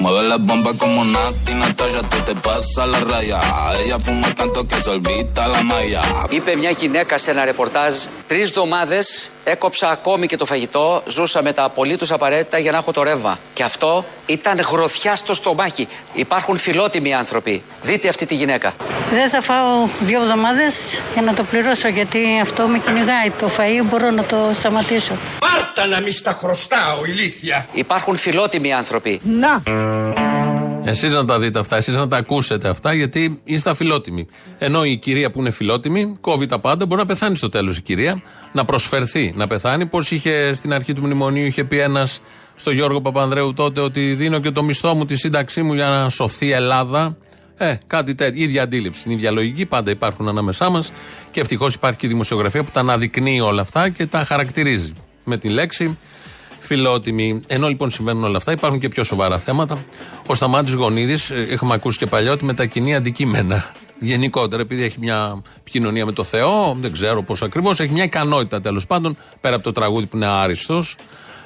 Mueve 0.00 0.22
la 0.32 0.38
bomba 0.48 0.70
como 0.82 1.04
Nati 1.14 1.52
Natasha, 1.62 2.00
tú 2.10 2.18
te 2.28 2.34
pasas 2.46 2.86
la 2.92 3.00
raya. 3.10 3.40
Ella 3.82 3.98
fuma 4.06 4.28
tanto 4.40 4.58
que 4.68 4.76
se 4.82 4.88
olvida 4.96 5.48
la 5.54 5.62
malla. 5.62 6.02
Είπε 6.30 6.56
μια 6.56 6.70
γυναίκα 6.70 7.18
σε 7.18 7.30
ένα 7.30 7.44
ρεπορτάζ: 7.44 7.94
Τρεις 8.26 8.44
εβδομάδε 8.48 9.04
έκοψα 9.44 9.88
ακόμη 9.88 10.26
και 10.26 10.36
το 10.36 10.46
φαγητό. 10.46 11.02
Ζούσα 11.06 11.42
με 11.42 11.52
τα 11.52 11.64
απολύτως 11.64 12.10
απαραίτητα 12.12 12.58
για 12.58 12.72
να 12.72 12.78
έχω 12.78 12.92
το 12.92 13.02
ρεύμα. 13.02 13.38
Και 13.52 13.62
αυτό 13.62 14.04
ήταν 14.26 14.60
γροθιά 14.70 15.16
στο 15.16 15.34
στομάχι. 15.34 15.88
Υπάρχουν 16.12 16.58
φιλότιμοι 16.58 17.14
άνθρωποι. 17.14 17.62
Δείτε 17.82 18.08
αυτή 18.08 18.26
τη 18.26 18.34
γυναίκα. 18.34 18.72
Δεν 19.12 19.28
θα 19.30 19.40
φάω 19.40 19.88
δύο 20.00 20.20
εβδομάδες 20.20 21.00
για 21.12 21.22
να 21.22 21.34
το 21.34 21.42
πληρώσω 21.44 21.88
γιατί 21.88 22.18
αυτό 22.42 22.66
με 22.66 22.78
κυνηγάει. 22.78 23.30
Το 23.38 23.50
φαΐ 23.56 23.84
μπορώ 23.84 24.10
να 24.10 24.24
το 24.24 24.36
σταματήσω. 24.52 25.12
Πάρτα 25.38 25.86
να 25.86 26.00
μη 26.00 26.10
στα 26.10 26.32
χρωστάω, 26.40 27.04
ηλίθεια. 27.04 27.66
Υπάρχουν 27.72 28.16
φιλότιμοι 28.16 28.72
άνθρωποι. 28.72 29.20
Να. 29.24 29.62
Εσείς 30.88 31.12
να 31.12 31.24
τα 31.24 31.38
δείτε 31.38 31.58
αυτά, 31.58 31.76
εσείς 31.76 31.94
να 31.94 32.08
τα 32.08 32.16
ακούσετε 32.16 32.68
αυτά, 32.68 32.92
γιατί 32.92 33.40
είστε 33.44 33.70
αφιλότιμοι. 33.70 34.26
Ενώ 34.58 34.84
η 34.84 34.96
κυρία 34.96 35.30
που 35.30 35.40
είναι 35.40 35.50
φιλότιμη 35.50 36.16
κόβει 36.20 36.46
τα 36.46 36.58
πάντα, 36.58 36.86
μπορεί 36.86 37.00
να 37.00 37.06
πεθάνει 37.06 37.36
στο 37.36 37.48
τέλος 37.48 37.76
η 37.76 37.82
κυρία, 37.82 38.22
να 38.52 38.64
προσφερθεί 38.64 39.32
να 39.36 39.46
πεθάνει. 39.46 39.86
Πώς 39.86 40.10
είχε 40.10 40.54
στην 40.54 40.72
αρχή 40.72 40.92
του 40.92 41.02
μνημονίου, 41.02 41.44
είχε 41.44 41.64
πει 41.64 41.78
ένας 41.78 42.20
στο 42.54 42.70
Γιώργο 42.70 43.00
Παπανδρέου 43.00 43.52
τότε 43.52 43.80
ότι 43.80 44.14
δίνω 44.14 44.40
και 44.40 44.50
το 44.50 44.62
μισθό 44.62 44.94
μου, 44.94 45.04
τη 45.04 45.16
σύνταξή 45.16 45.62
μου 45.62 45.74
για 45.74 45.88
να 45.88 46.08
σωθεί 46.08 46.46
η 46.46 46.52
Ελλάδα. 46.52 47.16
Ε, 47.56 47.74
κάτι 47.86 48.14
τέτοιο. 48.14 48.42
ίδια 48.42 48.62
αντίληψη, 48.62 49.08
η 49.08 49.12
ίδια 49.12 49.30
λογική, 49.30 49.66
πάντα 49.66 49.90
υπάρχουν 49.90 50.28
ανάμεσά 50.28 50.70
μας. 50.70 50.92
Και 51.30 51.40
ευτυχώς 51.40 51.74
υπάρχει 51.74 51.98
και 51.98 52.06
η 52.06 52.08
δημοσιογραφία 52.08 52.62
που 52.62 52.70
τα 52.72 52.80
αναδεικνύει 52.80 53.40
όλα 53.40 53.60
αυτά 53.60 53.88
και 53.88 54.06
τα 54.06 54.24
χαρακτηρίζει 54.24 54.92
με 55.24 55.38
τη 55.38 55.48
λέξη 55.48 55.98
φιλότιμη. 56.68 57.40
Ενώ 57.46 57.68
λοιπόν 57.68 57.90
συμβαίνουν 57.90 58.24
όλα 58.24 58.36
αυτά, 58.36 58.52
υπάρχουν 58.52 58.78
και 58.80 58.88
πιο 58.88 59.04
σοβαρά 59.04 59.38
θέματα. 59.38 59.78
Ο 60.26 60.34
Σταμάτης 60.34 60.74
Γονίδης, 60.74 61.30
έχουμε 61.30 61.74
ακούσει 61.74 61.98
και 61.98 62.06
παλιά, 62.06 62.32
ότι 62.32 62.44
μετακινεί 62.44 62.94
αντικείμενα. 62.94 63.72
Γενικότερα, 64.00 64.62
επειδή 64.62 64.82
έχει 64.82 64.96
μια 65.00 65.42
επικοινωνία 65.58 66.06
με 66.06 66.12
το 66.12 66.24
Θεό, 66.24 66.76
δεν 66.80 66.92
ξέρω 66.92 67.22
πώς 67.22 67.42
ακριβώς, 67.42 67.80
έχει 67.80 67.92
μια 67.92 68.04
ικανότητα 68.04 68.60
τέλος 68.60 68.86
πάντων, 68.86 69.16
πέρα 69.40 69.54
από 69.54 69.64
το 69.64 69.72
τραγούδι 69.72 70.06
που 70.06 70.16
είναι 70.16 70.26
άριστος, 70.26 70.96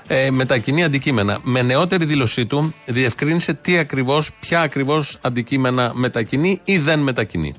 ε, 0.07 0.31
μετακινεί 0.31 0.85
αντικείμενα. 0.85 1.39
Με 1.43 1.63
νεότερη 1.63 2.05
δήλωσή 2.05 2.47
του, 2.47 2.75
διευκρίνησε 2.87 3.55
τι 3.55 3.79
ακριβώς, 3.79 4.31
ποια 4.41 4.61
ακριβώς 4.61 5.19
αντικείμενα 5.21 5.93
μετακινεί 5.95 6.61
ή 6.65 6.79
δεν 6.79 7.01
μετακινεί. 7.01 7.55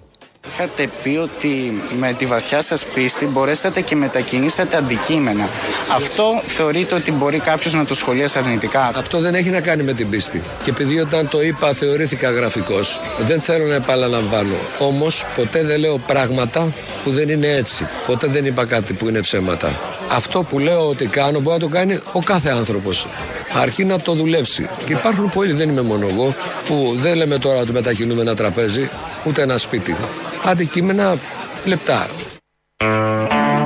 Είχατε 0.52 0.90
πει 1.04 1.18
ότι 1.24 1.82
με 2.00 2.14
τη 2.18 2.26
βαθιά 2.26 2.62
σας 2.62 2.86
πίστη 2.86 3.26
μπορέσατε 3.26 3.82
και 3.82 3.96
μετακινήσατε 3.96 4.78
αντικείμενα. 4.78 5.50
Αυτό 5.96 6.42
θεωρείτε 6.46 6.96
ότι 6.96 7.12
μπορεί 7.12 7.40
κάποιος 7.40 7.74
να 7.74 7.86
το 7.86 7.94
σχολιάσει 7.94 8.38
αρνητικά; 8.38 8.92
Αυτό 8.96 9.20
δεν 9.20 9.36
έχει 9.36 9.50
να 9.50 9.62
κάνει 9.62 9.84
με 9.84 9.94
την 9.94 10.10
πίστη. 10.10 10.42
Και 10.64 10.70
επειδή 10.70 11.00
όταν 11.00 11.28
το 11.28 11.42
είπα 11.42 11.74
θεωρήθηκα 11.74 12.32
γραφικός, 12.32 13.02
δεν 13.28 13.40
θέλω 13.40 13.66
να 13.66 13.76
επαναλαμβάνω. 13.76 14.56
Όμως 14.80 15.26
ποτέ 15.36 15.64
δεν 15.64 15.80
λέω 15.80 15.98
πράγματα 15.98 16.68
που 17.04 17.12
δεν 17.12 17.30
είναι 17.30 17.48
έτσι. 17.48 17.88
Ποτέ 18.06 18.28
δεν 18.28 18.46
είπα 18.46 18.66
κάτι 18.66 18.94
που 18.94 19.08
είναι 19.08 19.22
ψέματα. 19.22 19.80
Αυτό 20.12 20.44
που 20.44 20.60
λέω 20.60 20.88
ότι 20.90 21.06
κάνω 21.06 21.40
μπορεί 21.40 21.56
να 21.56 21.68
το 21.68 21.68
κάνει 21.76 22.00
ο 22.12 22.20
κάθε 22.20 22.50
άνθρωπος. 22.50 23.08
Αρκεί 23.62 23.86
να 23.86 24.00
το 24.00 24.14
δουλέψει. 24.14 24.70
Και 24.86 24.94
υπάρχουν 24.94 25.30
πολλοί, 25.30 25.54
δεν 25.54 25.70
είμαι 25.70 25.82
μόνο 25.82 26.08
εγώ, 26.08 26.36
που 26.68 26.94
δεν 26.96 27.16
λέμε 27.16 27.38
τώρα 27.38 27.60
ότι 27.60 27.72
μετακινούμε 27.72 28.22
ένα 28.22 28.36
τραπέζι, 28.36 28.90
ούτε 29.24 29.42
ένα 29.42 29.58
σπίτι. 29.58 29.96
Αντικείμενα 30.46 31.18
λεπτά. 31.66 32.08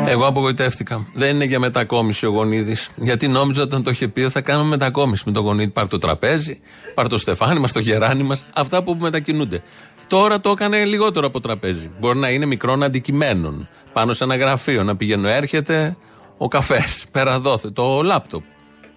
Εγώ 0.07 0.25
απογοητεύτηκα. 0.25 1.07
Δεν 1.13 1.35
είναι 1.35 1.45
για 1.45 1.59
μετακόμιση 1.59 2.25
ο 2.25 2.29
Γονίδης. 2.29 2.89
Γιατί 2.95 3.27
νόμιζα 3.27 3.61
όταν 3.61 3.83
το 3.83 3.89
είχε 3.89 4.07
πει 4.07 4.21
ότι 4.21 4.31
θα 4.31 4.41
κάνουμε 4.41 4.69
μετακόμιση 4.69 5.23
με 5.25 5.31
τον 5.31 5.43
Γονίδη. 5.43 5.71
Πάρ 5.71 5.87
το 5.87 5.97
τραπέζι, 5.97 6.59
πάρ 6.93 7.07
το 7.07 7.17
στεφάνι 7.17 7.59
μας, 7.59 7.71
το 7.71 7.79
γεράνι 7.79 8.23
μας. 8.23 8.45
Αυτά 8.53 8.83
που 8.83 8.97
μετακινούνται. 8.99 9.63
Τώρα 10.07 10.39
το 10.39 10.49
έκανε 10.49 10.85
λιγότερο 10.85 11.27
από 11.27 11.39
τραπέζι. 11.39 11.91
Μπορεί 11.99 12.17
να 12.19 12.29
είναι 12.29 12.45
μικρών 12.45 12.83
αντικειμένων. 12.83 13.69
Πάνω 13.93 14.13
σε 14.13 14.23
ένα 14.23 14.35
γραφείο 14.35 14.83
να 14.83 14.95
πηγαίνω, 14.95 15.27
έρχεται 15.27 15.97
ο 16.37 16.47
καφές. 16.47 17.05
Πέρα 17.11 17.39
δόθε. 17.39 17.69
Το 17.69 18.01
λάπτοπ. 18.01 18.43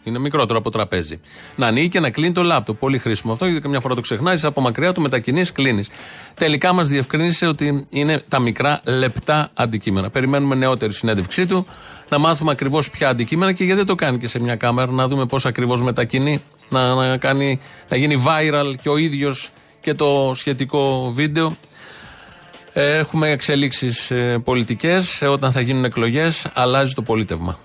Είναι 0.05 0.19
μικρότερο 0.19 0.59
από 0.59 0.71
τραπέζι. 0.71 1.21
Να 1.57 1.67
ανοίγει 1.67 1.89
και 1.89 2.01
να 2.01 2.11
κλείνει 2.11 2.33
το 2.33 2.43
λάπτοπ. 2.43 2.79
Πολύ 2.79 2.99
χρήσιμο 2.99 3.33
αυτό, 3.33 3.47
γιατί 3.47 3.61
καμιά 3.61 3.81
φορά 3.81 3.95
το 3.95 4.01
ξεχνάεις, 4.01 4.45
από 4.45 4.61
μακριά 4.61 4.93
το 4.93 5.01
μετακινείς, 5.01 5.53
κλείνεις. 5.53 5.89
Τελικά 6.35 6.73
μας 6.73 6.89
διευκρίνησε 6.89 7.47
ότι 7.47 7.87
είναι 7.91 8.23
τα 8.29 8.39
μικρά 8.39 8.81
λεπτά 8.85 9.51
αντικείμενα. 9.55 10.11
Περιμένουμε 10.11 10.55
νεότερη 10.55 10.93
συνέντευξή 10.93 11.47
του, 11.47 11.67
να 12.09 12.19
μάθουμε 12.19 12.51
ακριβώς 12.51 12.91
ποια 12.91 13.09
αντικείμενα 13.09 13.53
και 13.53 13.65
γιατί 13.65 13.79
δεν 13.79 13.87
το 13.89 13.95
κάνει 13.95 14.19
και 14.19 14.29
σε 14.29 14.41
μια 14.41 14.57
κάμερα, 14.57 14.93
να 14.93 15.09
δούμε 15.09 15.27
πώς 15.27 15.47
ακριβώς 15.47 15.83
μετακινεί, 15.83 16.43
να, 16.69 16.95
να, 16.95 17.17
κάνει, 17.17 17.61
να 17.89 17.97
γίνει 17.97 18.23
viral 18.27 18.75
και 18.83 18.89
ο 18.89 18.97
ίδιος 18.97 19.51
και 19.81 19.95
το 19.95 20.33
σχετικό 20.35 21.13
βίντεο. 21.15 21.57
Ε, 22.73 22.97
Έχουμε 22.97 23.29
εξελίξεις 23.29 24.13
πολιτικές. 24.45 25.23
Όταν 25.23 25.53
θα 25.53 25.61
γίνουν 25.61 25.85
εκλογές, 25.85 26.51
αλλάζει 26.55 26.95
το 26.95 27.03
πολίτευμα. 27.03 27.59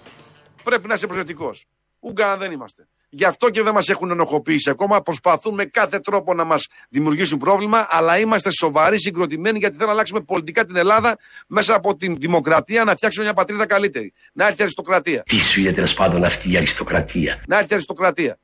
Πρέπει 0.64 0.88
να 0.88 0.94
είσαι 0.94 1.08
προσεκτικός. 1.08 1.66
Ούγκανα 2.06 2.38
δεν 2.38 2.52
είμαστε. 2.52 2.88
Γι' 3.10 3.26
αυτό 3.26 3.50
και 3.50 3.62
δεν 3.62 3.74
μας 3.74 3.90
έχουν 3.90 4.12
ενοχοποιήσει 4.12 4.70
ακόμα. 4.70 5.02
Προσπαθούν 5.02 5.54
με 5.54 5.66
κάθε 5.66 6.00
τρόπο 6.00 6.34
να 6.34 6.44
μας 6.44 6.68
δημιουργήσουν 6.90 7.38
πρόβλημα, 7.40 7.88
αλλά 7.90 8.18
είμαστε 8.20 8.50
σοβαροί, 8.52 9.00
συγκροτημένοι, 9.00 9.60
γιατί 9.60 9.74
θέλουν 9.74 9.88
να 9.88 9.94
αλλάξουμε 9.94 10.22
πολιτικά 10.22 10.66
την 10.66 10.76
Ελλάδα 10.76 11.18
μέσα 11.48 11.76
από 11.76 11.96
την 11.96 12.16
δημοκρατία 12.16 12.84
να 12.84 12.96
φτιάξουμε 12.96 13.26
μια 13.26 13.34
πατρίδα 13.34 13.66
καλύτερη. 13.66 14.14
Να 14.34 14.46
έρθει 14.46 14.60
η 14.60 14.64
αριστοκρατία. 14.64 15.24
Τι 15.24 15.40
σου 15.40 15.60
είναι 15.60 15.74
τέλο 15.74 15.92
πάντων 15.96 16.24
αυτή 16.24 16.52
η 16.52 16.58
αριστοκρατία; 16.58 17.44
Να 17.48 17.58
έρθει 17.58 17.72
η 17.72 17.74
αριστοκρατία. 17.74 18.38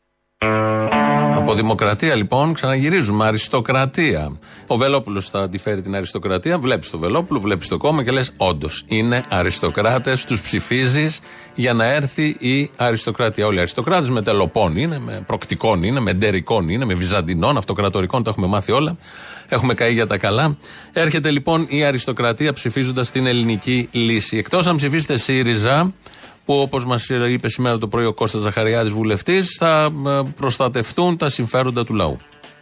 Από 1.36 1.54
δημοκρατία 1.54 2.16
λοιπόν 2.16 2.54
ξαναγυρίζουμε. 2.54 3.26
Αριστοκρατία. 3.26 4.40
Ο 4.68 4.78
Βελόπουλος 4.78 5.30
θα 5.30 5.40
αντιφέρει 5.40 5.82
την 5.82 5.96
αριστοκρατία. 5.96 6.60
Βλέπεις 6.60 6.90
το 6.90 6.98
Βελόπουλο, 6.98 7.40
βλέπεις 7.40 7.68
το 7.68 7.78
κόμμα 7.78 8.04
και 8.04 8.12
λες: 8.12 8.34
Όντως 8.38 8.84
είναι 8.88 9.26
αριστοκράτες, 9.30 10.26
τους 10.26 10.42
ψηφίζεις 10.42 11.20
για 11.56 11.74
να 11.74 11.86
έρθει 11.86 12.36
η 12.40 12.72
αριστοκρατία. 12.76 13.46
Όλοι 13.46 13.56
οι 13.56 13.60
αριστοκράτες 13.60 14.10
με 14.10 14.22
τελοπών 14.22 14.78
είναι, 14.78 15.00
με 15.00 15.24
προκτικών 15.28 15.84
είναι, 15.84 16.00
με 16.00 16.14
ντερικών 16.14 16.70
είναι, 16.70 16.86
με 16.86 16.94
βυζαντινών, 16.94 17.58
αυτοκρατορικών, 17.58 18.24
τα 18.24 18.30
έχουμε 18.30 18.48
μάθει 18.48 18.72
όλα. 18.72 18.98
Έχουμε 19.48 19.74
καεί 19.74 19.94
για 19.94 20.08
τα 20.08 20.18
καλά. 20.18 20.58
Έρχεται 20.94 21.32
λοιπόν 21.32 21.66
η 21.70 21.84
αριστοκρατία 21.84 22.54
ψηφίζοντας 22.54 23.12
την 23.12 23.26
ελληνική 23.26 23.89
λύση. 23.92 24.38
Εκτός 24.38 24.68
αν 24.68 24.76
ψηφίσετε 24.76 25.18
ΣΥΡΙΖΑ, 25.18 25.94
που 26.46 26.54
όπως 26.60 26.86
μας 26.86 27.10
είπε 27.10 27.50
σήμερα 27.50 27.78
το 27.78 27.88
πρωί 27.88 28.06
ο 28.06 28.14
Κώστας 28.14 28.42
Ζαχαριάδης 28.42 28.92
βουλευτής, 28.92 29.56
θα 29.60 29.92
ε, 30.08 30.22
προστατευτούν 30.39 31.18
τα 31.18 31.30
συμφέροντα 31.30 31.84
του 31.86 31.94
λαού. 31.94 32.18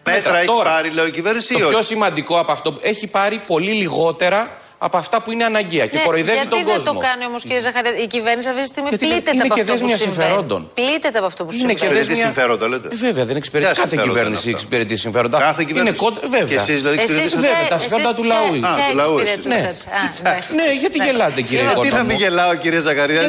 Μέτρα 0.05 0.37
έχει 0.37 0.49
πάρει, 0.63 0.89
λέω 0.89 1.05
η 1.07 1.11
κυβέρνηση. 1.11 1.53
Το 1.59 1.67
πιο 1.67 1.81
σημαντικό 1.81 2.39
από 2.39 2.51
αυτό 2.51 2.77
έχει 2.81 3.07
πάρει 3.07 3.41
πολύ 3.47 3.71
λιγότερα 3.71 4.51
από 4.81 4.97
αυτά 4.97 5.21
που 5.21 5.31
είναι 5.31 5.43
αναγκαία 5.43 5.87
και 5.87 5.97
Ναι, 5.97 6.03
κοροϊδεύει 6.03 6.37
γιατί 6.37 6.49
τον 6.49 6.63
κόσμο. 6.63 6.83
δεν 6.83 6.93
το 6.93 6.99
κάνει 6.99 7.25
όμως, 7.25 7.41
κύριε 7.41 7.59
Ζαχαρία. 7.59 7.97
Η 8.05 8.07
κυβέρνηση 8.07 8.47
αυτή 8.49 8.61
τη 8.61 8.67
στιγμή 8.67 8.89
Γιατί 8.89 9.05
πλήττεται 9.05 9.31
είναι 9.35 9.43
από 9.43 9.53
και 9.55 9.61
αυτό 9.61 9.73
που 9.73 9.79
δέσμια 9.79 9.97
συμβαίνει. 9.97 10.21
συμφερόντων. 10.23 10.61
Πλήττεται 10.73 11.17
από 11.21 11.27
αυτό 11.31 11.41
που 11.45 11.51
Είναι 11.53 11.73
και 11.73 11.77
συμβαίνει. 11.85 11.99
δέσμια- 12.05 12.25
συμφέροντα, 12.25 12.65
λέτε. 12.67 12.87
Ε, 12.91 12.95
Βέβαια, 12.95 13.25
δεν 13.29 13.35
εξυπηρετεί. 13.35 13.71
Ποια 13.71 13.77
Κάθε 13.81 13.89
συμφέροντα 13.89 14.13
κυβέρνηση 14.13 14.47
είναι 14.47 14.55
αυτά; 14.57 14.67
εξυπηρετεί 14.67 14.95
συμφέροντα. 15.05 15.37
Κάθε 15.47 15.63
κυβέρνηση. 15.69 15.95
Είναι 15.95 16.03
κόντρα, 16.05 16.25
βέβαια. 16.37 16.47
Και 16.53 16.55
εσείς 16.63 16.77
δηλαδή 16.81 16.97
εξυπηρετήσατε 17.01 17.41
Βέβαια, 17.47 17.67
τα 17.73 17.75
Εσείς 17.75 17.81
συμφέροντα 17.87 18.11
του 18.17 18.23
ποια- 18.25 18.33
λαού 18.35 18.49
είναι. 18.55 18.67
Α, 18.67 18.73
ποια 18.79 18.87
του 18.91 18.97
λαού 19.01 19.15
εσείς. 19.17 19.29
εξυπηρετούσατε; 19.35 19.89
Α, 19.99 20.01
εντάξει. 20.21 20.47
Ναι, 20.59 20.67
γιατί 20.83 20.97
γελάτε, 21.05 21.39
κύριε 21.47 21.63
Γιατί 21.63 21.75
Κόρτα 21.79 21.97
να 21.97 22.03
μου. 22.03 22.09
μην 22.09 22.17
γελάω, 22.23 22.53
κύριε 22.63 22.79
Ζακαρία. 22.87 23.21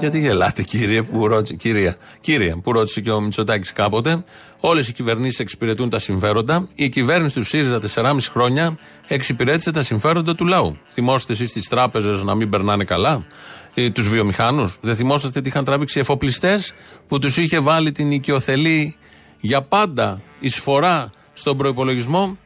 Γιατί 0.00 0.18
γελάτε, 0.18 0.62
κύριε, 0.62 1.02
που 1.02 1.26
ρώτησε, 1.26 1.54
κυρία, 1.54 1.96
κύριε, 2.20 2.54
που 2.56 2.72
ρώτησε 2.72 3.00
και 3.00 3.10
ο 3.10 3.20
Μητσοτάκης 3.20 3.72
κάποτε. 3.72 4.24
Όλες 4.60 4.88
οι 4.88 4.92
κυβερνήσεις 4.92 5.38
εξυπηρετούν 5.38 5.90
τα 5.90 5.98
συμφέροντα. 5.98 6.68
Η 6.74 6.88
κυβέρνηση 6.88 7.34
του 7.34 7.42
ΣΥΡΙΖΑ 7.42 7.78
4,5 7.94 8.16
χρόνια 8.30 8.78
εξυπηρέτησε 9.06 9.70
τα 9.70 9.82
συμφέροντα 9.82 10.34
του 10.34 10.46
λαού. 10.46 10.76
Θυμόσαστε 10.88 11.32
εσείς 11.32 11.52
τις 11.52 11.68
τράπεζες 11.68 12.22
να 12.22 12.34
μην 12.34 12.50
περνάνε 12.50 12.84
καλά, 12.84 13.26
τους 13.92 14.08
βιομηχάνους; 14.08 14.76
Δεν 14.80 14.96
θυμόσαστε 14.96 15.40
τι 15.40 15.48
είχαν 15.48 15.64
τραβήξει 15.64 15.98
οι 15.98 16.00
εφοπλιστές 16.00 16.72
που 17.08 17.18
τους 17.18 17.36
είχε 17.36 17.58
βάλει 17.58 17.92
την 17.92 18.10
οικειοθελή 18.10 18.96
για 19.40 19.62
πάντα 19.62 20.20
εισφορά 20.40 21.12
στον 21.32 21.56
προπολογισμό. 21.56 22.38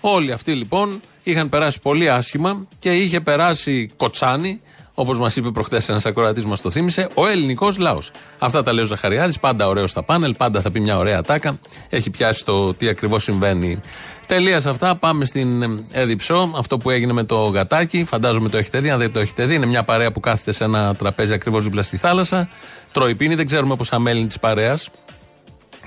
Όλοι 0.00 0.32
αυτοί 0.32 0.52
λοιπόν 0.52 1.00
είχαν 1.22 1.48
περάσει 1.48 1.80
πολύ 1.80 2.10
άσχημα 2.10 2.66
και 2.78 2.96
είχε 2.96 3.20
περάσει 3.20 3.90
κοτσάνι, 3.96 4.60
όπως 4.98 5.18
μας 5.18 5.36
είπε 5.36 5.50
προχθές 5.50 5.88
ένας 5.88 6.06
ακροατής, 6.06 6.44
μας 6.44 6.60
το 6.60 6.70
θύμισε, 6.70 7.08
ο 7.14 7.26
ελληνικός 7.26 7.78
λαός. 7.78 8.10
Αυτά 8.38 8.62
τα 8.62 8.72
λέει 8.72 8.84
ο 8.84 8.86
Ζαχαριάδη, 8.86 9.38
πάντα 9.40 9.68
ωραίο 9.68 9.86
στα 9.86 10.02
πάνελ, 10.02 10.34
πάντα 10.34 10.60
θα 10.60 10.70
πει 10.70 10.80
μια 10.80 10.98
ωραία 10.98 11.22
τάκα. 11.22 11.58
Έχει 11.88 12.10
πιάσει 12.10 12.44
το 12.44 12.74
τι 12.74 12.88
ακριβώς 12.88 13.22
συμβαίνει. 13.22 13.80
Τελεία 14.26 14.60
σε 14.60 14.68
αυτά, 14.68 14.96
πάμε 14.96 15.24
στην 15.24 15.80
Έδιψο. 15.90 16.52
Αυτό 16.56 16.78
που 16.78 16.90
έγινε 16.90 17.12
με 17.12 17.24
το 17.24 17.46
γατάκι, 17.46 18.04
φαντάζομαι 18.04 18.48
το 18.48 18.56
έχετε 18.56 18.80
δει. 18.80 18.90
Αν 18.90 18.98
δεν 18.98 19.12
το 19.12 19.20
έχετε 19.20 19.46
δει, 19.46 19.54
είναι 19.54 19.66
μια 19.66 19.82
παρέα 19.82 20.12
που 20.12 20.20
κάθεται 20.20 20.52
σε 20.52 20.64
ένα 20.64 20.94
τραπέζι 20.94 21.32
ακριβώς 21.32 21.64
δίπλα 21.64 21.82
στη 21.82 21.96
θάλασσα. 21.96 22.48
Τρώει 22.92 23.14
πίνει, 23.14 23.34
δεν 23.34 23.46
ξέρουμε 23.46 23.76
πόσα 23.76 23.98
μέλη 23.98 24.26
της 24.26 24.38
παρέας. 24.38 24.90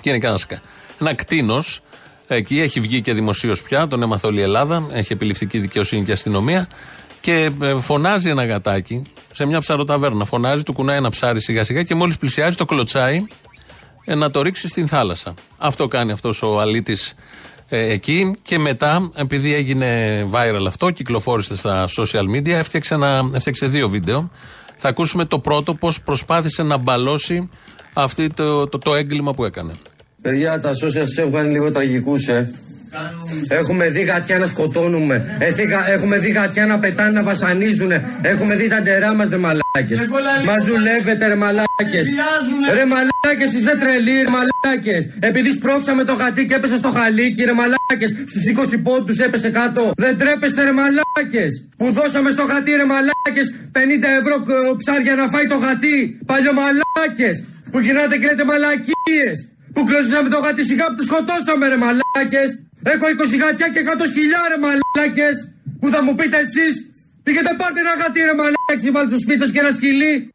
Και 0.01 0.09
είναι 0.09 0.19
κανένας 0.19 0.45
ένα 0.99 1.13
κτίνος. 1.15 1.81
Εκεί 2.27 2.59
έχει 2.59 2.79
βγει 2.79 3.01
και 3.01 3.13
δημοσίως 3.13 3.61
πια, 3.61 3.87
τον 3.87 4.01
έμαθε 4.01 4.27
όλη 4.27 4.39
η 4.39 4.41
Ελλάδα. 4.41 4.87
Έχει 4.91 5.13
επιληφθική 5.13 5.59
δικαιοσύνη 5.59 6.03
και 6.03 6.11
αστυνομία. 6.11 6.67
Και 7.21 7.51
ε, 7.61 7.79
φωνάζει 7.79 8.29
ένα 8.29 8.45
γατάκι 8.45 9.01
σε 9.33 9.45
μια 9.45 9.59
ψαροταβέρνα. 9.59 10.25
Φωνάζει, 10.25 10.63
του 10.63 10.73
κουνάει 10.73 10.97
ένα 10.97 11.09
ψάρι 11.09 11.41
σιγά 11.41 11.63
σιγά 11.63 11.83
και 11.83 11.95
μόλις 11.95 12.17
πλησιάζει 12.17 12.55
το 12.55 12.65
κλωτσάει 12.65 13.25
ε, 14.05 14.15
να 14.15 14.29
το 14.29 14.41
ρίξει 14.41 14.67
στην 14.67 14.87
θάλασσα. 14.87 15.33
Αυτό 15.57 15.87
κάνει 15.87 16.11
αυτός 16.11 16.41
ο 16.41 16.59
αλήτης 16.59 17.13
ε, 17.69 17.91
εκεί. 17.91 18.35
Και 18.41 18.59
μετά, 18.59 19.11
επειδή 19.15 19.53
έγινε 19.53 20.21
viral 20.31 20.65
αυτό, 20.67 20.91
κυκλοφόρησε 20.91 21.55
στα 21.55 21.87
social 21.97 22.35
media, 22.35 22.47
έφτιαξε, 22.47 22.93
ένα, 22.93 23.29
έφτιαξε 23.33 23.67
δύο 23.67 23.89
βίντεο. 23.89 24.31
Θα 24.77 24.89
ακούσουμε 24.89 25.25
το 25.25 25.39
πρώτο 25.39 25.73
πώς 25.73 26.01
προσπάθησε 26.01 26.63
να 26.63 26.77
μπαλώσει 26.77 27.49
αυτό 27.93 28.27
το, 28.33 28.67
το, 28.67 28.77
το 28.77 28.95
έγκλημα 28.95 29.33
που 29.33 29.45
έκανε. 29.45 29.73
Παιδιά, 30.21 30.59
τα 30.59 30.71
social 30.71 31.05
σε 31.05 31.21
έχουν 31.21 31.33
κάνει 31.33 31.51
λίγο 31.51 31.71
τραγικούς, 31.71 32.27
ε. 32.27 32.51
Έχουμε 33.59 33.89
δει 33.89 34.01
γατιά 34.01 34.37
να 34.39 34.45
σκοτώνουμε. 34.45 35.15
Εθήκα- 35.39 35.89
Έχουμε 35.95 36.17
δει 36.17 36.29
γατιά 36.31 36.65
να 36.65 36.79
πετάνε, 36.79 37.11
να 37.11 37.23
βασανίζουν. 37.23 37.91
Έχουμε 38.21 38.55
δει 38.55 38.67
τα 38.67 38.81
ντερά 38.81 39.13
μας, 39.13 39.27
ρε 39.29 39.37
μαλάκες. 39.37 39.97
Μας 40.45 40.65
δουλεύετε, 40.65 41.27
ρε 41.27 41.35
μαλάκες. 41.43 42.05
Ρε 42.77 42.85
μαλάκες, 42.93 43.49
είστε 43.57 43.75
τρελοί, 43.81 44.15
ρε 44.25 44.31
μαλάκες. 44.37 45.01
Επειδή 45.29 45.49
σπρώξαμε 45.51 46.03
το 46.03 46.13
γατί 46.13 46.45
και 46.45 46.55
έπεσε 46.59 46.75
στο 46.75 46.89
χαλίκι, 46.97 47.43
ρε 47.43 47.53
μαλάκες. 47.53 48.09
Στους 48.31 48.43
20 48.45 48.77
πόντους 48.77 49.17
έπεσε 49.27 49.49
κάτω. 49.49 49.91
Δεν 49.97 50.17
τρέπεστε, 50.17 50.63
ρε 50.63 50.71
μαλάκες. 50.79 51.51
Που 51.77 51.91
δώσαμε 51.91 52.29
στο 52.35 52.43
γατί, 52.51 52.71
ρε 52.81 52.85
μαλάκες. 52.93 53.47
50 53.71 54.07
ευρώ 54.19 54.35
ε, 54.55 54.73
ψάρια 54.81 55.15
να 55.15 55.25
φάει 55.33 55.47
το 55.53 55.57
γατί. 55.65 56.17
Παλιομαλάκε. 56.25 57.29
Που 57.71 57.79
γυρνάτε 57.79 58.15
και 58.17 58.27
λέτε 58.29 58.45
μαλακίες. 58.51 59.37
Που 59.73 59.81
κλωσίσαμε 59.89 60.29
το 60.29 60.39
γατί 60.45 60.63
σιγά 60.71 60.85
που 60.89 60.95
του 60.95 61.05
σκοτώσαμε, 61.09 61.65
ρε 61.67 61.77
μαλάκες. 61.83 62.49
Έχω 62.83 63.05
20 63.05 63.37
γατιά 63.41 63.69
και 63.69 63.81
100 63.85 64.05
σκυλιά, 64.11 64.41
ρε 64.51 64.57
μαλάκες. 64.63 65.37
Που 65.79 65.89
θα 65.89 66.03
μου 66.03 66.15
πείτε 66.15 66.37
εσείς. 66.37 66.73
Πήγαινε 67.23 67.53
πάρτε 67.57 67.79
ένα 67.79 67.93
γατί, 68.03 68.19
ρε 68.19 68.33
μαλάκες. 68.39 68.91
Βάλτε 68.91 69.09
στο 69.09 69.19
σπίτι 69.19 69.39
σας 69.39 69.51
και 69.51 69.59
ένα 69.59 69.71
σκυλί. 69.75 70.29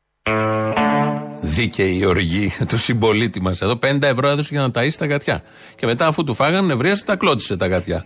Δίκαιη 1.40 1.98
η 2.00 2.04
οργή 2.04 2.52
του 2.68 2.78
συμπολίτη 2.78 3.42
μας 3.42 3.60
εδώ. 3.60 3.78
50 3.82 4.02
ευρώ 4.02 4.28
έδωσε 4.28 4.48
για 4.52 4.60
να 4.60 4.70
ταΐσει 4.74 4.96
τα 4.98 5.06
γατιά. 5.06 5.42
Και 5.76 5.86
μετά, 5.86 6.06
αφού 6.06 6.24
του 6.24 6.34
φάγανε, 6.34 6.66
νευρίασε, 6.66 7.04
τα 7.04 7.16
κλώτσισε 7.16 7.56
τα 7.56 7.66
γατιά. 7.66 8.04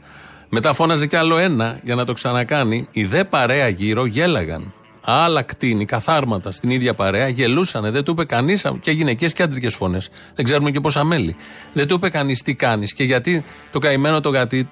Μετά 0.49 0.73
φώναζε 0.73 1.07
κι 1.07 1.17
άλλο 1.17 1.39
ένα 1.39 1.79
για 1.83 1.95
να 1.95 2.05
το 2.05 2.13
ξανακάνει. 2.13 2.89
Οι 2.93 3.05
δε 3.05 3.25
παρέα 3.25 3.69
γύρω 3.69 4.07
γέλαγαν. 4.07 4.73
Άλλα 5.11 5.43
κτίνη, 5.43 5.85
καθάρματα 5.85 6.51
στην 6.51 6.71
ίδια 6.71 6.95
παρέα, 6.95 7.29
γελούσανε. 7.29 7.91
Δεν 7.91 8.05
του 8.05 8.11
είπε 8.11 8.25
κανείς 8.25 8.65
και 8.81 8.91
γυναικές 8.91 9.33
και 9.33 9.43
άντρικες 9.43 9.75
φωνές. 9.75 10.09
Δεν 10.35 10.45
ξέρουμε 10.45 10.71
και 10.71 10.81
πόσα 10.81 11.05
μέλη. 11.05 11.37
Δεν 11.73 11.89
του 11.89 11.95
είπε 11.95 12.09
κανείς 12.09 12.43
τι 12.43 12.55
κάνεις 12.55 12.93
και 12.93 13.05
γιατί 13.05 13.45
το 13.73 13.79
καημένο 13.79 14.21
το 14.21 14.29
γατί, 14.29 14.69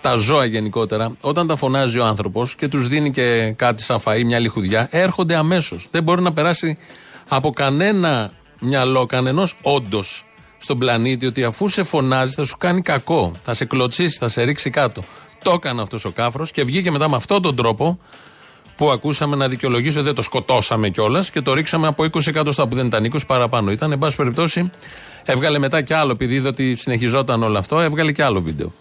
τα 0.00 0.16
ζώα 0.16 0.44
γενικότερα, 0.44 1.12
όταν 1.20 1.46
τα 1.46 1.56
φωνάζει 1.56 1.98
ο 1.98 2.04
άνθρωπος 2.04 2.54
και 2.54 2.68
τους 2.68 2.88
δίνει 2.88 3.10
και 3.10 3.52
κάτι 3.56 3.82
σαν 3.82 3.98
φαΐ, 4.04 4.22
μια 4.24 4.38
λιχουδιά, 4.38 4.88
έρχονται 4.90 5.34
αμέσως. 5.34 5.86
Δεν 5.90 6.02
μπορεί 6.02 6.22
να 6.22 6.32
περάσει 6.32 6.78
από 7.28 7.50
κανένα 7.50 8.32
μυαλό, 8.60 9.06
κανενός 9.06 9.54
όντως 9.62 10.26
στον 10.58 10.78
πλανήτη 10.78 11.26
ότι 11.26 11.44
αφού 11.44 11.68
σε 11.68 11.82
φωνάζει 11.82 12.34
θα 12.34 12.44
σου 12.44 12.56
κάνει 12.56 12.82
κακό, 12.82 13.32
θα 13.42 13.54
σε 13.54 13.64
κλωτσίσει, 13.64 14.18
θα 14.18 14.28
σε 14.28 14.42
ρίξει 14.42 14.70
κάτω. 14.70 15.02
Το 15.42 15.50
έκανε 15.50 15.82
αυτός 15.82 16.04
ο 16.04 16.10
κάφρος 16.10 16.50
και 16.50 16.64
βγήκε 16.64 16.90
μετά 16.90 17.08
με 17.08 17.16
αυτόν 17.16 17.42
τον 17.42 17.56
τρόπο 17.56 17.98
που 18.78 18.90
ακούσαμε 18.90 19.36
να 19.36 19.48
δικαιολογήσει 19.48 19.96
ότι 19.96 20.06
δεν 20.06 20.14
το 20.14 20.22
σκοτώσαμε 20.22 20.88
κιόλας 20.88 21.30
και 21.30 21.40
το 21.40 21.54
ρίξαμε 21.54 21.86
από 21.86 22.04
20 22.04 22.26
εκατοστά 22.26 22.68
που 22.68 22.74
δεν 22.74 22.86
ήταν 22.86 23.10
20 23.12 23.18
παραπάνω. 23.26 23.70
Ήταν, 23.70 23.92
εν 23.92 23.98
πάση 23.98 24.16
περιπτώσει, 24.16 24.70
έβγαλε 25.24 25.58
μετά 25.58 25.82
κι 25.82 25.94
άλλο, 25.94 26.12
επειδή 26.12 26.34
είδε 26.34 26.48
ότι 26.48 26.76
συνεχιζόταν 26.76 27.42
όλο 27.42 27.58
αυτό, 27.58 27.80
έβγαλε 27.80 28.12
κι 28.12 28.22
άλλο 28.22 28.40
βίντεο. 28.40 28.72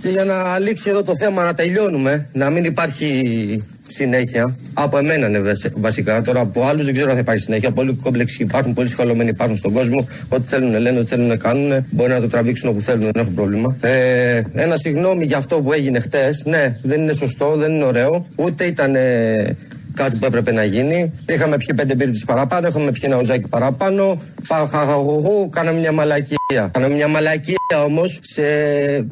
Και 0.00 0.08
για 0.08 0.24
να 0.24 0.58
λήξει 0.58 0.90
εδώ 0.90 1.02
το 1.02 1.16
θέμα, 1.16 1.42
να 1.42 1.54
τελειώνουμε, 1.54 2.28
να 2.32 2.50
μην 2.50 2.64
υπάρχει 2.64 3.64
συνέχεια. 3.88 4.56
Από 4.74 4.98
εμένα 4.98 5.26
είναι 5.28 5.38
βασι- 5.38 5.72
βασικά. 5.76 6.22
Τώρα 6.22 6.40
από 6.40 6.66
άλλους 6.66 6.84
δεν 6.84 6.94
ξέρω 6.94 7.08
αν 7.08 7.14
θα 7.14 7.20
υπάρχει 7.20 7.42
συνέχεια. 7.42 7.70
Πολλοί 7.70 7.94
κόμπλεξοι 7.94 8.42
υπάρχουν, 8.42 8.72
πολλοί 8.74 8.88
σχολωμένοι 8.88 9.28
υπάρχουν 9.28 9.56
στον 9.56 9.72
κόσμο. 9.72 10.06
Ό,τι 10.28 10.46
θέλουν 10.48 10.80
λένε, 10.80 10.98
ό,τι 10.98 11.08
θέλουν 11.08 11.38
κάνουν. 11.38 11.86
Μπορεί 11.90 12.10
να 12.10 12.20
το 12.20 12.26
τραβήξουν 12.26 12.68
όπου 12.68 12.80
θέλουν, 12.80 13.00
δεν 13.00 13.12
έχω 13.22 13.30
πρόβλημα. 13.30 13.76
Ε, 13.80 14.40
ένα 14.54 14.76
συγγνώμη 14.76 15.24
για 15.24 15.36
αυτό 15.36 15.62
που 15.62 15.72
έγινε 15.72 16.00
χτες. 16.00 16.42
Ναι, 16.46 16.76
δεν 16.82 17.00
είναι 17.00 17.12
σωστό, 17.12 17.56
δεν 17.56 17.72
είναι 17.72 17.84
ωραίο. 17.84 18.26
Ούτε 18.36 18.64
ήταν 18.64 18.94
ε, 18.94 19.56
κάτι 19.96 20.16
που 20.16 20.26
έπρεπε 20.26 20.52
να 20.52 20.64
γίνει. 20.64 21.12
Είχαμε 21.28 21.56
πιει 21.56 21.74
πέντε 21.76 21.94
μπύρτες 21.94 22.24
παραπάνω, 22.26 22.68
είχαμε 22.68 22.90
πιει 22.90 23.02
ένα 23.04 23.16
ουζάκι 23.16 23.48
παραπάνω. 23.48 24.20
Παχαγωγού, 24.48 25.48
κάναμε 25.48 25.78
μια 25.78 25.92
μαλακία. 25.92 26.70
Κάναμε 26.70 26.94
μια 26.94 27.08
μαλακία 27.08 27.56
όμως 27.84 28.18
σε 28.22 28.42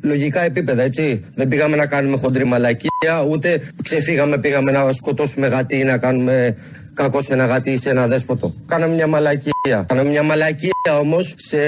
λογικά 0.02 0.40
επίπεδα, 0.40 0.82
έτσι. 0.82 1.20
Δεν 1.34 1.48
πήγαμε 1.48 1.76
να 1.76 1.86
κάνουμε 1.86 2.16
χοντρή 2.16 2.44
μαλακία, 2.44 3.26
ούτε 3.30 3.60
ξεφύγαμε, 3.82 4.38
πήγαμε 4.38 4.72
να 4.72 4.92
σκοτώσουμε 4.92 5.46
γατί 5.46 5.76
ή 5.78 5.84
να 5.84 5.98
κάνουμε 5.98 6.56
κακό 6.94 7.22
σε 7.22 7.32
ένα 7.32 7.44
γατί 7.44 7.70
ή 7.70 7.78
σε 7.78 7.90
ένα 7.90 8.06
δέσποτο. 8.06 8.54
Κάναμε 8.66 8.94
μια 8.94 9.06
μαλακία. 9.06 9.84
Κάναμε 9.86 10.08
μια 10.08 10.22
μαλακία 10.22 10.98
όμως 11.00 11.34
σε 11.36 11.58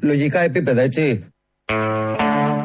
λογικά 0.00 0.40
επίπεδα, 0.40 0.82
έτσι. 0.82 1.20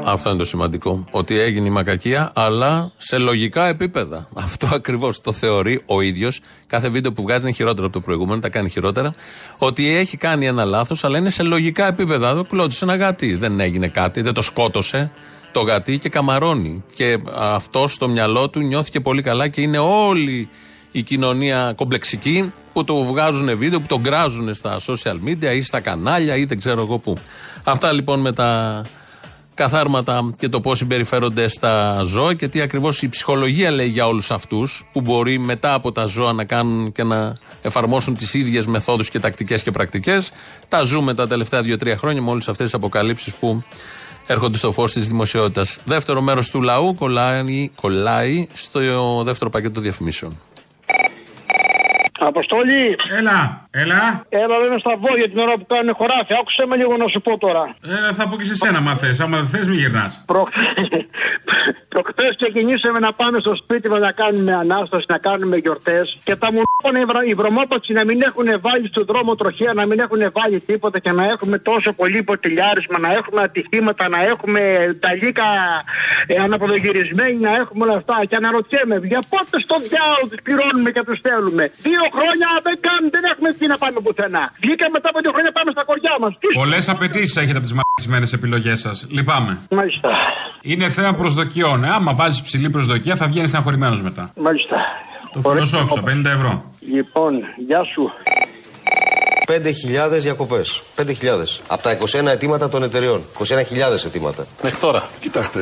Αυτό 0.05 0.29
είναι 0.29 0.37
το 0.37 0.45
σημαντικό. 0.45 1.03
Ότι 1.11 1.39
έγινε 1.39 1.67
η 1.67 1.69
μακακία, 1.69 2.31
αλλά 2.35 2.91
σε 2.97 3.17
λογικά 3.17 3.67
επίπεδα. 3.67 4.27
Αυτό 4.33 4.67
ακριβώς 4.73 5.21
το 5.21 5.31
θεωρεί 5.31 5.81
ο 5.85 6.01
ίδιος. 6.01 6.39
Κάθε 6.67 6.89
βίντεο 6.89 7.11
που 7.13 7.21
βγάζει 7.21 7.41
είναι 7.41 7.51
χειρότερο 7.51 7.85
από 7.85 7.93
το 7.93 8.01
προηγούμενο, 8.01 8.39
τα 8.39 8.49
κάνει 8.49 8.69
χειρότερα. 8.69 9.15
Ότι 9.59 9.95
έχει 9.95 10.17
κάνει 10.17 10.45
ένα 10.45 10.65
λάθος, 10.65 11.03
αλλά 11.03 11.17
είναι 11.17 11.29
σε 11.29 11.43
λογικά 11.43 11.87
επίπεδα. 11.87 12.35
Το 12.35 12.43
κλώτησε 12.43 12.83
ένα 12.85 12.95
γάτι. 12.95 13.35
Δεν 13.35 13.59
έγινε 13.59 13.87
κάτι, 13.87 14.21
δεν 14.21 14.33
το 14.33 14.41
σκότωσε 14.41 15.11
το 15.51 15.61
γατί 15.61 15.97
και 15.97 16.09
καμαρώνει. 16.09 16.83
Και 16.95 17.19
αυτό 17.35 17.87
στο 17.87 18.07
μυαλό 18.07 18.49
του 18.49 18.59
νιώθηκε 18.59 18.99
πολύ 18.99 19.21
καλά 19.21 19.47
και 19.47 19.61
είναι 19.61 19.77
όλη 19.77 20.49
η 20.91 21.01
κοινωνία 21.01 21.73
κομπλεξική 21.75 22.51
που 22.73 22.83
το 22.83 23.03
βγάζουν 23.03 23.57
βίντεο, 23.57 23.79
που 23.79 23.87
το 23.87 23.99
γκράζουν 23.99 24.53
στα 24.53 24.79
social 24.87 25.15
media 25.25 25.55
ή 25.55 25.61
στα 25.61 25.79
κανάλια 25.79 26.35
ή 26.35 26.45
δεν 26.45 26.59
ξέρω 26.59 26.81
εγώ 26.81 26.97
πού. 26.97 27.17
Αυτά 27.63 27.91
λοιπόν 27.91 28.19
με 28.19 28.31
τα 28.31 28.81
καθάρματα 29.53 30.33
και 30.37 30.49
το 30.49 30.61
πώς 30.61 30.77
συμπεριφέρονται 30.77 31.47
στα 31.47 32.01
ζώα 32.05 32.33
και 32.33 32.47
τι 32.47 32.61
ακριβώς 32.61 33.01
η 33.01 33.09
ψυχολογία 33.09 33.71
λέει 33.71 33.87
για 33.87 34.07
όλους 34.07 34.31
αυτούς 34.31 34.83
που 34.91 35.01
μπορεί 35.01 35.37
μετά 35.39 35.73
από 35.73 35.91
τα 35.91 36.05
ζώα 36.05 36.33
να 36.33 36.43
κάνουν 36.43 36.91
και 36.91 37.03
να 37.03 37.37
εφαρμόσουν 37.61 38.15
τις 38.15 38.33
ίδιες 38.33 38.65
μεθόδους 38.65 39.09
και 39.09 39.19
τακτικές 39.19 39.63
και 39.63 39.71
πρακτικές. 39.71 40.31
Τα 40.67 40.81
ζούμε 40.81 41.13
τα 41.13 41.27
τελευταία 41.27 41.61
2-3 41.61 41.95
χρόνια 41.97 42.21
με 42.21 42.29
όλες 42.29 42.47
αυτές 42.47 42.65
τις 42.65 42.73
αποκαλύψεις 42.73 43.33
που 43.33 43.63
έρχονται 44.27 44.57
στο 44.57 44.71
φως 44.71 44.93
της 44.93 45.07
δημοσιότητας. 45.07 45.79
Δεύτερο 45.85 46.21
μέρος 46.21 46.49
του 46.49 46.61
λαού 46.61 46.95
κολλάει, 46.95 47.69
κολλάει 47.81 48.47
στο 48.53 49.23
δεύτερο 49.23 49.49
πακέτο 49.49 49.81
διαφημίσεων. 49.81 50.39
Αποστόλη. 52.25 52.95
Έλα, 53.19 53.67
έλα. 53.71 54.25
Έλα, 54.29 54.57
λέμε 54.57 54.77
στα 54.79 54.97
βόδια 54.97 55.29
την 55.29 55.37
ώρα 55.37 55.53
που 55.57 55.65
κάνουν 55.65 55.93
χωράφι. 55.95 56.33
Άκουσε 56.39 56.65
με 56.65 56.75
λίγο 56.75 56.97
να 56.97 57.07
σου 57.07 57.21
πω 57.21 57.37
τώρα. 57.37 57.75
Ε, 58.09 58.13
θα 58.13 58.27
πω 58.27 58.35
και 58.37 58.43
σε 58.43 58.55
σένα, 58.55 58.79
μα 58.81 58.95
θες. 58.95 59.19
Άμα 59.19 59.37
δεν 59.37 59.45
θες, 59.45 59.67
μη 59.67 59.75
γυρνάς. 59.75 60.25
Προχθές 61.89 62.35
ξεκινήσαμε 62.41 62.99
να 62.99 63.13
πάμε 63.13 63.39
στο 63.39 63.55
σπίτι 63.55 63.89
μας 63.89 63.99
να 63.99 64.11
κάνουμε 64.11 64.55
ανάσταση, 64.55 65.05
να 65.07 65.17
κάνουμε 65.17 65.57
γιορτές 65.57 66.17
και 66.23 66.35
τα 66.35 66.51
μου 66.51 66.61
οι- 66.89 67.29
οι 67.29 67.33
βρωμόπατσοι 67.41 67.91
να 67.93 68.03
μην 68.05 68.19
έχουν 68.29 68.47
βάλει 68.67 68.87
στον 68.87 69.05
δρόμο 69.11 69.35
τροχέα, 69.35 69.73
να 69.73 69.85
μην 69.89 69.99
έχουν 69.99 70.21
βάλει 70.39 70.59
τίποτα 70.69 70.97
και 70.99 71.11
να 71.11 71.23
έχουμε 71.33 71.57
τόσο 71.57 71.89
πολύ 72.01 72.23
ποτηλιάρισμα, 72.23 72.97
να 73.05 73.09
έχουμε 73.19 73.41
ατυχήματα, 73.41 74.03
να 74.15 74.19
έχουμε 74.31 74.61
τα 75.03 75.09
λύκα 75.21 75.47
ε, 76.27 76.35
αναποδογυρισμένοι, 76.45 77.37
να 77.47 77.51
έχουμε 77.61 77.81
όλα 77.85 77.95
αυτά. 78.01 78.15
Και 78.29 78.35
αναρωτιέμαι, 78.41 78.95
για 79.13 79.21
πότε 79.33 79.55
στο 79.65 79.75
διάολο 79.89 80.25
τους 80.31 80.39
πληρώνουμε 80.45 80.89
και 80.95 81.03
τους 81.07 81.17
στέλνουμε. 81.21 81.63
Δύο 81.87 82.03
χρόνια 82.15 82.47
δεν 82.67 82.75
κάνουμε, 82.87 83.09
δεν 83.15 83.23
έχουμε 83.31 83.49
τι 83.59 83.65
να 83.73 83.77
πάμε 83.83 83.97
πουθενά. 84.05 84.43
Βγήκα 84.63 84.85
μετά 84.95 85.07
από 85.11 85.19
δύο 85.23 85.31
χρόνια 85.35 85.51
πάμε 85.57 85.69
στα 85.75 85.83
κοριά 85.89 86.13
μας. 86.23 86.31
Πολλές 86.63 86.89
απαιτήσεις 86.93 87.35
έχετε 87.41 87.57
από 87.59 87.65
τις 87.67 87.75
μαγισμένε 87.79 88.27
επιλογές 88.39 88.79
σας. 88.85 88.95
Λυπάμαι. 89.09 89.53
Μάλιστα. 89.79 90.09
Είναι 90.61 90.89
θέμα 90.89 91.13
προσδοκιών. 91.13 91.83
Ε, 91.83 91.89
άμα 91.97 92.13
βάζεις 92.13 92.41
ψηλή 92.41 92.69
προσδοκία 92.69 93.15
θα 93.15 93.25
βγαίνεις 93.27 93.49
στεναχωρημένος 93.49 94.01
μετά. 94.01 94.23
Μάλιστα. 94.35 94.77
Το 95.33 95.41
φιλοσόφισα, 95.41 96.03
50 96.05 96.25
ευρώ. 96.25 96.63
Λοιπόν, 96.79 97.33
γεια 97.67 97.83
σου. 97.83 98.11
5.000 99.47 100.19
διακοπές. 100.19 100.81
5.000. 100.95 101.03
Από 101.67 101.81
τα 101.81 101.91
21 101.91 102.25
αιτήματα 102.27 102.69
των 102.69 102.83
εταιρεών. 102.83 103.21
21.000 103.37 104.05
αιτήματα. 104.05 104.45
Μέχρι 104.63 104.79
τώρα. 104.79 105.03
Κοιτάξτε, 105.19 105.59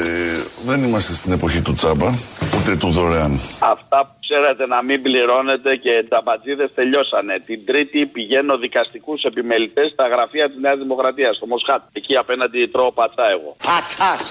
δεν 0.66 0.84
είμαστε 0.84 1.14
στην 1.14 1.32
εποχή 1.32 1.62
του 1.62 1.74
τσάμπα, 1.74 2.14
ούτε 2.60 2.76
του 2.76 2.90
δωρεάν. 2.90 3.40
Αυτά 3.60 4.06
που 4.06 4.19
ξέρατε 4.30 4.68
να 4.68 4.84
μην 4.84 5.02
πληρώνετε 5.02 5.76
και 5.76 6.06
τα 6.10 6.22
μπατζίδες 6.24 6.70
τελειώσανε. 6.76 7.34
Την 7.46 7.66
Τρίτη 7.66 8.06
πηγαίνω 8.06 8.58
δικαστικούς 8.58 9.24
επιμελητές 9.24 9.88
στα 9.96 10.08
γραφεία 10.08 10.46
της 10.50 10.60
Νέας 10.60 10.78
Δημοκρατίας, 10.78 11.36
στο 11.36 11.46
Μοσχάτ. 11.46 11.82
Εκεί 11.94 12.16
απέναντι 12.18 12.68
τρώω 12.68 12.92
πατσά 12.92 13.30
εγώ. 13.36 13.56
Πατσάς, 13.70 14.22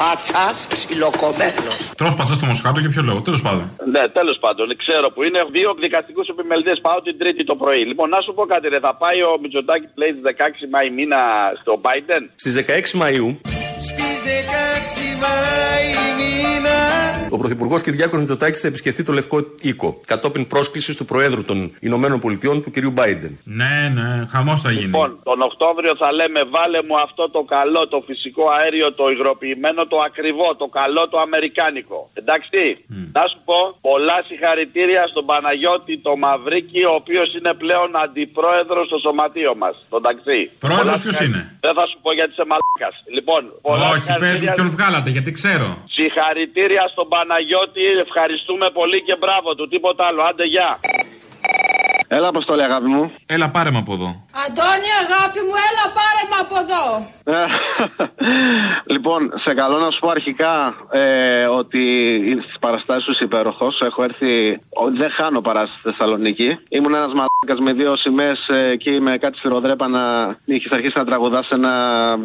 πατσάς, 0.00 0.66
ψιλοκομμένο. 0.72 1.72
Τρώ 1.96 2.14
πατσά 2.16 2.34
στο 2.34 2.46
Μοσχάτο 2.46 2.80
για 2.80 2.88
ποιο 2.88 3.02
λόγο, 3.02 3.20
τέλος 3.20 3.42
πάντων. 3.42 3.64
Ναι, 3.94 4.08
τέλος 4.08 4.38
πάντων, 4.38 4.76
ξέρω 4.76 5.10
που 5.10 5.22
είναι 5.22 5.40
δύο 5.50 5.74
δικαστικούς 5.80 6.28
επιμελητές. 6.28 6.80
Πάω 6.80 7.02
την 7.02 7.18
Τρίτη 7.18 7.44
το 7.44 7.54
πρωί. 7.56 7.82
Λοιπόν, 7.90 8.08
να 8.08 8.20
σου 8.20 8.34
πω 8.34 8.44
κάτι, 8.46 8.68
ρε, 8.68 8.78
θα 8.78 8.94
πάει 8.94 9.22
ο 9.22 9.38
Μητσοτάκη 9.42 9.86
λέει 9.94 10.10
στις 10.10 10.22
16 10.22 10.68
Μάη 10.70 10.90
μήνα 10.90 11.18
στο 11.60 11.80
Biden; 11.84 12.22
Στις 12.36 12.54
16 12.54 12.92
Μαου, 12.92 13.40
Στις 13.82 14.22
16 14.24 15.20
Μάη 15.22 15.88
μήνα 16.18 16.80
ο 17.30 17.38
Πρωθυπουργός 17.38 17.82
Κυριάκος 17.82 18.18
Μητσοτάκης 18.18 18.60
θα 18.60 18.66
επισκεφθεί 18.66 19.02
το 19.02 19.12
Λευκό 19.12 19.38
Οίκο 19.60 20.00
κατόπιν 20.06 20.46
πρόσκλησης 20.46 20.96
του 20.96 21.04
Προέδρου 21.04 21.44
των 21.44 21.58
Ηνωμένων 21.80 22.18
Πολιτειών 22.20 22.62
του 22.62 22.70
κ. 22.70 22.74
Biden. 22.98 23.30
Ναι, 23.44 23.74
ναι, 23.94 24.26
χαμός 24.32 24.60
θα 24.60 24.70
γίνει. 24.70 24.84
Λοιπόν, 24.84 25.18
τον 25.22 25.40
Οκτώβριο 25.42 25.92
θα 26.02 26.12
λέμε 26.12 26.40
βάλε 26.56 26.80
μου 26.88 26.96
αυτό 27.06 27.30
το 27.30 27.42
καλό, 27.56 27.88
το 27.88 27.98
φυσικό 28.06 28.44
αέριο, 28.56 28.92
το 28.92 29.04
υγροποιημένο, 29.14 29.86
το 29.86 29.98
ακριβό, 30.08 30.48
το 30.62 30.66
καλό, 30.80 31.08
το 31.08 31.18
αμερικάνικο. 31.26 32.10
Εντάξει. 32.20 32.84
Να 33.18 33.22
σου 33.30 33.38
πω, 33.48 33.58
πολλά 33.88 34.16
συγχαρητήρια 34.28 35.02
στον 35.12 35.24
Παναγιώτη 35.30 35.94
το 36.06 36.12
Μαυρίκη, 36.24 36.82
ο 36.84 36.94
οποίος 37.00 37.28
είναι 37.36 37.52
πλέον 37.62 37.88
αντιπρόεδρος 38.04 38.86
στο 38.90 38.98
σωματείο 39.04 39.52
μας. 39.62 39.74
Τον 39.94 40.02
ταξί. 40.06 40.40
Πρόεδρος 40.64 40.84
Πολλά 40.86 40.98
ποιος 41.02 41.16
συγχα- 41.16 41.24
είναι; 41.38 41.42
Δεν 41.66 41.72
θα 41.78 41.84
σου 41.90 41.96
πω 42.02 42.10
γιατί 42.18 42.30
είσαι 42.34 42.46
μαλάκας. 42.52 42.94
Λοιπόν, 43.16 43.42
πολλά 43.72 43.88
Όχι, 43.88 43.98
πες 43.98 44.06
μου 44.08 44.12
συγχαρητήρια- 44.12 44.52
ποιον 44.56 44.70
βγάλατε, 44.76 45.08
γιατί 45.16 45.30
ξέρω. 45.38 45.68
Συγχαρητήρια 45.98 46.84
στον 46.92 47.06
Παναγιώτη, 47.12 47.84
ευχαριστούμε 48.06 48.66
πολύ 48.78 48.98
και 49.06 49.14
μπράβο 49.20 49.48
του. 49.56 49.64
Τίποτα 49.72 50.02
άλλο. 50.08 50.22
Άντε, 50.30 50.44
γεια. 50.54 50.70
Έλα, 52.16 52.28
Αποστόλη, 52.28 52.62
αγάπη 52.62 52.86
μου. 52.86 53.12
Έλα, 53.26 53.50
πάρε 53.50 53.70
με 53.70 53.78
από 53.78 53.92
εδώ. 53.92 54.08
Αντώνη, 54.46 54.90
αγάπη 55.04 55.40
μου, 55.46 55.54
έλα 55.68 55.84
πάρε 55.98 56.22
με 56.30 56.36
από 56.44 56.56
εδώ. 56.64 56.84
Ε, 57.24 57.44
λοιπόν, 58.94 59.20
σε 59.44 59.54
καλό 59.54 59.78
να 59.78 59.90
σου 59.90 59.98
πω 59.98 60.08
αρχικά 60.08 60.74
ε, 60.90 61.44
ότι 61.44 61.82
στις 62.44 62.58
παραστάσεις 62.60 63.04
σου 63.04 63.10
είσαι 63.10 63.24
υπέροχος. 63.24 63.80
Έχω 63.80 64.02
έρθει. 64.02 64.60
ο, 64.80 64.90
Δεν 65.00 65.10
χάνω 65.10 65.40
παράσταση 65.40 65.78
στη 65.80 65.90
Θεσσαλονίκη. 65.90 66.58
Ήμουν 66.68 66.94
ένας 66.94 67.12
μαλάκας 67.18 67.58
με 67.66 67.72
δύο 67.72 67.96
σημαίες 67.96 68.38
εκεί 68.72 69.00
με 69.00 69.18
κάτι 69.18 69.36
σφυροδρέπα 69.38 69.88
να 69.88 70.02
είχε 70.44 70.68
αρχίσει 70.70 70.92
να 70.96 71.04
τραγουδάς 71.04 71.48
ένα 71.48 71.72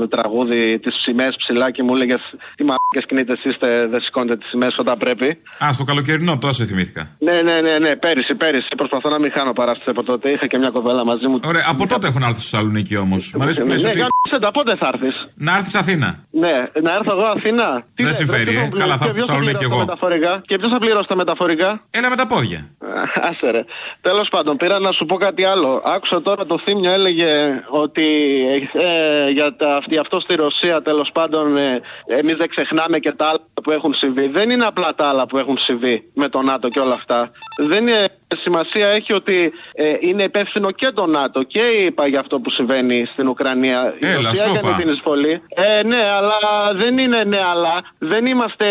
τραγούδι 0.10 0.80
τις 0.80 0.96
σημαίες 1.02 1.36
ψηλά 1.38 1.72
και 1.72 1.84
μου 1.84 1.96
έλεγες 1.96 2.22
Τι 2.56 2.64
μαλάκες 2.64 3.06
κινείτε 3.08 3.34
εσεί, 3.34 3.58
δεν 3.90 4.02
σηκώνετε 4.02 4.38
τις 4.38 4.50
σημαίες 4.50 4.76
όταν 4.78 4.98
πρέπει. 4.98 5.28
Α, 5.66 5.74
στο 5.74 5.84
καλοκαιρινό, 5.84 6.38
τώρα 6.38 6.54
σε 6.54 6.66
θυμήθηκα. 6.66 7.10
Ναι, 7.20 7.42
ναι, 7.42 7.62
ναι, 7.62 7.78
ναι, 7.80 7.96
πέρυσι, 7.96 8.36
πέρυσι. 8.36 8.68
Προσπαθώ 8.78 9.10
να 9.10 9.20
μην 9.20 9.32
χάνω 9.36 9.54
παράσταση 9.54 9.76
από 9.86 10.04
τότε. 10.04 10.30
Είχα 10.32 10.48
και 10.48 10.58
μια 10.58 10.70
κοπέλα 10.70 11.06
μαζί 11.06 11.28
μου. 11.28 11.40
Ωραία, 11.44 11.64
από 11.70 11.88
τότε 11.88 12.08
έχουν 12.08 12.22
έρθει 12.22 12.34
στο 12.42 12.42
Θεσσαλονίκη 12.42 12.98
όμως. 12.98 13.34
Μ' 13.38 13.42
αρέσει 13.42 13.60
που 13.62 13.66
Ναι, 13.68 13.72
λες 13.74 13.84
ναι, 13.84 13.90
ότι. 13.90 13.98
γάμισε 14.00 14.40
τα, 14.46 14.52
πότε 14.52 14.76
θα 14.76 14.90
έρθεις; 14.94 15.28
Να 15.36 15.56
έρθεις 15.56 15.76
Αθήνα. 15.76 16.20
Ναι, 16.32 16.56
να 16.82 16.94
έρθω 16.94 17.12
εγώ 17.12 17.26
Αθήνα. 17.26 17.68
Τι 17.82 17.84
Δεν 17.96 18.06
λες, 18.06 18.16
συμφέρει, 18.16 18.44
ρε, 18.44 18.50
τι 18.52 18.58
ε. 18.58 18.60
θα 18.60 18.68
Καλά, 18.68 18.72
θα 18.72 18.80
πληρώσει, 18.80 19.04
έρθω 19.04 19.14
ποιος 19.14 19.26
Θεσσαλονίκη 19.26 19.56
πληρώσει 19.56 19.70
τα 19.70 19.76
εγώ. 19.76 19.80
μεταφορικά; 19.86 20.42
Και 20.48 20.58
ποιος 20.58 20.72
θα 20.72 20.78
πληρώσει 20.80 21.08
τα 21.08 21.16
μεταφορικά; 21.16 21.82
Έλα 21.92 22.10
με 22.10 22.16
τα 22.16 22.28
πόδια. 22.28 22.68
Άσε 23.30 23.52
ρε. 23.52 23.64
Τέλος 24.02 24.28
πάντων, 24.30 24.58
πήρα 24.58 24.80
να 24.80 24.92
σου 24.92 25.06
πω 25.06 25.16
κάτι 25.18 25.44
άλλο. 25.46 25.82
Άκουσα 25.96 26.22
τώρα 26.22 26.46
το 26.46 26.60
θύμιο 26.66 26.92
έλεγε 26.92 27.32
ότι 27.70 28.06
ε, 28.74 29.30
για 29.30 29.56
τα, 29.56 29.76
αυτή, 29.76 29.98
αυτό 29.98 30.20
στη 30.20 30.36
Ρωσία 30.36 30.82
τέλος 30.82 31.10
πάντων 31.14 31.58
ε, 31.58 31.82
εμεί 32.20 32.34
δεν 32.34 32.50
ξεχνάμε 32.50 32.98
και 33.00 33.12
τα 33.12 33.26
άλλα 33.26 33.40
που 33.64 33.72
έχουν 33.72 33.94
συμβεί. 33.94 34.28
Δεν 34.28 34.50
είναι 34.50 34.64
απλά 34.66 34.94
τα 34.96 35.08
άλλα 35.10 35.26
που 35.28 35.38
έχουν 35.38 35.58
συμβεί 35.58 36.04
με 36.14 36.30
το 36.30 36.42
ΝΑΤΟ 36.42 36.70
και 36.70 36.80
όλα 36.80 36.94
αυτά. 36.94 37.32
Δεν 37.68 37.88
είναι 37.88 38.08
σημασία 38.36 38.88
έχει 38.88 39.14
ότι 39.14 39.52
ε, 39.74 39.94
είναι 40.00 40.24
υπεύθυνο 40.24 40.72
και 40.72 40.92
το 40.94 41.06
ΝΑΤΟ 41.06 41.44
και 41.44 41.60
είπα 41.60 42.08
για 42.08 42.20
αυτό 42.20 42.40
που 42.40 42.50
συμβαίνει 42.50 43.06
στην 43.06 43.28
Ουκρανία. 43.28 43.96
Η 44.00 44.06
Έλα, 44.08 44.30
Ρωσία 44.30 44.44
σούπα. 44.44 44.58
έκανε 44.58 44.84
την 44.84 44.94
εισβολή. 44.94 45.42
Ε, 45.50 45.84
ναι, 45.84 46.02
αλλά 46.18 46.38
δεν 46.76 46.98
είναι 46.98 47.24
ναι, 47.24 47.40
αλλά. 47.52 47.84
Δεν 47.98 48.26
είμαστε 48.26 48.66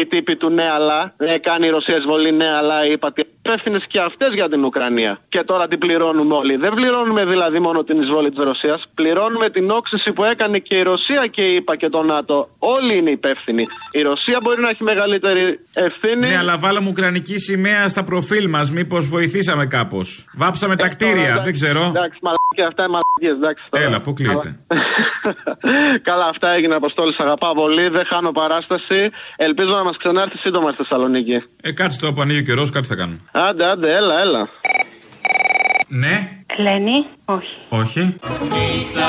οι 0.00 0.06
τύποι 0.06 0.36
του 0.36 0.50
ναι, 0.50 0.70
αλλά. 0.70 1.14
Ε, 1.16 1.38
κάνει 1.38 1.66
η 1.66 1.70
Ρωσία 1.70 1.96
εισβολή, 1.96 2.32
ναι, 2.32 2.48
αλλά 2.58 2.86
είπατε. 2.86 3.26
Υπεύθυνες 3.42 3.84
και 3.88 4.00
αυτές 4.00 4.34
για 4.34 4.48
την 4.48 4.64
Ουκρανία. 4.64 5.20
Και 5.28 5.42
τώρα 5.42 5.68
την 5.68 5.78
πληρώνουμε 5.78 6.34
όλοι. 6.34 6.56
Δεν 6.56 6.72
πληρώνουμε 6.74 7.24
δηλαδή 7.24 7.58
μόνο 7.58 7.84
την 7.84 8.02
εισβολή 8.02 8.30
της 8.30 8.44
Ρωσίας. 8.44 8.82
Πληρώνουμε 8.94 9.50
την 9.50 9.70
όξυση 9.70 10.12
που 10.12 10.24
έκανε 10.24 10.58
και 10.58 10.76
η 10.76 10.82
Ρωσία 10.82 11.26
και 11.26 11.42
η 11.42 11.54
ΙΠΑ 11.54 11.76
και 11.76 11.88
το 11.88 12.02
ΝΑΤΟ. 12.02 12.48
Όλοι 12.58 12.96
είναι 12.98 13.10
υπεύθυνοι. 13.10 13.64
Η 13.92 14.02
Ρωσία 14.02 14.38
μπορεί 14.42 14.60
να 14.60 14.68
έχει 14.68 14.82
μεγαλύτερη 14.82 15.58
ευθύνη. 15.74 16.26
Ναι, 16.26 16.36
αλλά 16.36 16.56
βάλαμε 16.58 16.88
ουκρανική 16.88 17.38
σημαία 17.38 17.88
στα 17.88 18.04
προφίλ 18.04 18.48
μας. 18.48 18.70
Μήπως 18.70 18.97
βοηθήσαμε 19.06 19.66
κάπως. 19.66 20.24
Βάψαμε 20.34 20.76
τα 20.76 20.88
κτίρια, 20.88 21.40
δεν 21.44 21.52
ξέρω. 21.52 21.80
Εντάξει, 21.80 22.18
μαλακία, 22.22 22.66
αυτά 22.66 22.82
είναι 22.82 22.92
μαλακίες, 22.96 23.42
εντάξει. 23.42 23.64
τώρα. 23.70 23.84
Έλα, 23.84 23.96
αποκλείεται. 23.96 24.58
Καλά, 26.08 26.26
αυτά 26.26 26.54
έγινε 26.54 26.74
Αποστόλη. 26.74 27.12
Σ' 27.12 27.20
αγαπάω 27.20 27.54
πολύ. 27.54 27.88
Δεν 27.88 28.06
χάνω 28.10 28.32
παράσταση. 28.32 29.10
Ελπίζω 29.36 29.74
να 29.74 29.84
μας 29.84 29.96
ξανάρθει 29.96 30.38
σύντομα 30.38 30.68
στη 30.72 30.82
Θεσσαλονίκη. 30.82 31.42
Ε, 31.60 31.72
κάτσε 31.72 32.00
τώρα 32.00 32.12
που 32.12 32.20
ανοίγει 32.20 32.38
ο 32.38 32.42
καιρός, 32.42 32.70
κάτι 32.70 32.86
θα 32.86 32.94
κάνουμε. 32.94 33.18
Άντε, 33.32 33.70
άντε, 33.70 33.94
έλα, 33.96 34.20
έλα. 34.20 34.48
Ναι, 35.88 36.28
Ελένη, 36.56 37.06
όχι. 37.24 37.56
όχι. 37.68 38.00
Ελενίτσα, 38.00 39.00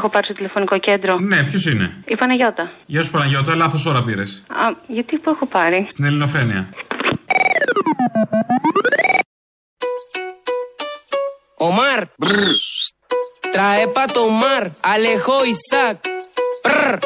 έχω 0.00 0.08
πάρει 0.14 0.24
στο 0.24 0.34
τηλεφωνικό 0.34 0.78
κέντρο. 0.78 1.12
Ναι, 1.18 1.42
ποιος 1.48 1.64
είναι; 1.66 1.86
Η 2.12 2.16
Παναγιώτα. 2.16 2.64
Γεια 2.86 3.02
σου 3.02 3.10
Παναγιώτα, 3.10 3.54
λάθος 3.54 3.86
ώρα 3.86 4.02
πήρες. 4.02 4.30
Α, 4.48 4.64
γιατί 4.86 5.14
που 5.18 5.30
έχω 5.30 5.46
πάρει; 5.46 5.86
Στην 5.88 6.04
Ελληνοφρένεια. 6.04 6.62
Omar 11.68 12.00
Trae 13.54 13.86
pa 13.96 14.04
tomar 14.18 14.62
Alejo 14.92 15.36
Isaac 15.54 15.98
Prr. 16.64 16.96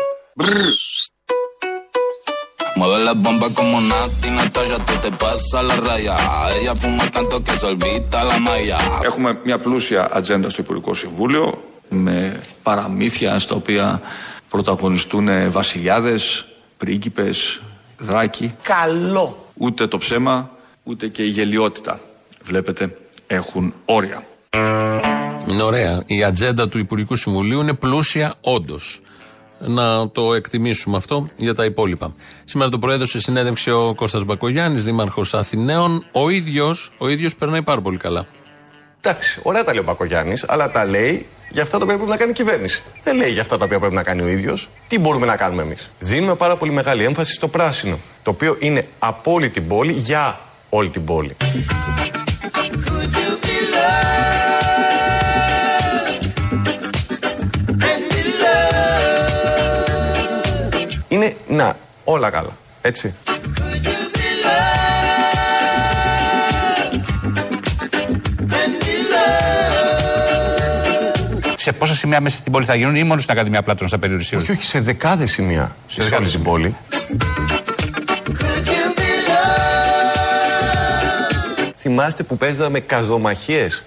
Mueve 2.79 2.99
la 3.09 3.15
bomba 3.25 3.49
como 3.59 3.77
Nati 3.91 4.29
Natasha, 4.39 4.79
tú 4.87 4.95
te 5.05 5.11
pasas 5.23 5.63
la 5.71 5.77
raya. 5.89 6.17
Ella 6.59 6.75
fuma 6.83 7.05
tanto 7.17 7.35
que 7.47 7.53
se 7.61 7.67
olvida 7.73 8.21
la 8.31 8.39
malla. 8.49 8.79
Έχουμε 9.03 9.41
μια 9.45 9.59
πλούσια 9.59 10.09
ατζέντα 10.13 10.51
στο 10.51 10.63
Υπουργικό 10.63 10.95
Συμβούλιο 10.95 11.63
με 11.89 12.41
παραμύθια 12.63 13.39
στα 13.39 13.55
οποία 13.55 14.01
πρωταγωνιστούν 14.49 15.51
βασιλιάδες, 15.51 16.47
πρίγκιπες, 16.77 17.63
δράκοι. 17.99 18.55
Καλό. 18.63 19.47
Ούτε 19.55 19.87
το 19.87 19.99
ψέμα, 19.99 20.51
ούτε 20.83 21.09
και 21.09 21.23
η 21.23 21.29
γελιότητα. 21.29 22.01
Βλέπετε, 22.43 22.97
έχουν 23.27 23.75
όρια. 23.85 24.27
Είναι 25.49 25.63
ωραία. 25.63 26.03
Η 26.07 26.25
ατζέντα 26.25 26.69
του 26.69 26.79
Υπουργικού 26.79 27.17
Συμβουλίου 27.17 27.61
είναι 27.61 27.75
πλούσια, 27.75 28.35
όντως. 28.41 29.01
Να 29.59 30.11
το 30.11 30.35
εκτιμήσουμε 30.35 30.97
αυτό 30.97 31.29
για 31.37 31.55
τα 31.55 31.65
υπόλοιπα. 31.65 32.15
Σήμερα 32.45 32.71
το 32.71 32.79
πρωί 32.79 32.95
έδωσε 32.95 33.21
συνέντευξη 33.21 33.71
ο 33.71 33.95
Κώστας 33.97 34.25
Μπακογιάννης, 34.25 34.85
δήμαρχος 34.85 35.35
Αθηναίων. 35.35 36.07
Ο 36.13 36.29
ίδιος 36.29 36.91
ο 36.99 37.09
ίδιος 37.09 37.37
περνάει 37.37 37.63
πάρα 37.63 37.81
πολύ 37.81 37.97
καλά. 37.97 38.27
Εντάξει, 39.01 39.41
ωραία 39.43 39.65
τα 39.65 39.73
λέει 39.73 39.81
ο 39.81 39.85
Μπακογιάννης, 39.85 40.45
αλλά 40.49 40.71
τα 40.71 40.85
λέει 40.85 41.27
για 41.55 41.63
αυτά 41.63 41.79
τα 41.79 41.85
οποία 41.85 41.97
πρέπει 41.97 42.11
να 42.11 42.17
κάνει 42.17 42.31
η 42.31 42.35
κυβέρνηση. 42.35 42.83
Δεν 43.03 43.17
λέει 43.17 43.31
για 43.31 43.41
αυτά 43.41 43.57
τα 43.57 43.65
οποία 43.65 43.79
πρέπει 43.79 43.95
να 43.95 44.03
κάνει 44.03 44.23
ο 44.23 44.29
ίδιος. 44.29 44.69
Τι 44.89 44.99
μπορούμε 44.99 45.27
να 45.27 45.37
κάνουμε 45.37 45.63
εμείς. 45.63 45.91
Δίνουμε 45.99 46.35
πάρα 46.35 46.57
πολύ 46.57 46.73
μεγάλη 46.73 47.05
έμφαση 47.05 47.33
στο 47.33 47.49
πράσινο, 47.49 47.99
το 48.23 48.31
οποίο 48.31 48.57
είναι 48.59 48.87
από 48.99 49.33
όλη 49.33 49.51
την 49.51 49.67
πόλη 49.69 49.93
για 49.93 50.41
όλη 50.69 50.91
την 50.91 51.05
πόλη. 51.05 51.37
Είναι 61.09 61.37
να, 61.49 61.77
όλα 62.05 62.31
καλά. 62.31 62.57
Έτσι. 62.81 63.15
Σε 71.65 71.73
πόσα 71.73 71.95
σημεία 71.95 72.21
μέσα 72.21 72.37
στην 72.37 72.53
πόλη 72.53 72.65
θα 72.65 72.75
γίνουν 72.75 72.95
ή 72.95 73.05
μόνο 73.05 73.21
στην 73.21 73.33
Ακαδημία 73.33 73.63
Πλάτων 73.63 73.89
θα 73.89 73.99
περιοριστεί. 73.99 74.37
Όχι, 74.37 74.51
όχι, 74.51 74.65
σε 74.65 74.81
δεκάδες 74.81 75.31
σημεία. 75.31 75.77
Σε 75.87 76.03
όλη 76.03 76.29
την 76.29 76.43
πόλη. 76.43 76.77
Θυμάστε 81.77 82.23
που 82.23 82.37
παίζαμε 82.37 82.81
καζομαχίες; 82.81 83.85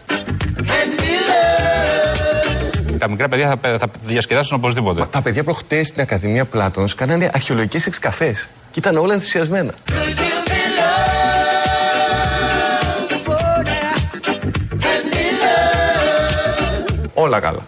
Τα 2.98 3.10
μικρά 3.10 3.28
παιδιά 3.28 3.48
θα, 3.62 3.78
θα 3.78 3.90
διασκεδάσουν 4.02 4.58
οπωσδήποτε. 4.58 5.06
Τα 5.12 5.22
παιδιά 5.22 5.44
προχτές 5.44 5.88
στην 5.88 6.02
Ακαδημία 6.02 6.46
Πλάτων 6.46 6.88
κάνανε 6.96 7.30
αρχαιολογικές 7.34 7.86
εξκαφές. 7.86 8.50
Και 8.72 8.80
ήταν 8.80 8.98
όλα 8.98 9.14
ενθουσιασμένα. 9.14 9.74
Όλα 17.20 17.40
καλά. 17.40 17.68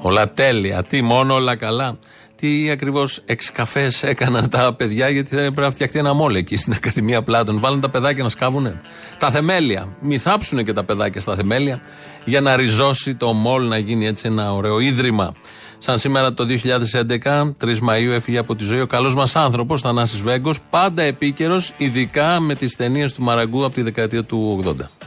Όλα 0.00 0.32
τέλεια. 0.32 0.82
Τι 0.82 1.02
μόνο 1.02 1.34
όλα 1.34 1.56
καλά. 1.56 1.98
Τι 2.36 2.70
ακριβώς 2.70 3.22
εξκαφές 3.24 4.02
έκαναν 4.02 4.48
τα 4.48 4.74
παιδιά, 4.74 5.08
γιατί 5.08 5.36
θα 5.36 5.40
πρέπει 5.40 5.60
να 5.60 5.70
φτιαχτεί 5.70 5.98
ένα 5.98 6.12
μόλ 6.12 6.34
εκεί 6.34 6.56
στην 6.56 6.72
Ακαδημία 6.72 7.22
Πλάτων. 7.22 7.60
Βάλουν 7.60 7.80
τα 7.80 7.88
παιδάκια 7.88 8.22
να 8.22 8.28
σκάβουνε. 8.28 8.80
Τα 9.18 9.30
θεμέλια. 9.30 9.88
Μη 10.00 10.18
θάψουνε 10.18 10.62
και 10.62 10.72
τα 10.72 10.84
παιδάκια 10.84 11.20
στα 11.20 11.36
θεμέλια 11.36 11.80
για 12.24 12.40
να 12.40 12.56
ριζώσει 12.56 13.14
το 13.14 13.32
μόλ 13.32 13.68
να 13.68 13.78
γίνει 13.78 14.06
έτσι 14.06 14.26
ένα 14.26 14.52
ωραίο 14.52 14.78
ίδρυμα. 14.78 15.34
Σαν 15.78 15.98
σήμερα 15.98 16.34
το 16.34 16.46
2011, 17.24 17.54
3 17.60 17.78
Μαου, 17.78 18.10
έφυγε 18.10 18.38
από 18.38 18.54
τη 18.54 18.64
ζωή 18.64 18.80
ο 18.80 18.86
καλός 18.86 19.14
μας 19.14 19.36
άνθρωπος, 19.36 19.80
Θανάσης 19.80 20.20
Βέγκος, 20.20 20.58
πάντα 20.70 21.02
επίκαιρος, 21.02 21.72
ειδικά 21.76 22.40
με 22.40 22.54
τις 22.54 22.76
ταινίες 22.76 23.12
του 23.12 23.22
Μαραγκού 23.22 23.64
από 23.64 23.74
τη 23.74 23.82
δεκαετία 23.82 24.24
του 24.24 24.64
80. 24.64 24.99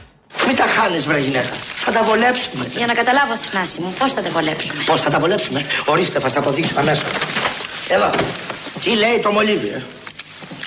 Μην 0.46 0.56
τα 0.56 0.64
χάνεις, 0.76 1.06
βρε 1.06 1.18
γυναίκα. 1.18 1.54
Θα 1.74 1.92
τα 1.92 2.02
βολέψουμε. 2.02 2.66
Για 2.70 2.86
να 2.86 2.94
καταλάβω, 2.94 3.36
Θανάση 3.36 3.80
μου, 3.80 3.94
πώς 3.98 4.12
θα 4.12 4.22
τα 4.22 4.30
βολέψουμε; 4.30 4.82
Πώς 4.86 5.00
θα 5.00 5.10
τα 5.10 5.18
βολέψουμε; 5.18 5.66
Ορίστε, 5.84 6.18
θα 6.18 6.28
στα 6.28 6.38
αποδείξω 6.38 6.74
αμέσω. 6.76 7.04
Εδώ. 7.88 8.10
Τι 8.80 8.90
λέει 8.90 9.18
το 9.18 9.30
μολύβι, 9.30 9.68
ε; 9.68 9.82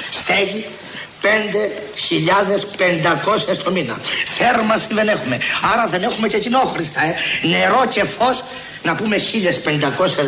Στέγη 0.10 0.66
5.500 1.22 3.58
το 3.64 3.72
μήνα. 3.72 3.98
Θέρμαση 4.26 4.88
δεν 4.90 5.08
έχουμε. 5.08 5.38
Άρα 5.74 5.88
δεν 5.88 6.04
έχουμε 6.04 6.28
και 6.28 6.38
κοινόχρηστα, 6.38 7.02
ε. 7.02 7.16
Νερό 7.48 7.86
και 7.90 8.04
φως 8.04 8.44
να 8.84 8.96
πούμε 8.96 9.16
1500 9.16 9.20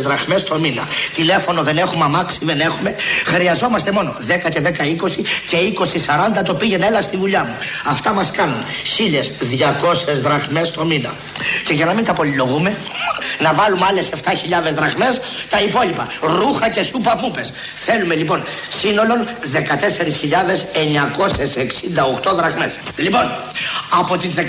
δραχμές 0.03 0.43
το 0.43 0.59
μήνα. 0.59 0.87
Τηλέφωνο 1.13 1.63
δεν 1.63 1.77
έχουμε, 1.77 2.05
αμάξι 2.05 2.39
δεν 2.41 2.59
έχουμε. 2.59 2.95
Χρειαζόμαστε 3.25 3.91
μόνο 3.91 4.15
10 4.27 4.49
και 4.49 4.61
10, 4.61 4.69
20 4.69 5.25
και 5.45 5.57
20, 5.57 6.39
40 6.39 6.43
το 6.45 6.53
πήγαινε 6.53 6.85
έλα 6.85 7.01
στη 7.01 7.17
δουλειά 7.17 7.43
μου. 7.43 7.57
Αυτά 7.85 8.13
μας 8.13 8.31
κάνουν 8.31 8.65
1200 8.97 10.21
δραχμές 10.21 10.71
το 10.71 10.85
μήνα. 10.85 11.13
Και 11.63 11.73
για 11.73 11.85
να 11.85 11.93
μην 11.93 12.05
τα 12.05 12.13
πολυλογούμε, 12.13 12.77
να 13.39 13.53
βάλουμε 13.53 13.85
άλλες 13.89 14.09
7.000 14.09 14.73
δραχμές, 14.75 15.19
τα 15.49 15.61
υπόλοιπα. 15.61 16.07
Ρούχα 16.21 16.69
και 16.69 16.83
σούπα 16.83 17.15
πούπες. 17.15 17.53
Θέλουμε 17.75 18.15
λοιπόν 18.15 18.43
σύνολο 18.69 19.13
14.968 22.23 22.33
δραχμές. 22.35 22.75
Λοιπόν, 22.95 23.31
από 23.99 24.17
τις 24.17 24.33
15.000 24.33 24.41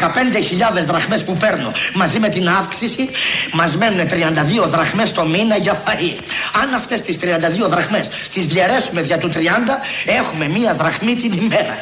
δραχμές 0.87 1.25
που 1.25 1.37
παίρνω 1.37 1.73
μαζί 1.95 2.19
με 2.19 2.29
την 2.29 2.49
αύξηση, 2.49 3.09
μας 3.53 3.77
μένουν 3.77 4.09
32 4.09 4.67
δραχμές 4.67 5.13
το 5.13 5.27
μήνα 5.27 5.57
για 5.57 5.83
φαΐ. 5.85 6.19
Αν 6.63 6.75
αυτές 6.75 7.01
τις 7.01 7.17
32 7.17 7.69
δραχμές 7.69 8.09
τις 8.09 8.47
διαιρέσουμε 8.47 9.03
δια 9.03 9.19
του 9.19 9.29
30, 9.29 9.81
έχουμε 10.05 10.49
μία 10.49 10.75
δραχμή 10.75 11.15
την 11.15 11.33
ημέρα. 11.33 11.79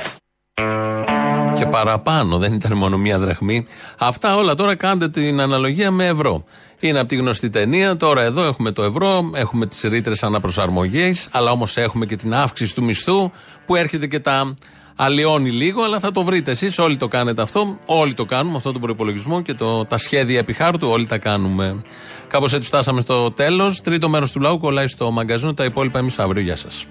Και 1.58 1.66
παραπάνω, 1.66 2.38
δεν 2.38 2.52
ήταν 2.52 2.76
μόνο 2.76 2.96
μία 2.96 3.18
δραχμή. 3.18 3.66
Αυτά 3.98 4.36
όλα 4.36 4.54
τώρα 4.54 4.74
κάντε 4.74 5.08
την 5.08 5.40
αναλογία 5.40 5.90
με 5.90 6.06
ευρώ. 6.06 6.44
Είναι 6.80 6.98
από 6.98 7.08
τη 7.08 7.16
γνωστή 7.16 7.50
ταινία. 7.50 7.96
Τώρα 7.96 8.22
εδώ 8.22 8.42
έχουμε 8.42 8.70
το 8.70 8.82
ευρώ, 8.82 9.30
έχουμε 9.34 9.66
τις 9.66 9.82
ρήτρες 9.82 10.22
αναπροσαρμογής, 10.22 11.28
αλλά 11.32 11.50
όμως 11.50 11.76
έχουμε 11.76 12.06
και 12.06 12.16
την 12.16 12.34
αύξηση 12.34 12.74
του 12.74 12.84
μισθού 12.84 13.30
που 13.66 13.76
έρχεται 13.76 14.06
και 14.06 14.18
τα 14.20 14.54
αλλοιώνει 14.96 15.50
λίγο, 15.50 15.82
αλλά 15.82 15.98
θα 15.98 16.12
το 16.12 16.22
βρείτε 16.22 16.50
εσείς. 16.50 16.78
Όλοι 16.78 16.96
το 16.96 17.08
κάνετε 17.08 17.42
αυτό. 17.42 17.78
Όλοι 17.86 18.14
το 18.14 18.24
κάνουμε 18.24 18.56
αυτό 18.56 18.72
τον 18.72 18.80
προπολογισμό 18.80 19.42
και 19.42 19.54
το, 19.54 19.84
τα 19.84 19.96
σχέδια 19.96 20.38
επιχάρτου. 20.38 20.88
Όλοι 20.88 21.06
τα 21.06 21.18
κάνουμε. 21.18 21.82
Κάπως 22.28 22.52
έτσι 22.52 22.68
φτάσαμε 22.68 23.00
στο 23.00 23.30
τέλος. 23.30 23.80
Τρίτο 23.80 24.08
μέρος 24.08 24.32
του 24.32 24.40
λαού 24.40 24.58
κολλάει 24.58 24.86
στο 24.86 25.10
μαγκαζίνο. 25.10 25.54
Τα 25.54 25.64
υπόλοιπα 25.64 25.98
εμείς 25.98 26.18
αύριο. 26.18 26.42
Γεια 26.42 26.56
σας. 26.56 26.86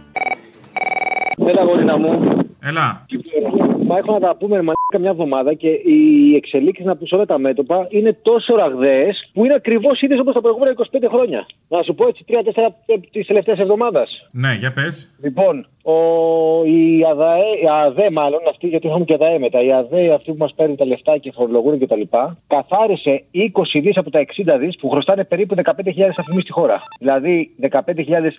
Έλα, 1.47 1.63
γορίνα 1.63 1.97
μου. 1.97 2.09
Έλα. 2.59 3.05
Μα 3.87 3.97
έχω 3.97 4.13
να 4.13 4.19
τα 4.19 4.35
πούμε 4.35 4.55
μαλάκα 4.55 4.76
μια 4.95 5.09
εβδομάδα 5.09 5.53
και 5.53 5.69
οι 5.69 6.35
εξελίξεις 6.35 6.85
να 6.85 6.95
πεις 6.95 7.11
όλα 7.11 7.25
τα 7.25 7.39
μέτωπα 7.39 7.87
είναι 7.89 8.13
τόσο 8.21 8.55
ραγδαίες 8.55 9.29
που 9.33 9.45
είναι 9.45 9.53
ακριβώς 9.53 10.01
ίδιες 10.01 10.19
όπως 10.19 10.33
τα 10.33 10.41
προηγούμενα 10.41 10.75
25 10.91 11.07
χρόνια. 11.09 11.45
Να 11.67 11.81
σου 11.83 11.95
πω 11.95 12.07
έτσι 12.07 12.25
3-4 12.27 12.31
τις 13.11 13.27
τελευταίες 13.27 13.59
εβδομάδες. 13.59 14.27
Ναι, 14.31 14.53
για 14.59 14.73
πες. 14.73 15.15
Λοιπόν, 15.21 15.65
ο, 15.83 15.97
η, 16.65 17.05
ΑΔΑΕ, 17.11 17.49
η 17.63 17.67
ΑΔΕ, 17.83 18.09
μάλλον 18.11 18.39
αυτή, 18.49 18.67
γιατί 18.67 18.87
έχουμε 18.87 19.05
και 19.05 19.13
ΑΔΕ 19.13 19.39
μετά, 19.39 19.63
η 19.63 19.71
ΑΔΕ 19.73 20.13
αυτή 20.13 20.31
που 20.31 20.37
μας 20.37 20.53
παίρνει 20.55 20.75
τα 20.75 20.85
λεφτά 20.85 21.17
και 21.17 21.31
φορολογούν 21.31 21.79
κτλ. 21.79 22.01
Καθάρισε 22.47 23.23
20 23.33 23.79
δις 23.81 23.97
από 23.97 24.09
τα 24.09 24.19
60 24.19 24.57
δις 24.59 24.75
που 24.79 24.89
χρωστάνε 24.89 25.23
περίπου 25.23 25.55
15.000 25.63 25.71
αφημεί 26.17 26.41
στη 26.41 26.51
χώρα. 26.51 26.83
Δηλαδή 26.99 27.55
15.000 27.69 27.79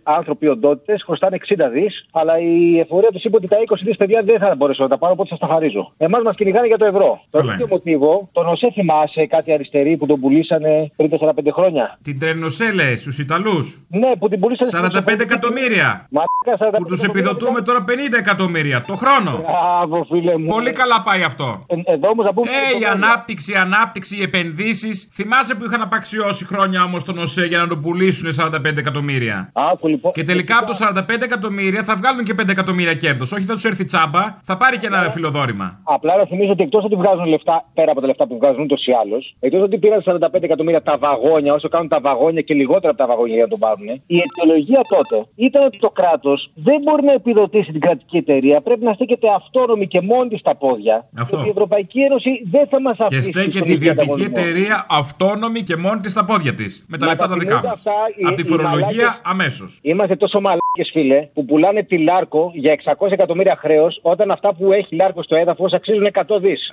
άνθρωποι 0.03 0.49
οντότητες 0.49 1.03
χρωστάνε 1.03 1.37
60 1.49 1.55
δις, 1.73 2.07
αλλά 2.13 2.39
η 2.39 2.79
εφορία 2.79 3.09
τους 3.13 3.25
είπε 3.25 3.37
ότι 3.37 3.49
τα 3.49 3.57
20 3.57 3.75
δις 3.85 3.97
παιδιά 3.97 4.23
δεν 4.23 4.39
θα 4.39 4.55
μπορέσω 4.55 4.83
να 4.83 4.89
τα 4.89 4.99
πάρω, 4.99 5.13
οπότε 5.13 5.29
σας 5.29 5.39
τα 5.39 5.47
χαρίζω. 5.47 5.93
Εμάς 5.97 6.23
μας 6.23 6.35
κυνηγάνε 6.39 6.67
για 6.67 6.79
το 6.83 6.85
ευρώ. 6.93 7.11
Το 7.31 7.39
ίδιο 7.53 7.67
μοτίβο, 7.71 8.29
τον 8.33 8.47
ΟΣΕ 8.53 8.69
θυμάσαι 8.73 9.27
κάτι 9.27 9.53
αριστερή 9.53 9.97
που 9.97 10.07
τον 10.07 10.21
πουλήσανε 10.21 10.73
πριν 10.97 11.11
4-5 11.11 11.53
χρόνια; 11.53 11.99
Την 12.03 12.19
Τρενοσέ 12.21 12.73
λες, 12.73 13.01
στους 13.01 13.19
Ιταλούς; 13.19 13.67
Ναι, 13.89 14.11
που 14.19 14.29
την 14.29 14.41
πουλήσανε. 14.41 14.89
45 15.07 15.21
εκατομμύρια. 15.21 15.89
Μαλάκα 16.11 16.71
45 16.73 16.79
Που 16.79 16.85
τους 16.85 17.03
επιδοτούμε 17.03 17.61
τώρα 17.61 17.85
50 17.89 18.19
εκατομμύρια 18.19 18.85
το 18.85 18.95
χρόνο. 18.97 19.33
Μπράβο, 19.47 20.07
φίλε 20.11 20.39
μου. 20.39 20.47
Πολύ 20.47 20.73
καλά 20.73 21.03
πάει 21.03 21.23
αυτό. 21.23 21.65
Ε, 21.67 21.93
εδώ 21.93 22.09
όμως 22.09 22.25
να 22.25 22.33
πούμε. 22.33 22.51
Ε, 22.51 22.81
η 22.81 22.85
ανάπτυξη, 22.85 23.53
η 23.53 23.57
ανάπτυξη, 23.57 24.17
οι 24.17 24.23
επενδύσεις. 24.23 25.09
Θυμάσαι 25.13 25.55
που 25.55 25.65
είχαν 25.65 25.81
απαξιώσει 25.83 26.45
χρόνια 26.45 26.83
όμως 26.83 27.05
τον 27.05 27.19
ΟΣΕ 27.19 27.45
για 27.47 27.59
να 27.59 27.67
το 27.67 27.77
πουλήσουν 27.79 28.33
45 28.33 28.77
εκατομμύρια; 28.77 29.51
Άκου, 29.53 29.89
λοιπόν. 29.89 30.13
Και 30.13 30.23
τελικά 30.23 30.59
από 30.59 30.67
το 30.67 30.77
45 30.81 31.23
εκατομμύρια 31.23 31.83
θα 31.83 31.95
βγάλουν 31.95 32.25
και 32.25 32.35
5 32.41 32.49
εκατομμύρια 32.49 32.95
κέρδος. 32.95 33.33
Όχι, 33.33 33.45
θα 33.45 33.55
τους 33.55 33.65
έρθει 33.65 33.85
τσάμπα, 33.85 34.37
θα 34.43 34.57
πάρει 34.57 34.77
και 34.79 34.87
ένα 34.87 35.11
φιλοδόρημα. 35.11 35.79
Απλά 35.83 36.17
να 36.17 36.27
θυμίζω 36.29 36.53
ότι 36.53 36.63
εκτός 36.63 36.85
ότι 36.85 36.97
βγάζουν 36.97 37.25
λεφτά, 37.27 37.65
πέρα 37.75 37.91
από 37.91 38.01
τα 38.01 38.07
λεφτά 38.07 38.27
που 38.27 38.37
βγάζουν 38.37 38.63
ούτως 38.63 38.87
ή 38.87 38.93
άλλως, 39.03 39.35
εκτός 39.41 39.63
ότι 39.63 39.79
πήραν 39.79 40.03
45 40.07 40.43
εκατομμύρια 40.43 40.83
τα 40.83 40.97
βαγόνια, 40.99 41.53
όσο 41.55 41.69
κάνουν 41.69 41.89
τα 41.89 42.01
βαγόνια 42.01 42.41
και 42.41 42.55
λιγότερα 42.55 42.89
από 42.89 42.99
τα 42.99 43.07
βαγόνια 43.07 43.35
για 43.35 43.43
να 43.45 43.49
το 43.51 43.57
πάρουν, 43.59 43.87
η 44.07 44.17
αιτιολογία 44.25 44.81
τότε 44.89 45.27
ήταν 45.37 45.63
ότι 45.65 45.79
το 45.79 45.91
κράτος 45.91 46.51
δεν 46.55 46.79
μπορεί 46.85 47.03
να 47.05 47.13
επιδοτήσει 47.13 47.71
την 47.73 47.81
κρατική 47.81 48.17
εταιρεία, 48.17 48.61
πρέπει 48.61 48.85
να 48.85 48.93
στέκεται 48.93 49.27
αυτόνομη 49.37 49.87
και 49.87 50.01
μόνη 50.01 50.29
της 50.29 50.41
στα 50.41 50.55
πόδια. 50.57 51.09
Αυτό. 51.19 51.37
Και 51.37 51.47
η 51.47 51.49
Ευρωπαϊκή 51.51 52.01
Ένωση 52.01 52.31
δεν 52.51 52.67
θα 52.67 52.81
μας 52.81 52.97
Και 52.97 53.05
αφήσει. 53.05 53.23
στέκεται 53.23 53.51
στον 53.59 53.67
η 53.69 53.73
ίδιο 53.73 53.91
ιδιωτική 53.91 54.11
ανταγωνισμό. 54.11 54.33
εταιρεία 54.43 54.87
αυτόνομη 54.91 55.61
και 55.63 55.77
μόνη 55.77 56.01
της 56.01 56.13
στα 56.13 56.25
πόδια 56.25 56.55
της. 56.55 56.85
Με 56.89 56.97
τα 56.99 57.05
Μα 57.05 57.11
λεφτά 57.11 57.25
τα 57.27 57.33
τα 57.33 57.39
δικά 57.39 57.47
κινούνται 57.51 57.69
μας. 57.69 57.79
αυτά 57.79 57.93
οι- 58.17 58.25
Από 58.27 58.35
τη 58.37 58.43
οι 58.43 58.45
φορολογία 58.45 58.81
μαλάκες- 58.87 59.21
αμέσως. 59.25 59.81
Είμαστε 59.83 60.17
τόσο 60.17 60.41
μαλάκες, 60.41 60.89
φίλε, 60.93 61.29
που 61.35 61.45
πουλάνε 61.45 61.83
τη 61.83 61.99
Λάρκο 61.99 62.51
για 62.55 62.73
600 62.73 63.13
εκατομμύρια 63.13 63.57
χρέος, 63.57 63.99
όταν 64.03 64.31
αυτά 64.31 64.55
που 64.55 64.73
έχει 64.73 64.95
Λάρκο 64.95 65.23
στο 65.23 65.37
έδαφος 65.37 65.73
αξίζουν 65.73 66.07
100 66.27 66.41
δις. 66.41 66.73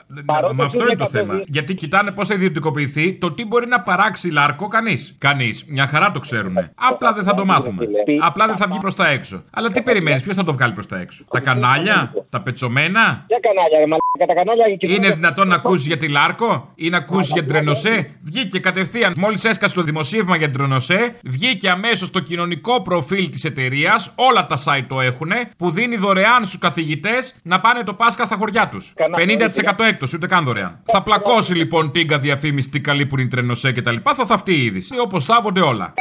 Μα 0.56 0.66
αυτό 0.66 0.82
είναι 0.82 0.96
το 0.96 1.10
θέμα. 1.10 1.42
Γιατί 1.48 1.76
κοιτάνε 1.76 2.12
πώς 2.12 2.28
θα 2.28 2.34
ιδιωτικοποιηθεί 2.34 3.14
το 3.14 3.32
τι 3.32 3.46
μπορεί 3.46 3.68
να 3.68 3.82
παράξει 3.82 4.32
λάρκο 4.32 4.68
κανείς. 4.68 5.16
Κανείς. 5.18 5.66
Μια 5.68 5.88
χαρά 5.88 6.12
το 6.12 6.20
ξέρουν. 6.20 6.58
Απλά 6.76 7.14
δεν 7.14 7.24
θα 7.24 7.34
το 7.34 7.46
μάθουμε. 7.46 7.86
Απλά 8.22 8.48
δεν 8.48 8.56
θα 8.56 8.68
βγει 8.68 8.78
προς 8.80 8.96
τα 8.96 9.10
έξω. 9.10 9.44
Αλλά 9.52 9.70
τι 9.70 9.82
περιμένεις, 9.82 10.24
ποιος 10.24 10.36
θα 10.36 10.44
το 10.44 10.54
βγάλει 10.54 10.74
προς 10.74 10.88
τα 10.88 11.00
έξω; 11.00 11.26
Τα 11.32 11.40
κανάλια, 11.40 12.14
τα 12.30 12.42
πετσομένα. 12.42 13.26
Για 13.28 13.40
κανάλια, 13.42 13.80
ρε 13.80 13.86
μαλάκα, 13.86 14.26
τα 14.28 14.34
κανάλια 14.34 14.76
και 14.76 14.94
Είναι 14.94 15.10
δυνατόν 15.10 15.48
να 15.48 15.56
ακούσεις 15.56 15.88
για 15.88 15.98
τη 15.98 16.08
Λάρκο; 16.08 16.72
Ή 16.76 16.90
να 16.90 16.98
ακούσεις 16.98 17.32
για 17.32 17.44
την 17.44 17.52
Τρενοσέ. 17.52 18.10
Βγήκε 18.22 18.60
κατευθείαν. 18.60 19.14
Μόλις 19.18 19.46
έσκασε 19.46 19.76
το 19.76 19.82
δημοσίευμα 19.82 20.36
για 20.36 20.50
την 20.50 20.58
Τρενοσέ, 20.58 21.16
βγήκε 21.24 21.70
αμέσως 21.70 22.10
το 22.10 22.20
κοινωνικό 22.20 22.82
προφίλ 22.82 23.30
της 23.30 23.44
εταιρείας. 23.44 24.12
Όλα 24.16 24.46
τα 24.46 24.58
site 24.66 24.86
το 24.88 25.02
έχουν. 25.02 25.32
Που 25.58 25.70
δίνει 25.72 25.96
δωρεάν 25.96 26.46
στους 26.46 26.58
καθηγητές 26.58 27.36
να 27.44 27.60
πάνε 27.60 27.84
το 27.84 27.94
Πάσχα 27.94 28.26
στα 28.26 28.36
χωριά 28.36 28.70
τους. 28.70 28.94
50% 29.16 29.35
έκπτωση, 29.84 30.16
ούτε 30.16 30.28
καν 30.28 30.44
δωρεάν. 30.44 30.80
Θα 30.84 31.04
πλακώσει 31.04 31.54
λοιπόν 31.54 31.92
τίγκα 31.92 32.20
διαφήμιση 32.20 32.70
τι 32.70 32.80
καλή 32.80 33.06
που 33.06 33.16
είναι 33.16 33.26
η 33.26 33.28
Τρενοσέ 33.28 33.72
κτλ. 33.72 33.96
Θα 34.04 34.26
θαυτεί 34.26 34.54
η 34.54 34.64
είδηση. 34.64 35.00
Όπως 35.00 35.26
θάβονται 35.26 35.62
όλα. 35.62 35.94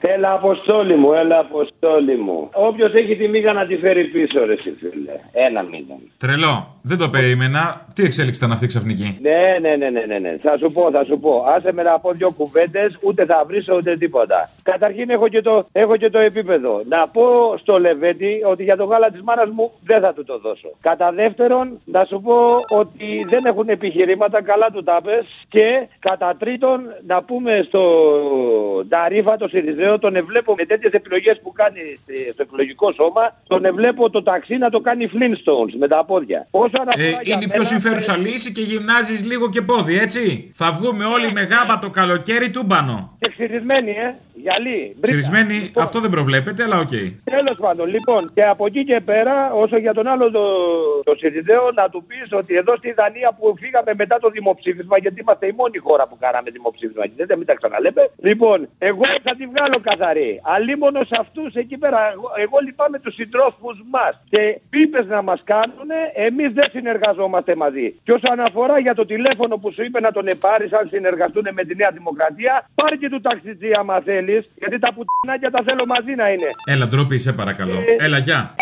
Έλα, 0.00 0.32
αποστόλη 0.32 0.96
μου, 0.96 1.12
έλα, 1.12 1.38
αποστόλη 1.38 2.16
μου. 2.16 2.48
Όποιος 2.52 2.92
έχει 2.94 3.16
τη 3.16 3.28
μίγα 3.28 3.52
να 3.52 3.66
τη 3.66 3.76
φέρει 3.76 4.04
πίσω, 4.04 4.44
ρε 4.44 4.52
εσύ, 4.52 4.74
φίλε. 4.78 5.12
Ένα 5.32 5.62
μήνα. 5.62 5.94
Τρελό. 6.18 6.78
Δεν 6.82 6.98
το 6.98 7.08
περίμενα. 7.08 7.86
Τι 7.94 8.04
εξέλιξη 8.04 8.38
ήταν 8.40 8.52
αυτή 8.52 8.66
ξαφνική; 8.66 9.18
Ναι, 9.20 9.58
ναι, 9.60 9.76
ναι, 9.76 9.88
ναι, 9.90 10.04
ναι, 10.06 10.18
ναι. 10.18 10.36
Θα 10.42 10.58
σου 10.58 10.72
πω, 10.72 10.90
θα 10.90 11.04
σου 11.04 11.18
πω. 11.20 11.44
Άσε 11.56 11.72
με 11.72 11.82
να 11.82 11.98
πω 11.98 12.12
δύο 12.12 12.30
κουβέντες, 12.30 12.98
ούτε 13.00 13.24
θα 13.24 13.44
βρει 13.46 13.64
ούτε 13.76 13.96
τίποτα. 13.96 14.50
Καταρχήν 14.62 15.10
έχω 15.10 15.28
και, 15.28 15.40
το, 15.42 15.66
έχω 15.72 15.96
και 15.96 16.10
το 16.10 16.18
επίπεδο. 16.18 16.80
Να 16.88 17.08
πω 17.08 17.54
στο 17.58 17.78
Λεβέντι 17.78 18.42
ότι 18.50 18.62
για 18.62 18.76
το 18.76 18.84
γάλα 18.84 19.10
της 19.10 19.22
μάνας 19.22 19.48
μου 19.48 19.70
δεν 19.84 20.00
θα 20.00 20.12
του 20.12 20.24
το 20.24 20.38
δώσω. 20.38 20.68
Κατά 20.80 21.12
δεύτερον, 21.12 21.80
να 21.84 22.04
σου 22.04 22.20
πω 22.20 22.36
ότι 22.68 23.26
δεν 23.30 23.44
έχουν 23.44 23.68
επιχειρήματα, 23.68 24.42
καλά 24.42 24.70
του 24.70 24.82
τα 24.82 25.00
πες. 25.04 25.26
Και 25.48 25.88
κατά 25.98 26.36
τρίτον, 26.38 26.80
να 27.06 27.22
πούμε 27.22 27.64
στο 27.68 27.82
Ταρίφα, 28.88 29.36
το 29.36 29.48
Συριζαίο, 29.48 29.87
τον 29.98 30.16
εβλέπω 30.16 30.54
με 30.54 30.64
τέτοιες 30.64 30.92
επιλογές 30.92 31.40
που 31.42 31.52
κάνει 31.52 31.80
στο 32.32 32.42
εκλογικό 32.42 32.92
σώμα, 32.92 33.24
τον 33.46 33.64
εβλέπω 33.64 34.10
το 34.10 34.22
ταξί 34.22 34.56
να 34.56 34.70
το 34.70 34.80
κάνει 34.80 35.10
Flintstones 35.14 35.74
με 35.78 35.88
τα 35.88 36.04
πόδια. 36.04 36.46
Όσο 36.50 36.76
αναφορά 36.80 37.06
Ε, 37.06 37.08
για 37.08 37.34
είναι 37.34 37.44
η 37.44 37.46
μένα, 37.46 37.52
πιο 37.52 37.64
συμφέρουσα 37.64 38.16
λύση 38.16 38.52
και 38.52 38.60
γυμνάζεις 38.60 39.24
λίγο 39.26 39.48
και 39.48 39.62
πόδι, 39.62 39.98
έτσι; 39.98 40.52
Θα 40.54 40.72
βγούμε 40.72 41.04
όλοι 41.04 41.32
με 41.32 41.42
γάμπα 41.42 41.78
το 41.78 41.90
καλοκαίρι 41.90 42.50
τούμπανο. 42.50 43.16
Και 43.20 43.28
ξυρισμένοι, 43.28 43.90
ε. 43.90 44.14
Γυαλί. 44.42 44.96
Ξυρισμένοι, 45.00 45.56
αυτό 45.76 46.00
δεν 46.00 46.10
προβλέπεται, 46.10 46.62
αλλά 46.62 46.78
οκ. 46.78 46.94
Τέλος 47.36 47.56
πάντων, 47.64 47.86
λοιπόν, 47.88 48.30
και 48.34 48.44
από 48.44 48.66
εκεί 48.66 48.84
και 48.84 49.00
πέρα, 49.00 49.52
όσο 49.52 49.76
για 49.78 49.94
τον 49.94 50.06
άλλο 50.06 50.30
το, 50.30 50.44
το 51.04 51.14
Σιριζέο, 51.18 51.70
να 51.74 51.88
του 51.88 52.04
πεις 52.08 52.28
ότι 52.32 52.56
εδώ 52.56 52.76
στη 52.76 52.92
Δανία 52.92 53.30
που 53.38 53.54
φύγαμε 53.60 53.92
μετά 53.96 54.16
το 54.18 54.28
δημοψήφισμα, 54.28 54.98
γιατί 54.98 55.20
είμαστε 55.20 55.46
η 55.46 55.52
μόνη 55.56 55.78
χώρα 55.78 56.04
που 56.08 56.16
κάναμε 56.20 56.50
δημοψήφισμα, 56.50 57.06
και 57.06 57.24
δεν 57.26 57.38
μην 57.38 57.46
τα 57.46 57.54
ξαναλέμε. 57.54 58.02
Λοιπόν, 58.28 58.68
εγώ 58.78 59.04
θα 59.22 59.32
τη 59.38 59.44
βγάλω 59.52 59.77
καθαρή. 59.80 60.40
Αλίμονο 60.42 61.04
σε 61.04 61.16
αυτούς 61.20 61.54
εκεί 61.54 61.76
πέρα, 61.78 61.98
εγώ, 62.12 62.28
εγώ 62.44 62.56
λυπάμαι 62.64 62.98
τους 62.98 63.14
συντρόφους 63.14 63.76
μας. 63.90 64.12
Και 64.32 64.60
πίπε 64.70 65.04
να 65.04 65.22
μας 65.22 65.40
κάνουν, 65.44 65.88
εμείς 66.14 66.52
δεν 66.52 66.68
συνεργαζόμαστε 66.70 67.54
μαζί. 67.56 67.86
Και 68.04 68.12
όσον 68.12 68.40
αφορά 68.40 68.78
για 68.78 68.94
το 68.94 69.04
τηλέφωνο 69.04 69.56
που 69.56 69.72
σου 69.72 69.82
είπε 69.84 70.00
να 70.00 70.12
τον 70.12 70.26
επάρεις, 70.26 70.72
αν 70.72 70.88
συνεργαστούν 70.88 71.46
με 71.52 71.64
τη 71.64 71.74
Νέα 71.76 71.90
Δημοκρατία, 71.90 72.68
πάρει 72.74 72.98
και 72.98 73.08
του 73.08 73.20
ταξιτζή 73.20 73.70
άμα 73.78 74.00
θέλεις, 74.00 74.50
γιατί 74.54 74.78
τα 74.78 74.90
πουτινάκια 74.94 75.50
τα 75.50 75.62
θέλω 75.66 75.86
μαζί 75.86 76.14
να 76.14 76.28
είναι. 76.28 76.50
Έλα, 76.64 76.86
ντροπή, 76.86 77.18
σε 77.18 77.32
παρακαλώ. 77.32 77.78
Ε, 77.78 78.04
Έλα, 78.04 78.18
γεια. 78.18 78.54